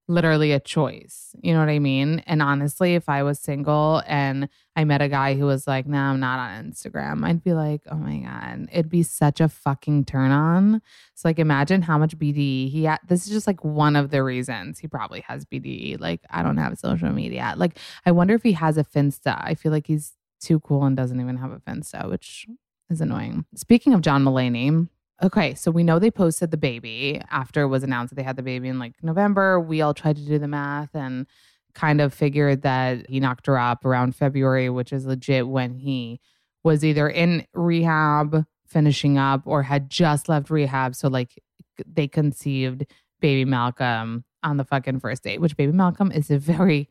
literally 0.06 0.52
a 0.52 0.60
choice. 0.60 1.34
You 1.42 1.54
know 1.54 1.60
what 1.60 1.68
I 1.68 1.78
mean? 1.78 2.22
And 2.26 2.42
honestly, 2.42 2.94
if 2.94 3.08
I 3.08 3.22
was 3.22 3.38
single 3.38 4.02
and 4.06 4.48
I 4.76 4.84
met 4.84 5.00
a 5.00 5.08
guy 5.08 5.34
who 5.34 5.46
was 5.46 5.66
like, 5.66 5.86
"No, 5.86 5.98
nah, 5.98 6.10
I'm 6.10 6.20
not 6.20 6.38
on 6.38 6.70
Instagram," 6.70 7.24
I'd 7.24 7.42
be 7.42 7.54
like, 7.54 7.82
"Oh 7.90 7.96
my 7.96 8.18
god, 8.18 8.68
it'd 8.72 8.90
be 8.90 9.02
such 9.02 9.40
a 9.40 9.48
fucking 9.48 10.04
turn 10.04 10.30
on." 10.30 10.82
So 11.14 11.28
like, 11.28 11.38
imagine 11.38 11.82
how 11.82 11.96
much 11.96 12.18
BDE 12.18 12.70
he 12.70 12.84
had. 12.84 12.98
This 13.08 13.26
is 13.26 13.32
just 13.32 13.46
like 13.46 13.64
one 13.64 13.96
of 13.96 14.10
the 14.10 14.22
reasons 14.22 14.78
he 14.78 14.88
probably 14.88 15.20
has 15.22 15.44
BDE. 15.44 16.00
Like, 16.00 16.20
I 16.30 16.42
don't 16.42 16.58
have 16.58 16.78
social 16.78 17.10
media. 17.10 17.54
Like, 17.56 17.78
I 18.04 18.12
wonder 18.12 18.34
if 18.34 18.42
he 18.42 18.52
has 18.52 18.76
a 18.76 18.84
Finsta. 18.84 19.40
I 19.42 19.54
feel 19.54 19.72
like 19.72 19.86
he's 19.86 20.12
too 20.40 20.60
cool 20.60 20.84
and 20.84 20.96
doesn't 20.96 21.20
even 21.20 21.36
have 21.38 21.52
a 21.52 21.60
Finsta, 21.60 22.10
which 22.10 22.46
is 22.90 23.00
annoying. 23.00 23.46
Speaking 23.54 23.94
of 23.94 24.02
John 24.02 24.24
Mulaney, 24.24 24.88
Okay, 25.22 25.54
so 25.54 25.70
we 25.70 25.84
know 25.84 25.98
they 25.98 26.10
posted 26.10 26.50
the 26.50 26.56
baby 26.56 27.20
after 27.30 27.62
it 27.62 27.68
was 27.68 27.84
announced 27.84 28.10
that 28.10 28.16
they 28.16 28.24
had 28.24 28.36
the 28.36 28.42
baby 28.42 28.68
in 28.68 28.78
like 28.78 28.94
November. 29.02 29.60
We 29.60 29.80
all 29.80 29.94
tried 29.94 30.16
to 30.16 30.22
do 30.22 30.38
the 30.38 30.48
math 30.48 30.94
and 30.94 31.26
kind 31.74 32.00
of 32.00 32.12
figured 32.12 32.62
that 32.62 33.08
he 33.08 33.20
knocked 33.20 33.46
her 33.46 33.58
up 33.58 33.84
around 33.84 34.16
February, 34.16 34.70
which 34.70 34.92
is 34.92 35.06
legit 35.06 35.46
when 35.46 35.78
he 35.78 36.20
was 36.64 36.84
either 36.84 37.08
in 37.08 37.46
rehab, 37.54 38.44
finishing 38.66 39.18
up, 39.18 39.42
or 39.44 39.62
had 39.62 39.88
just 39.88 40.28
left 40.28 40.50
rehab. 40.50 40.94
So, 40.94 41.08
like, 41.08 41.40
they 41.86 42.08
conceived 42.08 42.84
baby 43.20 43.44
Malcolm 43.44 44.24
on 44.42 44.56
the 44.56 44.64
fucking 44.64 45.00
first 45.00 45.22
date, 45.22 45.40
which 45.40 45.56
baby 45.56 45.72
Malcolm 45.72 46.10
is 46.10 46.30
a 46.30 46.38
very, 46.38 46.88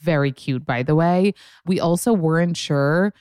very 0.00 0.32
cute, 0.32 0.64
by 0.64 0.82
the 0.82 0.94
way. 0.94 1.34
We 1.66 1.78
also 1.78 2.12
weren't 2.12 2.56
sure 2.56 3.12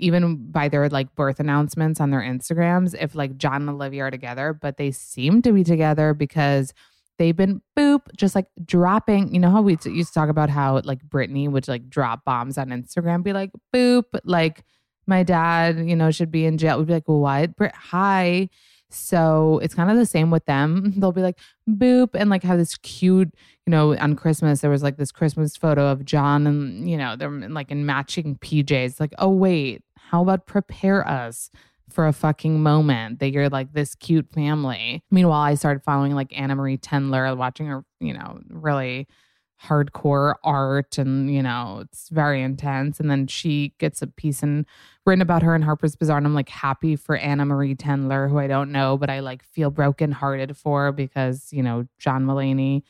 even 0.00 0.50
by 0.50 0.68
their 0.68 0.88
like 0.88 1.14
birth 1.14 1.40
announcements 1.40 2.00
on 2.00 2.10
their 2.10 2.20
Instagrams, 2.20 2.94
if 2.98 3.14
like 3.14 3.36
John 3.36 3.62
and 3.62 3.70
Olivia 3.70 4.04
are 4.04 4.10
together, 4.10 4.52
but 4.52 4.76
they 4.76 4.90
seem 4.90 5.42
to 5.42 5.52
be 5.52 5.64
together 5.64 6.14
because 6.14 6.72
they've 7.18 7.36
been 7.36 7.60
boop, 7.76 8.00
just 8.16 8.34
like 8.34 8.46
dropping. 8.64 9.32
You 9.32 9.40
know 9.40 9.50
how 9.50 9.62
we 9.62 9.76
used 9.84 10.08
to 10.08 10.14
talk 10.14 10.30
about 10.30 10.50
how 10.50 10.80
like 10.84 11.06
Britney 11.06 11.48
would 11.48 11.68
like 11.68 11.88
drop 11.88 12.24
bombs 12.24 12.56
on 12.58 12.70
Instagram, 12.70 13.22
be 13.22 13.32
like 13.32 13.50
boop, 13.74 14.04
like 14.24 14.64
my 15.06 15.22
dad, 15.22 15.86
you 15.86 15.94
know, 15.94 16.10
should 16.10 16.30
be 16.30 16.46
in 16.46 16.56
jail. 16.56 16.78
We'd 16.78 16.86
be 16.86 16.94
like, 16.94 17.08
what? 17.08 17.56
Brit, 17.56 17.74
hi. 17.74 18.48
So 18.88 19.60
it's 19.62 19.74
kind 19.74 19.90
of 19.90 19.96
the 19.96 20.06
same 20.06 20.30
with 20.30 20.46
them. 20.46 20.94
They'll 20.96 21.12
be 21.12 21.20
like, 21.20 21.38
boop, 21.68 22.10
and 22.14 22.30
like 22.30 22.42
have 22.42 22.58
this 22.58 22.76
cute, 22.78 23.32
you 23.66 23.70
know, 23.70 23.96
on 23.96 24.16
Christmas, 24.16 24.60
there 24.60 24.70
was 24.70 24.82
like 24.82 24.96
this 24.96 25.12
Christmas 25.12 25.56
photo 25.56 25.88
of 25.88 26.04
John 26.04 26.46
and, 26.46 26.90
you 26.90 26.96
know, 26.96 27.16
they're 27.16 27.30
like 27.30 27.70
in 27.70 27.86
matching 27.86 28.36
PJs. 28.36 28.98
Like, 28.98 29.12
oh, 29.18 29.30
wait, 29.30 29.82
how 30.10 30.22
about 30.22 30.46
prepare 30.46 31.06
us 31.06 31.50
for 31.88 32.06
a 32.06 32.12
fucking 32.12 32.62
moment 32.62 33.20
that 33.20 33.30
you're 33.30 33.48
like 33.48 33.72
this 33.72 33.94
cute 33.94 34.28
family? 34.32 35.04
Meanwhile, 35.10 35.40
I 35.40 35.54
started 35.54 35.84
following 35.84 36.14
like 36.14 36.36
Anna 36.36 36.56
Marie 36.56 36.78
Tendler, 36.78 37.36
watching 37.36 37.66
her, 37.66 37.84
you 38.00 38.12
know, 38.12 38.40
really 38.48 39.06
hardcore 39.62 40.34
art 40.42 40.96
and 40.96 41.32
you 41.32 41.42
know 41.42 41.80
it's 41.82 42.08
very 42.08 42.42
intense. 42.42 42.98
And 42.98 43.10
then 43.10 43.26
she 43.26 43.74
gets 43.78 44.00
a 44.02 44.06
piece 44.06 44.42
and 44.42 44.64
written 45.06 45.22
about 45.22 45.42
her 45.42 45.54
in 45.54 45.62
harper's 45.62 45.96
bazaar 45.96 46.18
and 46.18 46.26
i'm 46.26 46.34
like 46.34 46.48
happy 46.48 46.94
for 46.94 47.16
anna 47.16 47.44
marie 47.44 47.74
tendler 47.74 48.30
who 48.30 48.38
i 48.38 48.46
don't 48.46 48.70
know 48.70 48.96
but 48.96 49.10
i 49.10 49.18
like 49.20 49.42
feel 49.42 49.70
brokenhearted 49.70 50.56
for 50.56 50.92
because 50.92 51.48
you 51.52 51.62
know 51.62 51.84
john 51.98 52.24
mulaney 52.26 52.82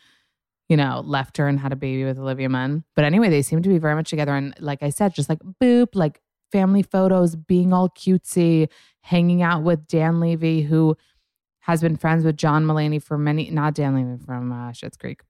you 0.69 0.77
know 0.77 1.03
left 1.05 1.39
her 1.39 1.49
and 1.49 1.59
had 1.59 1.73
a 1.73 1.77
baby 1.77 2.05
with 2.05 2.19
olivia 2.19 2.49
munn. 2.49 2.85
But 2.95 3.05
anyway 3.05 3.31
they 3.31 3.43
seem 3.43 3.63
to 3.63 3.69
be 3.69 3.79
very 3.79 3.95
much 3.95 4.11
together. 4.11 4.35
And 4.35 4.55
like 4.61 4.83
i 4.83 4.91
said 4.91 5.15
just 5.15 5.29
like 5.29 5.41
boop 5.61 5.89
like 5.95 6.21
family 6.51 6.83
photos 6.83 7.37
being 7.37 7.73
all 7.73 7.89
cutesy 7.89 8.69
hanging 9.03 9.43
out 9.43 9.63
with 9.63 9.87
dan 9.87 10.21
levy 10.21 10.63
who 10.63 10.97
has 11.61 11.81
been 11.81 11.97
friends 11.97 12.25
with 12.25 12.37
john 12.37 12.65
mulaney 12.65 13.03
for 13.03 13.17
many 13.17 13.51
not 13.51 13.75
dan 13.75 13.95
levy 13.95 14.23
from 14.25 14.53
uh, 14.53 14.71
Schitt's 14.71 14.97
creek 14.97 15.21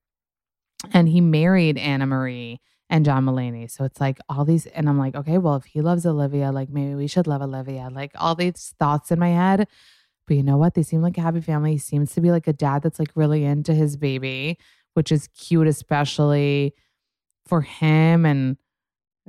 and 0.93 1.09
he 1.09 1.21
married 1.21 1.79
Anna 1.79 2.07
Marie 2.07 2.61
and 2.89 3.05
John 3.05 3.25
Mulaney. 3.25 3.71
So 3.71 3.85
it's 3.85 4.01
like 4.01 4.19
all 4.29 4.45
these, 4.45 4.67
and 4.67 4.89
I'm 4.89 4.99
like, 4.99 5.15
okay, 5.15 5.39
well, 5.39 5.57
if 5.57 5.65
he 5.65 5.81
loves 5.81 6.07
Olivia, 6.07 6.51
like 6.53 6.71
maybe 6.71 6.95
we 6.95 7.07
should 7.07 7.27
love 7.27 7.43
Olivia. 7.43 7.89
Like 7.93 8.13
all 8.17 8.35
these 8.35 8.75
thoughts 8.79 9.11
in 9.11 9.19
my 9.19 9.29
head. 9.29 9.69
But 10.27 10.37
you 10.37 10.43
know 10.43 10.57
what? 10.57 10.75
They 10.75 10.83
seem 10.83 11.03
like 11.03 11.19
a 11.19 11.23
happy 11.23 11.41
family. 11.41 11.73
He 11.73 11.79
seems 11.79 12.15
to 12.15 12.21
be 12.21 12.31
like 12.31 12.47
a 12.47 12.53
dad 12.53 12.83
that's 12.83 12.99
like 12.99 13.11
really 13.15 13.45
into 13.45 13.75
his 13.75 13.97
baby, 13.97 14.59
which 14.95 15.13
is 15.13 15.29
cute, 15.29 15.67
especially 15.67 16.75
for 17.47 17.63
him. 17.63 18.25
And, 18.25 18.57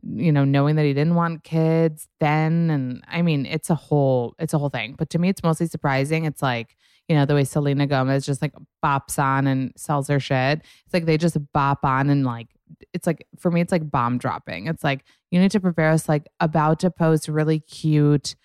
you 0.03 0.31
know, 0.31 0.43
knowing 0.43 0.75
that 0.75 0.85
he 0.85 0.93
didn't 0.93 1.15
want 1.15 1.43
kids 1.43 2.07
then. 2.19 2.69
And 2.69 3.03
I 3.07 3.21
mean, 3.21 3.45
it's 3.45 3.69
a 3.69 3.75
whole, 3.75 4.35
it's 4.39 4.53
a 4.53 4.57
whole 4.57 4.69
thing. 4.69 4.95
But 4.97 5.09
to 5.11 5.19
me, 5.19 5.29
it's 5.29 5.43
mostly 5.43 5.67
surprising. 5.67 6.25
It's 6.25 6.41
like, 6.41 6.75
you 7.07 7.15
know, 7.15 7.25
the 7.25 7.35
way 7.35 7.43
Selena 7.43 7.87
Gomez 7.87 8.25
just 8.25 8.41
like 8.41 8.53
bops 8.83 9.21
on 9.21 9.47
and 9.47 9.73
sells 9.75 10.07
her 10.07 10.19
shit. 10.19 10.59
It's 10.85 10.93
like 10.93 11.05
they 11.05 11.17
just 11.17 11.37
bop 11.53 11.83
on 11.83 12.09
and 12.09 12.25
like 12.25 12.47
it's 12.93 13.05
like 13.05 13.27
for 13.37 13.51
me 13.51 13.61
it's 13.61 13.71
like 13.71 13.89
bomb 13.89 14.17
dropping. 14.17 14.67
It's 14.67 14.83
like 14.83 15.03
you 15.29 15.39
need 15.39 15.51
to 15.51 15.59
prepare 15.59 15.91
us 15.91 16.07
like 16.07 16.27
about 16.39 16.79
to 16.79 16.91
post 16.91 17.27
really 17.27 17.59
cute 17.59 18.35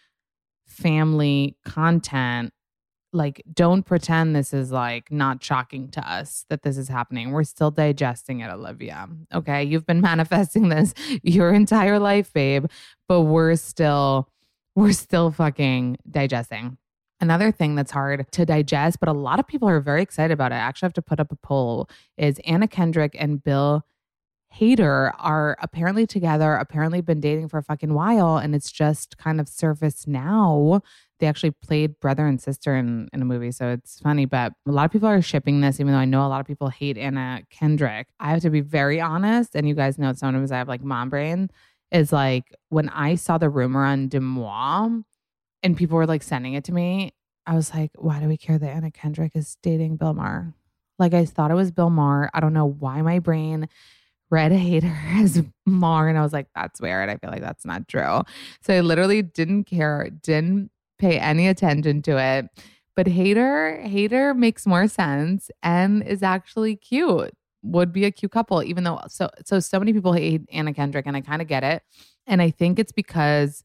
family 0.66 1.56
content. 1.64 2.52
Like 3.16 3.42
don't 3.52 3.82
pretend 3.82 4.36
this 4.36 4.52
is 4.52 4.70
like 4.70 5.10
not 5.10 5.42
shocking 5.42 5.88
to 5.88 6.10
us 6.10 6.44
that 6.50 6.62
this 6.62 6.76
is 6.76 6.88
happening. 6.88 7.32
We're 7.32 7.44
still 7.44 7.70
digesting 7.70 8.40
it, 8.40 8.50
Olivia. 8.50 9.08
Okay? 9.34 9.64
You've 9.64 9.86
been 9.86 10.00
manifesting 10.12 10.68
this 10.68 10.94
your 11.22 11.52
entire 11.52 11.98
life, 11.98 12.32
babe, 12.32 12.66
but 13.08 13.22
we're 13.22 13.56
still 13.56 14.28
we're 14.74 14.92
still 14.92 15.30
fucking 15.30 15.96
digesting. 16.08 16.76
Another 17.18 17.50
thing 17.50 17.74
that's 17.74 17.92
hard 17.92 18.30
to 18.32 18.44
digest, 18.44 19.00
but 19.00 19.08
a 19.08 19.12
lot 19.12 19.40
of 19.40 19.46
people 19.46 19.68
are 19.68 19.80
very 19.80 20.02
excited 20.02 20.34
about 20.34 20.52
it. 20.52 20.56
I 20.56 20.58
actually 20.58 20.86
have 20.86 20.92
to 20.94 21.02
put 21.02 21.18
up 21.18 21.32
a 21.32 21.36
poll 21.36 21.88
is 22.18 22.38
Anna 22.44 22.68
Kendrick 22.68 23.16
and 23.18 23.42
Bill 23.42 23.86
Hader 24.54 25.12
are 25.18 25.56
apparently 25.60 26.06
together, 26.06 26.54
apparently 26.54 27.00
been 27.00 27.20
dating 27.20 27.48
for 27.48 27.58
a 27.58 27.62
fucking 27.62 27.94
while, 27.94 28.36
and 28.36 28.54
it's 28.54 28.70
just 28.70 29.18
kind 29.18 29.40
of 29.40 29.48
surfaced 29.48 30.08
now. 30.08 30.82
They 31.18 31.26
actually 31.26 31.52
played 31.52 31.98
brother 32.00 32.26
and 32.26 32.40
sister 32.40 32.76
in, 32.76 33.08
in 33.12 33.22
a 33.22 33.24
movie, 33.24 33.52
so 33.52 33.68
it's 33.68 34.00
funny. 34.00 34.26
But 34.26 34.52
a 34.66 34.70
lot 34.70 34.84
of 34.84 34.90
people 34.90 35.08
are 35.08 35.22
shipping 35.22 35.60
this, 35.60 35.80
even 35.80 35.92
though 35.92 35.98
I 35.98 36.04
know 36.04 36.26
a 36.26 36.28
lot 36.28 36.40
of 36.40 36.46
people 36.46 36.68
hate 36.68 36.98
Anna 36.98 37.42
Kendrick. 37.50 38.08
I 38.20 38.30
have 38.30 38.42
to 38.42 38.50
be 38.50 38.60
very 38.60 39.00
honest, 39.00 39.54
and 39.54 39.68
you 39.68 39.74
guys 39.74 39.98
know 39.98 40.12
sometimes 40.12 40.52
I 40.52 40.58
have 40.58 40.68
like 40.68 40.82
mom 40.82 41.10
brain. 41.10 41.50
Is 41.92 42.12
like 42.12 42.52
when 42.68 42.88
I 42.88 43.14
saw 43.14 43.38
the 43.38 43.48
rumor 43.48 43.84
on 43.84 44.08
Deuxmoi 44.08 45.04
and 45.62 45.76
people 45.76 45.96
were 45.96 46.06
like 46.06 46.22
sending 46.22 46.54
it 46.54 46.64
to 46.64 46.72
me, 46.72 47.12
I 47.46 47.54
was 47.54 47.72
like, 47.72 47.92
why 47.94 48.18
do 48.18 48.26
we 48.26 48.36
care 48.36 48.58
that 48.58 48.68
Anna 48.68 48.90
Kendrick 48.90 49.32
is 49.36 49.56
dating 49.62 49.96
Bill 49.96 50.12
Maher? 50.12 50.52
Like 50.98 51.14
I 51.14 51.24
thought 51.24 51.50
it 51.50 51.54
was 51.54 51.70
Bill 51.70 51.90
Maher. 51.90 52.28
I 52.34 52.40
don't 52.40 52.52
know 52.52 52.66
why 52.66 53.02
my 53.02 53.20
brain 53.20 53.68
read 54.30 54.52
Hader 54.52 54.96
as 55.22 55.42
Maher. 55.64 56.08
And 56.08 56.18
I 56.18 56.22
was 56.22 56.32
like, 56.32 56.48
that's 56.54 56.80
weird. 56.80 57.08
I 57.08 57.16
feel 57.16 57.30
like 57.30 57.42
that's 57.42 57.64
not 57.64 57.88
true. 57.88 58.22
So 58.62 58.74
I 58.74 58.80
literally 58.80 59.22
didn't 59.22 59.64
care, 59.64 60.10
didn't 60.10 60.70
pay 60.98 61.18
any 61.18 61.48
attention 61.48 62.02
to 62.02 62.18
it. 62.18 62.48
But 62.94 63.06
Hader, 63.06 63.86
Hader 63.86 64.36
makes 64.36 64.66
more 64.66 64.88
sense 64.88 65.50
and 65.62 66.02
is 66.02 66.22
actually 66.22 66.76
cute. 66.76 67.34
Would 67.62 67.92
be 67.92 68.04
a 68.04 68.10
cute 68.10 68.32
couple, 68.32 68.62
even 68.62 68.84
though 68.84 69.00
so 69.08 69.28
so 69.44 69.58
so 69.58 69.78
many 69.78 69.92
people 69.92 70.12
hate 70.12 70.42
Anna 70.52 70.72
Kendrick, 70.72 71.06
and 71.06 71.16
I 71.16 71.20
kind 71.20 71.42
of 71.42 71.48
get 71.48 71.64
it. 71.64 71.82
And 72.26 72.40
I 72.40 72.50
think 72.50 72.78
it's 72.78 72.92
because 72.92 73.64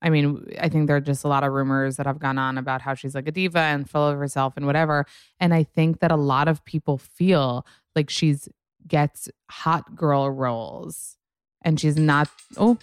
I 0.00 0.10
mean, 0.10 0.46
I 0.60 0.68
think 0.68 0.86
there 0.86 0.96
are 0.96 1.00
just 1.00 1.24
a 1.24 1.28
lot 1.28 1.44
of 1.44 1.52
rumors 1.52 1.96
that 1.96 2.06
have 2.06 2.18
gone 2.18 2.38
on 2.38 2.58
about 2.58 2.82
how 2.82 2.94
she's 2.94 3.14
like 3.14 3.26
a 3.26 3.32
diva 3.32 3.58
and 3.58 3.88
full 3.88 4.06
of 4.06 4.18
herself 4.18 4.52
and 4.56 4.66
whatever. 4.66 5.06
And 5.40 5.54
I 5.54 5.62
think 5.62 6.00
that 6.00 6.12
a 6.12 6.16
lot 6.16 6.46
of 6.46 6.62
people 6.64 6.98
feel 6.98 7.66
like 7.96 8.10
she's 8.10 8.48
gets 8.86 9.30
hot 9.50 9.96
girl 9.96 10.30
roles 10.30 11.16
and 11.62 11.80
she's 11.80 11.96
not 11.96 12.28
oh 12.58 12.76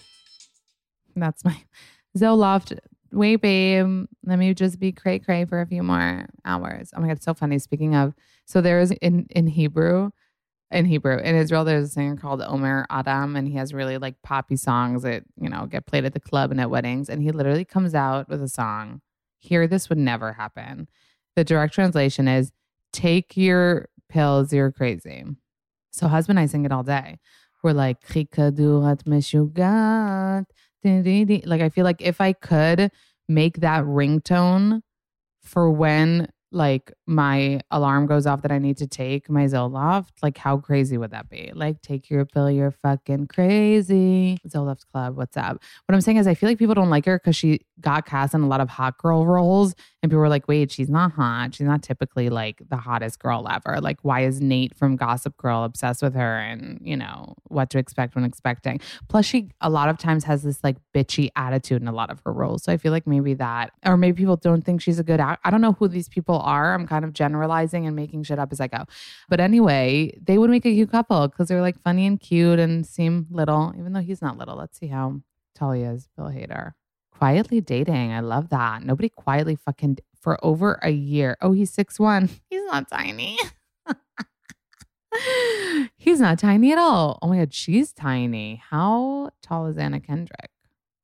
that's 1.14 1.44
my 1.44 1.62
Zoloft. 2.18 2.78
Wait, 3.12 3.36
babe. 3.36 4.06
Let 4.24 4.38
me 4.38 4.54
just 4.54 4.78
be 4.80 4.92
cray 4.92 5.18
cray 5.18 5.44
for 5.44 5.60
a 5.60 5.66
few 5.66 5.82
more 5.82 6.26
hours. 6.44 6.90
Oh 6.94 7.00
my 7.00 7.08
god, 7.08 7.16
it's 7.16 7.24
so 7.24 7.34
funny. 7.34 7.58
Speaking 7.58 7.94
of, 7.94 8.14
so 8.46 8.60
there's 8.60 8.90
in 8.90 9.26
in 9.30 9.46
Hebrew, 9.48 10.10
in 10.70 10.86
Hebrew. 10.86 11.18
In 11.18 11.36
Israel, 11.36 11.64
there's 11.64 11.88
a 11.88 11.90
singer 11.90 12.16
called 12.16 12.42
Omer 12.42 12.86
Adam, 12.90 13.36
and 13.36 13.46
he 13.46 13.54
has 13.54 13.74
really 13.74 13.98
like 13.98 14.22
poppy 14.22 14.56
songs 14.56 15.02
that, 15.02 15.24
you 15.40 15.48
know, 15.48 15.66
get 15.66 15.86
played 15.86 16.04
at 16.04 16.14
the 16.14 16.20
club 16.20 16.50
and 16.50 16.60
at 16.60 16.70
weddings. 16.70 17.08
And 17.08 17.22
he 17.22 17.30
literally 17.30 17.64
comes 17.64 17.94
out 17.94 18.28
with 18.28 18.42
a 18.42 18.48
song. 18.48 19.00
Here, 19.38 19.66
this 19.66 19.88
would 19.88 19.98
never 19.98 20.32
happen. 20.34 20.88
The 21.36 21.44
direct 21.44 21.74
translation 21.74 22.28
is 22.28 22.52
take 22.92 23.36
your 23.36 23.88
pills, 24.08 24.52
you're 24.52 24.72
crazy. 24.72 25.24
So 25.90 26.08
husband 26.08 26.38
and 26.38 26.44
I 26.44 26.46
sing 26.46 26.64
it 26.64 26.72
all 26.72 26.82
day. 26.82 27.18
We're 27.62 27.72
like, 27.72 28.00
like 30.84 31.60
I 31.60 31.68
feel 31.68 31.84
like 31.84 32.02
if 32.02 32.20
I 32.20 32.32
could 32.32 32.90
make 33.28 33.60
that 33.60 33.84
ringtone 33.84 34.82
for 35.42 35.70
when 35.70 36.28
like 36.50 36.92
my 37.06 37.60
alarm 37.70 38.06
goes 38.06 38.26
off 38.26 38.42
that 38.42 38.52
I 38.52 38.58
need 38.58 38.76
to 38.78 38.86
take 38.86 39.28
my 39.28 39.44
Zoloft, 39.46 40.10
like 40.22 40.38
how 40.38 40.56
crazy 40.58 40.96
would 40.96 41.10
that 41.10 41.28
be? 41.28 41.50
Like 41.54 41.82
take 41.82 42.08
your 42.08 42.24
pill, 42.24 42.50
you're 42.50 42.70
fucking 42.70 43.26
crazy. 43.26 44.38
Zoloft 44.46 44.86
Club, 44.92 45.16
what's 45.16 45.36
up? 45.36 45.60
What 45.86 45.94
I'm 45.94 46.00
saying 46.00 46.18
is 46.18 46.26
I 46.26 46.34
feel 46.34 46.48
like 46.48 46.58
people 46.58 46.74
don't 46.74 46.90
like 46.90 47.06
her 47.06 47.18
because 47.18 47.34
she 47.34 47.60
got 47.80 48.06
cast 48.06 48.34
in 48.34 48.42
a 48.42 48.46
lot 48.46 48.60
of 48.60 48.68
hot 48.68 48.98
girl 48.98 49.26
roles 49.26 49.74
and 50.02 50.10
people 50.10 50.20
were 50.20 50.28
like, 50.28 50.46
wait, 50.46 50.70
she's 50.70 50.88
not 50.88 51.12
hot. 51.12 51.54
She's 51.54 51.66
not 51.66 51.82
typically 51.82 52.28
like 52.28 52.62
the 52.68 52.76
hottest 52.76 53.18
girl 53.18 53.48
ever. 53.50 53.80
Like 53.80 53.98
why 54.02 54.20
is 54.20 54.40
Nate 54.40 54.76
from 54.76 54.94
Gossip 54.94 55.36
Girl 55.36 55.64
obsessed 55.64 56.02
with 56.02 56.14
her 56.14 56.38
and 56.38 56.80
you 56.82 56.96
know 56.96 57.34
what 57.48 57.70
to 57.70 57.78
expect 57.78 58.14
when 58.14 58.24
expecting? 58.24 58.80
Plus 59.08 59.26
she 59.26 59.50
a 59.60 59.70
lot 59.70 59.88
of 59.88 59.98
times 59.98 60.24
has 60.24 60.44
this 60.44 60.62
like 60.62 60.76
bitchy 60.94 61.30
attitude 61.34 61.82
in 61.82 61.88
a 61.88 61.92
lot 61.92 62.10
of 62.10 62.20
her 62.24 62.32
roles. 62.32 62.62
So 62.62 62.72
I 62.72 62.76
feel 62.76 62.92
like 62.92 63.06
maybe 63.06 63.34
that 63.34 63.72
or 63.84 63.96
maybe 63.96 64.18
people 64.18 64.36
don't 64.36 64.64
think 64.64 64.80
she's 64.80 65.00
a 65.00 65.04
good 65.04 65.18
act. 65.18 65.40
I 65.44 65.50
don't 65.50 65.60
know 65.60 65.72
who 65.72 65.88
these 65.88 66.08
people 66.08 66.38
are. 66.38 66.74
I'm 66.74 66.86
kind 66.92 67.01
of 67.04 67.12
generalizing 67.12 67.86
and 67.86 67.96
making 67.96 68.24
shit 68.24 68.38
up 68.38 68.52
as 68.52 68.60
I 68.60 68.68
go. 68.68 68.84
But 69.28 69.40
anyway, 69.40 70.16
they 70.22 70.38
would 70.38 70.50
make 70.50 70.64
a 70.64 70.72
cute 70.72 70.90
couple 70.90 71.28
because 71.28 71.48
they're 71.48 71.60
like 71.60 71.80
funny 71.82 72.06
and 72.06 72.18
cute 72.18 72.58
and 72.58 72.86
seem 72.86 73.26
little, 73.30 73.72
even 73.78 73.92
though 73.92 74.00
he's 74.00 74.22
not 74.22 74.38
little. 74.38 74.56
Let's 74.56 74.78
see 74.78 74.88
how 74.88 75.20
tall 75.54 75.72
he 75.72 75.82
is, 75.82 76.08
Bill 76.16 76.26
Hader. 76.26 76.72
Quietly 77.12 77.60
dating. 77.60 78.12
I 78.12 78.20
love 78.20 78.48
that. 78.50 78.82
Nobody 78.82 79.08
quietly 79.08 79.56
fucking 79.56 79.98
for 80.20 80.42
over 80.44 80.78
a 80.82 80.90
year. 80.90 81.36
Oh, 81.40 81.52
he's 81.52 81.72
six 81.72 81.98
one. 81.98 82.28
He's 82.50 82.64
not 82.66 82.88
tiny. 82.88 83.38
he's 85.96 86.20
not 86.20 86.38
tiny 86.38 86.72
at 86.72 86.78
all. 86.78 87.18
Oh 87.20 87.28
my 87.28 87.38
God, 87.38 87.52
she's 87.52 87.92
tiny. 87.92 88.62
How 88.70 89.30
tall 89.42 89.66
is 89.66 89.76
Anna 89.76 90.00
Kendrick? 90.00 90.50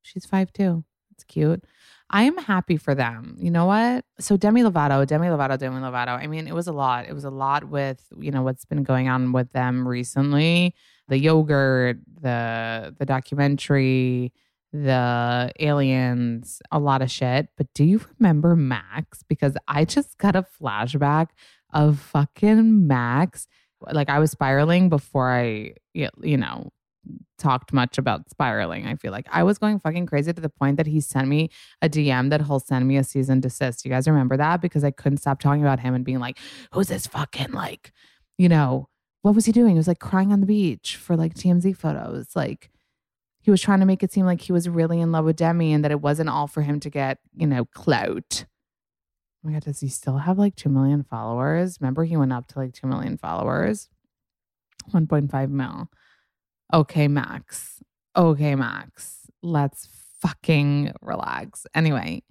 She's 0.01 0.25
five 0.25 0.51
two. 0.51 0.83
That's 1.11 1.23
cute. 1.25 1.63
I 2.11 2.23
am 2.23 2.37
happy 2.37 2.77
for 2.77 2.95
them. 2.95 3.35
You 3.39 3.51
know 3.51 3.65
what? 3.65 4.03
So 4.19 4.35
Demi 4.35 4.61
Lovato, 4.63 5.05
Demi 5.05 5.27
Lovato, 5.27 5.57
Demi 5.57 5.79
Lovato. 5.79 6.17
I 6.17 6.25
mean, 6.27 6.47
it 6.47 6.55
was 6.55 6.67
a 6.67 6.71
lot. 6.71 7.07
It 7.07 7.13
was 7.13 7.23
a 7.23 7.29
lot 7.29 7.65
with, 7.65 8.03
you 8.17 8.31
know, 8.31 8.41
what's 8.41 8.65
been 8.65 8.83
going 8.83 9.07
on 9.09 9.31
with 9.31 9.51
them 9.51 9.87
recently. 9.87 10.73
The 11.07 11.19
yogurt, 11.19 11.97
the 12.21 12.95
the 12.97 13.05
documentary, 13.05 14.33
the 14.73 15.51
aliens, 15.59 16.61
a 16.71 16.79
lot 16.79 17.01
of 17.01 17.11
shit. 17.11 17.49
But 17.57 17.67
do 17.73 17.83
you 17.83 18.01
remember 18.19 18.55
Max? 18.55 19.23
Because 19.23 19.55
I 19.67 19.85
just 19.85 20.17
got 20.17 20.35
a 20.35 20.45
flashback 20.61 21.27
of 21.73 21.99
fucking 21.99 22.87
Max. 22.87 23.47
Like 23.91 24.09
I 24.09 24.19
was 24.19 24.31
spiraling 24.31 24.89
before 24.89 25.31
I, 25.31 25.73
you 25.93 26.37
know, 26.37 26.71
talked 27.37 27.73
much 27.73 27.97
about 27.97 28.29
spiraling. 28.29 28.85
I 28.85 28.95
feel 28.95 29.11
like 29.11 29.27
I 29.31 29.43
was 29.43 29.57
going 29.57 29.79
fucking 29.79 30.05
crazy 30.05 30.33
to 30.33 30.41
the 30.41 30.49
point 30.49 30.77
that 30.77 30.87
he 30.87 30.99
sent 30.99 31.27
me 31.27 31.49
a 31.81 31.89
DM 31.89 32.29
that 32.29 32.45
he'll 32.45 32.59
send 32.59 32.87
me 32.87 32.97
a 32.97 33.03
cease 33.03 33.29
and 33.29 33.41
desist. 33.41 33.85
You 33.85 33.91
guys 33.91 34.07
remember 34.07 34.37
that? 34.37 34.61
Because 34.61 34.83
I 34.83 34.91
couldn't 34.91 35.19
stop 35.19 35.39
talking 35.39 35.61
about 35.61 35.79
him 35.79 35.93
and 35.93 36.05
being 36.05 36.19
like, 36.19 36.37
who's 36.73 36.89
this 36.89 37.07
fucking 37.07 37.51
like, 37.51 37.91
you 38.37 38.49
know, 38.49 38.89
what 39.21 39.35
was 39.35 39.45
he 39.45 39.51
doing? 39.51 39.71
He 39.71 39.77
was 39.77 39.87
like 39.87 39.99
crying 39.99 40.31
on 40.31 40.41
the 40.41 40.47
beach 40.47 40.95
for 40.97 41.15
like 41.15 41.33
TMZ 41.33 41.75
photos. 41.75 42.35
Like 42.35 42.69
he 43.41 43.51
was 43.51 43.61
trying 43.61 43.79
to 43.79 43.85
make 43.85 44.03
it 44.03 44.11
seem 44.11 44.25
like 44.25 44.41
he 44.41 44.51
was 44.51 44.69
really 44.69 44.99
in 44.99 45.11
love 45.11 45.25
with 45.25 45.37
Demi 45.37 45.73
and 45.73 45.83
that 45.83 45.91
it 45.91 46.01
wasn't 46.01 46.29
all 46.29 46.47
for 46.47 46.61
him 46.61 46.79
to 46.81 46.89
get, 46.89 47.19
you 47.35 47.47
know, 47.47 47.65
clout. 47.65 48.45
Oh 49.43 49.47
my 49.47 49.53
God, 49.53 49.63
does 49.63 49.79
he 49.79 49.87
still 49.87 50.17
have 50.17 50.37
like 50.37 50.55
2 50.55 50.69
million 50.69 51.03
followers? 51.03 51.77
Remember, 51.79 52.03
he 52.03 52.17
went 52.17 52.33
up 52.33 52.47
to 52.47 52.59
like 52.59 52.73
2 52.73 52.87
million 52.87 53.17
followers? 53.17 53.87
1.5 54.93 55.49
mil. 55.49 55.89
Okay, 56.73 57.07
Max. 57.07 57.81
Okay, 58.15 58.55
Max. 58.55 59.27
Let's 59.41 59.87
fucking 60.21 60.93
relax. 61.01 61.65
Anyway, 61.73 62.23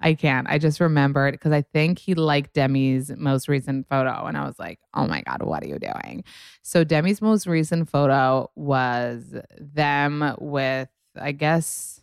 I 0.00 0.14
can't. 0.14 0.46
I 0.48 0.58
just 0.58 0.80
remembered 0.80 1.32
because 1.32 1.52
I 1.52 1.62
think 1.62 1.98
he 1.98 2.14
liked 2.14 2.52
Demi's 2.54 3.10
most 3.16 3.48
recent 3.48 3.88
photo. 3.88 4.26
And 4.26 4.36
I 4.36 4.44
was 4.44 4.58
like, 4.58 4.78
oh 4.94 5.06
my 5.06 5.22
God, 5.22 5.42
what 5.42 5.62
are 5.62 5.68
you 5.68 5.78
doing? 5.78 6.24
So, 6.62 6.84
Demi's 6.84 7.22
most 7.22 7.46
recent 7.46 7.88
photo 7.88 8.50
was 8.56 9.34
them 9.58 10.34
with, 10.38 10.88
I 11.18 11.32
guess, 11.32 12.00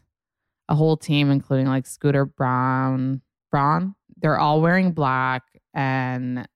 a 0.70 0.76
whole 0.76 0.98
team, 0.98 1.30
including 1.30 1.68
like 1.68 1.86
Scooter 1.86 2.26
Braun. 2.26 3.22
Braun. 3.52 3.96
They're 4.18 4.40
all 4.40 4.62
wearing 4.62 4.94
black, 4.94 5.44
and 5.74 6.48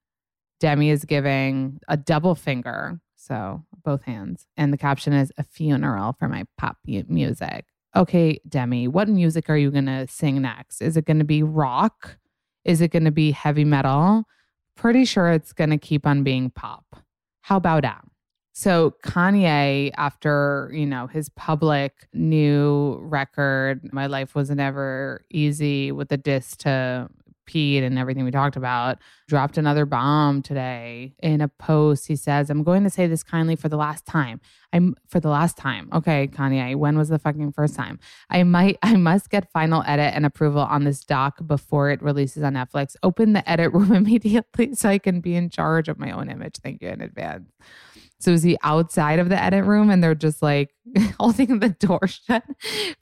Demi 0.58 0.90
is 0.90 1.04
giving 1.04 1.78
a 1.86 1.96
double 1.96 2.34
finger 2.34 3.00
So 3.18 3.64
both 3.84 4.02
hands. 4.04 4.46
And 4.56 4.72
the 4.72 4.78
caption 4.78 5.12
is 5.12 5.32
a 5.36 5.42
funeral 5.42 6.14
for 6.18 6.28
my 6.28 6.44
pop 6.56 6.78
music. 6.84 7.66
Okay, 7.96 8.40
Demi, 8.48 8.86
what 8.86 9.08
music 9.08 9.50
are 9.50 9.56
you 9.56 9.70
going 9.70 9.86
to 9.86 10.06
sing 10.06 10.40
next? 10.40 10.80
Is 10.80 10.96
it 10.96 11.04
going 11.04 11.18
to 11.18 11.24
be 11.24 11.42
rock? 11.42 12.18
Is 12.64 12.80
it 12.80 12.92
going 12.92 13.04
to 13.04 13.10
be 13.10 13.32
heavy 13.32 13.64
metal? 13.64 14.24
Pretty 14.76 15.04
sure 15.04 15.30
it's 15.32 15.52
going 15.52 15.70
to 15.70 15.78
keep 15.78 16.06
on 16.06 16.22
being 16.22 16.50
pop. 16.50 16.84
How 17.40 17.56
about 17.56 17.82
that? 17.82 18.04
So 18.52 18.94
Kanye, 19.04 19.92
after 19.96 20.70
you 20.72 20.84
know 20.84 21.06
his 21.06 21.28
public 21.28 22.08
new 22.12 22.98
record, 23.00 23.88
"My 23.92 24.06
Life 24.06 24.34
Was 24.34 24.50
Never 24.50 25.24
Easy" 25.30 25.92
with 25.92 26.08
the 26.08 26.16
diss 26.16 26.56
to 26.58 27.08
Pete 27.48 27.82
and 27.82 27.98
everything 27.98 28.24
we 28.24 28.30
talked 28.30 28.56
about, 28.56 28.98
dropped 29.26 29.56
another 29.56 29.86
bomb 29.86 30.42
today 30.42 31.14
in 31.20 31.40
a 31.40 31.48
post. 31.48 32.06
He 32.06 32.14
says, 32.14 32.50
I'm 32.50 32.62
going 32.62 32.84
to 32.84 32.90
say 32.90 33.06
this 33.06 33.22
kindly 33.22 33.56
for 33.56 33.70
the 33.70 33.78
last 33.78 34.04
time. 34.04 34.40
I'm 34.72 34.94
for 35.08 35.18
the 35.18 35.30
last 35.30 35.56
time. 35.56 35.88
Okay, 35.94 36.28
Kanye, 36.28 36.76
when 36.76 36.98
was 36.98 37.08
the 37.08 37.18
fucking 37.18 37.52
first 37.52 37.74
time? 37.74 37.98
I 38.28 38.42
might 38.42 38.76
I 38.82 38.96
must 38.96 39.30
get 39.30 39.50
final 39.50 39.82
edit 39.86 40.12
and 40.14 40.26
approval 40.26 40.60
on 40.60 40.84
this 40.84 41.02
doc 41.02 41.44
before 41.46 41.90
it 41.90 42.02
releases 42.02 42.42
on 42.42 42.52
Netflix. 42.52 42.94
Open 43.02 43.32
the 43.32 43.48
edit 43.50 43.72
room 43.72 43.92
immediately 43.94 44.74
so 44.74 44.90
I 44.90 44.98
can 44.98 45.20
be 45.20 45.34
in 45.34 45.48
charge 45.48 45.88
of 45.88 45.98
my 45.98 46.10
own 46.10 46.30
image. 46.30 46.58
Thank 46.62 46.82
you 46.82 46.90
in 46.90 47.00
advance. 47.00 47.50
So 48.20 48.32
is 48.32 48.42
he 48.42 48.58
outside 48.62 49.20
of 49.20 49.28
the 49.28 49.40
edit 49.40 49.64
room 49.64 49.90
and 49.90 50.02
they're 50.02 50.14
just 50.14 50.42
like 50.42 50.74
holding 51.18 51.60
the 51.60 51.70
door 51.70 52.00
shut 52.06 52.44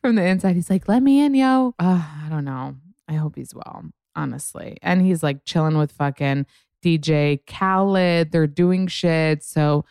from 0.00 0.14
the 0.14 0.24
inside? 0.24 0.54
He's 0.54 0.70
like, 0.70 0.88
let 0.88 1.02
me 1.02 1.20
in, 1.20 1.34
yo. 1.34 1.74
Uh, 1.78 2.04
I 2.24 2.28
don't 2.28 2.44
know. 2.44 2.76
I 3.08 3.14
hope 3.14 3.36
he's 3.36 3.54
well 3.54 3.84
honestly. 4.16 4.78
And 4.82 5.02
he's 5.02 5.22
like 5.22 5.44
chilling 5.44 5.78
with 5.78 5.92
fucking 5.92 6.46
DJ 6.84 7.40
Khaled. 7.46 8.32
They're 8.32 8.46
doing 8.46 8.86
shit. 8.86 9.44
So 9.44 9.84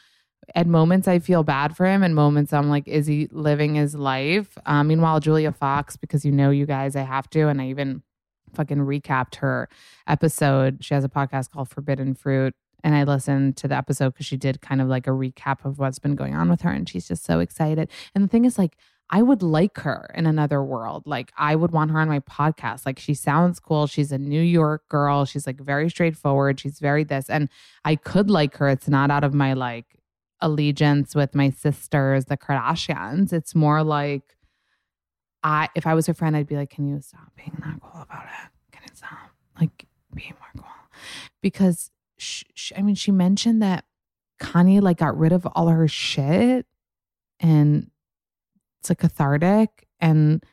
at 0.54 0.68
moments 0.68 1.08
I 1.08 1.20
feel 1.20 1.44
bad 1.44 1.76
for 1.76 1.86
him, 1.86 2.04
and 2.04 2.14
moments 2.14 2.54
I'm 2.54 2.70
like, 2.70 2.88
is 2.88 3.08
he 3.08 3.28
living 3.32 3.76
his 3.76 3.96
life? 3.96 4.58
Uh, 4.66 4.84
meanwhile, 4.84 5.20
Julia 5.20 5.52
Fox, 5.52 5.98
because 5.98 6.26
you 6.26 6.32
know 6.32 6.50
you 6.50 6.66
guys, 6.66 6.96
I 6.96 7.02
have 7.02 7.30
to, 7.32 7.48
and 7.48 7.62
I 7.62 7.70
even 7.70 8.04
fucking 8.54 8.78
recapped 8.78 9.36
her 9.36 9.70
episode. 10.08 10.84
She 10.84 10.94
has 10.94 11.04
a 11.04 11.10
podcast 11.10 11.52
called 11.52 11.70
Forbidden 11.70 12.16
Fruit. 12.16 12.54
And 12.84 12.94
I 12.94 13.04
listened 13.04 13.58
to 13.58 13.68
the 13.68 13.76
episode 13.76 14.14
because 14.14 14.28
she 14.28 14.38
did 14.38 14.62
kind 14.62 14.80
of 14.80 14.88
like 14.88 15.08
a 15.08 15.12
recap 15.12 15.66
of 15.66 15.80
what's 15.80 15.98
been 15.98 16.16
going 16.16 16.36
on 16.36 16.50
with 16.50 16.62
her. 16.62 16.70
And 16.70 16.88
she's 16.88 17.08
just 17.08 17.26
so 17.26 17.40
excited. 17.40 17.90
And 18.14 18.24
the 18.24 18.28
thing 18.28 18.46
is, 18.46 18.60
like, 18.60 18.78
I 19.10 19.22
would 19.22 19.44
like 19.44 19.78
her 19.80 20.10
in 20.16 20.26
another 20.26 20.64
world. 20.64 21.04
Like 21.06 21.32
I 21.38 21.56
would 21.56 21.72
want 21.72 21.92
her 21.92 22.00
on 22.00 22.08
my 22.08 22.20
podcast. 22.22 22.86
Like 22.86 23.00
she 23.00 23.14
sounds 23.14 23.60
cool. 23.60 23.86
She's 23.88 24.12
a 24.12 24.18
New 24.18 24.42
York 24.42 24.88
girl. 24.90 25.26
She's 25.26 25.46
like 25.46 25.60
very 25.60 25.90
straightforward. 25.90 26.60
She's 26.60 26.80
very 26.80 27.04
this. 27.04 27.30
And 27.30 27.50
I 27.84 27.96
could 27.96 28.30
like 28.30 28.58
her. 28.58 28.68
It's 28.70 28.88
not 28.88 29.12
out 29.12 29.24
of 29.24 29.34
my 29.34 29.54
like 29.54 29.86
allegiance 30.42 31.14
with 31.14 31.36
my 31.36 31.52
sisters, 31.52 32.26
the 32.26 32.38
Kardashians. 32.38 33.32
It's 33.32 33.54
more 33.54 33.84
like 33.84 34.36
I 35.44 35.70
if 35.76 35.86
I 35.86 35.94
was 35.94 36.08
her 36.08 36.14
friend, 36.16 36.36
I'd 36.36 36.48
be 36.48 36.56
like, 36.56 36.72
Can 36.72 36.88
you 36.88 37.00
stop 37.02 37.32
being 37.36 37.56
that 37.64 37.80
cool 37.82 38.02
about 38.02 38.26
it? 38.26 38.50
Can 38.72 38.84
you 38.90 38.96
stop? 38.96 39.32
Like 39.60 39.86
being 40.16 40.34
more 40.40 40.64
cool. 40.64 40.90
Because 41.42 41.92
she, 42.18 42.46
she, 42.56 42.76
I 42.76 42.82
mean, 42.82 42.96
she 42.96 43.12
mentioned 43.12 43.62
that 43.62 43.86
Kanye 44.42 44.82
like 44.82 44.98
got 44.98 45.18
rid 45.18 45.32
of 45.32 45.46
all 45.54 45.68
her 45.68 45.88
shit 45.88 46.66
and 47.40 47.92
it's 48.86 48.90
like 48.90 49.00
cathartic. 49.00 49.88
And 50.00 50.44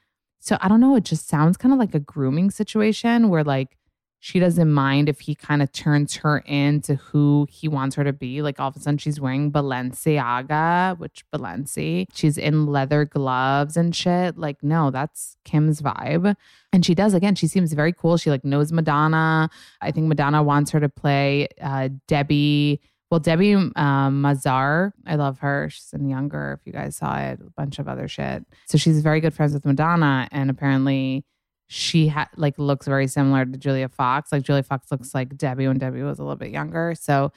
so 0.40 0.56
I 0.60 0.68
don't 0.68 0.80
know, 0.80 0.96
it 0.96 1.04
just 1.04 1.28
sounds 1.28 1.56
kind 1.56 1.72
of 1.72 1.78
like 1.78 1.94
a 1.94 2.00
grooming 2.00 2.50
situation 2.50 3.28
where 3.28 3.44
like 3.44 3.76
she 4.20 4.38
doesn't 4.38 4.70
mind 4.72 5.08
if 5.08 5.20
he 5.20 5.34
kind 5.34 5.62
of 5.62 5.72
turns 5.72 6.14
her 6.16 6.38
into 6.46 6.94
who 6.94 7.46
he 7.50 7.66
wants 7.66 7.96
her 7.96 8.04
to 8.04 8.12
be. 8.12 8.40
Like 8.40 8.60
all 8.60 8.68
of 8.68 8.76
a 8.76 8.80
sudden 8.80 8.98
she's 8.98 9.20
wearing 9.20 9.50
Balenciaga, 9.50 10.96
which 10.98 11.24
Balenci, 11.34 12.06
she's 12.14 12.38
in 12.38 12.66
leather 12.66 13.04
gloves 13.04 13.76
and 13.76 13.94
shit. 13.94 14.38
Like, 14.38 14.62
no, 14.62 14.90
that's 14.92 15.36
Kim's 15.44 15.82
vibe. 15.82 16.36
And 16.72 16.86
she 16.86 16.94
does 16.94 17.14
again, 17.14 17.34
she 17.34 17.48
seems 17.48 17.72
very 17.72 17.92
cool. 17.92 18.16
She 18.16 18.30
like 18.30 18.44
knows 18.44 18.72
Madonna. 18.72 19.50
I 19.80 19.90
think 19.90 20.06
Madonna 20.06 20.42
wants 20.42 20.70
her 20.70 20.80
to 20.80 20.88
play 20.88 21.48
uh, 21.60 21.88
Debi 22.08 22.78
well, 23.12 23.20
Debi 23.20 23.54
um, 23.78 24.22
Mazar, 24.22 24.92
I 25.06 25.16
love 25.16 25.40
her. 25.40 25.68
She's 25.68 25.92
in 25.92 26.08
Younger. 26.08 26.58
If 26.58 26.66
you 26.66 26.72
guys 26.72 26.96
saw 26.96 27.18
it, 27.18 27.40
a 27.46 27.50
bunch 27.50 27.78
of 27.78 27.86
other 27.86 28.08
shit. 28.08 28.42
So 28.68 28.78
she's 28.78 29.02
very 29.02 29.20
good 29.20 29.34
friends 29.34 29.52
with 29.52 29.66
Madonna, 29.66 30.28
and 30.32 30.48
apparently 30.48 31.26
she 31.66 32.08
ha- 32.08 32.30
like 32.38 32.58
looks 32.58 32.86
very 32.86 33.06
similar 33.06 33.44
to 33.44 33.58
Julia 33.58 33.90
Fox. 33.90 34.32
Like 34.32 34.44
Julia 34.44 34.62
Fox 34.62 34.90
looks 34.90 35.14
like 35.14 35.36
Debi 35.36 35.68
when 35.68 35.78
Debi 35.78 36.02
was 36.02 36.20
a 36.20 36.22
little 36.22 36.38
bit 36.38 36.52
younger. 36.52 36.94
So 36.98 37.32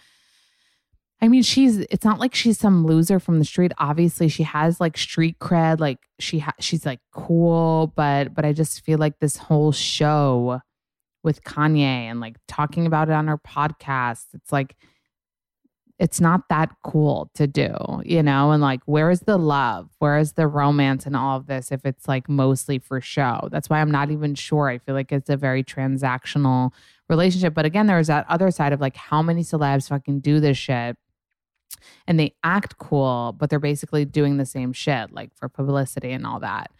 I 1.21 1.27
mean, 1.27 1.43
she's 1.43 1.79
it's 1.79 2.05
not 2.05 2.21
like 2.21 2.33
she's 2.33 2.57
some 2.57 2.85
loser 2.85 3.19
from 3.19 3.39
the 3.39 3.45
street. 3.45 3.73
Obviously, 3.77 4.29
she 4.29 4.43
has 4.43 4.79
like 4.79 4.97
street 4.97 5.39
cred, 5.39 5.81
like 5.81 5.99
she 6.19 6.39
ha- 6.39 6.55
she's 6.61 6.85
like 6.85 7.01
cool, 7.11 7.91
but 7.97 8.33
but 8.33 8.45
I 8.45 8.53
just 8.53 8.79
feel 8.85 8.97
like 8.97 9.19
this 9.19 9.35
whole 9.35 9.73
show 9.73 10.61
with 11.21 11.43
Kanye 11.43 11.81
and 11.81 12.21
like 12.21 12.37
talking 12.47 12.85
about 12.85 13.09
it 13.09 13.13
on 13.13 13.27
her 13.27 13.37
podcast, 13.37 14.27
it's 14.33 14.53
like 14.53 14.77
it's 15.97 16.19
not 16.19 16.49
that 16.49 16.71
cool 16.83 17.29
to 17.35 17.47
do, 17.47 17.73
you 18.03 18.21
know? 18.21 18.51
And 18.51 18.61
like, 18.61 18.81
where's 18.85 19.21
the 19.21 19.37
love? 19.37 19.89
Where's 19.99 20.33
the 20.33 20.47
romance 20.47 21.05
and 21.05 21.15
all 21.15 21.37
of 21.37 21.47
this 21.47 21.71
if 21.71 21.85
it's 21.85 22.07
like 22.07 22.27
mostly 22.27 22.79
for 22.79 22.99
show? 22.99 23.47
That's 23.51 23.69
why 23.69 23.79
I'm 23.79 23.91
not 23.91 24.11
even 24.11 24.35
sure. 24.35 24.67
I 24.67 24.77
feel 24.77 24.93
like 24.93 25.13
it's 25.13 25.29
a 25.29 25.37
very 25.37 25.63
transactional 25.63 26.71
relationship. 27.07 27.53
But 27.53 27.65
again, 27.65 27.87
there's 27.87 28.07
that 28.07 28.25
other 28.27 28.51
side 28.51 28.73
of 28.73 28.81
like, 28.81 28.97
how 28.97 29.21
many 29.21 29.41
celebs 29.41 29.87
fucking 29.87 30.19
do 30.19 30.41
this 30.41 30.57
shit? 30.57 30.97
And 32.07 32.19
they 32.19 32.35
act 32.43 32.77
cool, 32.77 33.33
but 33.37 33.49
they're 33.49 33.59
basically 33.59 34.03
doing 34.03 34.37
the 34.37 34.45
same 34.45 34.73
shit, 34.73 35.13
like 35.13 35.33
for 35.35 35.47
publicity 35.47 36.11
and 36.11 36.25
all 36.25 36.39
that. 36.41 36.71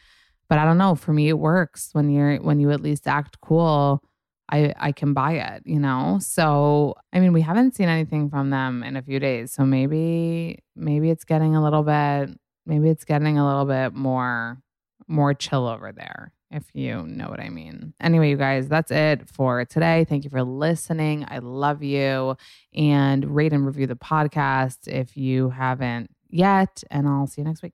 But 0.49 0.59
I 0.59 0.65
don't 0.65 0.77
know. 0.77 0.93
For 0.95 1.13
me, 1.13 1.29
it 1.29 1.39
works 1.39 1.89
when 1.93 2.09
you're 2.09 2.37
when 2.37 2.59
you 2.59 2.71
at 2.71 2.81
least 2.81 3.07
act 3.07 3.39
cool 3.41 4.03
I 4.51 4.73
I 4.77 4.91
can 4.91 5.13
buy 5.13 5.33
it, 5.33 5.63
you 5.65 5.79
know? 5.79 6.19
So, 6.21 6.95
I 7.13 7.19
mean, 7.19 7.33
we 7.33 7.41
haven't 7.41 7.75
seen 7.75 7.89
anything 7.89 8.29
from 8.29 8.49
them 8.49 8.83
in 8.83 8.95
a 8.95 9.01
few 9.01 9.19
days. 9.19 9.53
So 9.53 9.65
maybe 9.65 10.59
maybe 10.75 11.09
it's 11.09 11.23
getting 11.25 11.55
a 11.55 11.63
little 11.63 11.83
bit 11.83 12.29
maybe 12.65 12.89
it's 12.89 13.05
getting 13.05 13.37
a 13.37 13.45
little 13.45 13.65
bit 13.65 13.93
more 13.93 14.61
more 15.07 15.33
chill 15.33 15.67
over 15.67 15.91
there 15.91 16.33
if 16.51 16.63
you 16.73 17.03
know 17.05 17.27
what 17.27 17.39
I 17.39 17.49
mean. 17.49 17.93
Anyway, 17.99 18.29
you 18.29 18.37
guys, 18.37 18.67
that's 18.67 18.91
it 18.91 19.29
for 19.29 19.65
today. 19.65 20.05
Thank 20.07 20.23
you 20.23 20.29
for 20.29 20.43
listening. 20.43 21.25
I 21.27 21.39
love 21.39 21.83
you 21.83 22.37
and 22.73 23.35
rate 23.35 23.53
and 23.53 23.65
review 23.65 23.87
the 23.87 23.95
podcast 23.95 24.87
if 24.87 25.17
you 25.17 25.49
haven't 25.49 26.11
yet 26.29 26.83
and 26.89 27.07
I'll 27.07 27.27
see 27.27 27.41
you 27.41 27.45
next 27.45 27.61
week. 27.61 27.73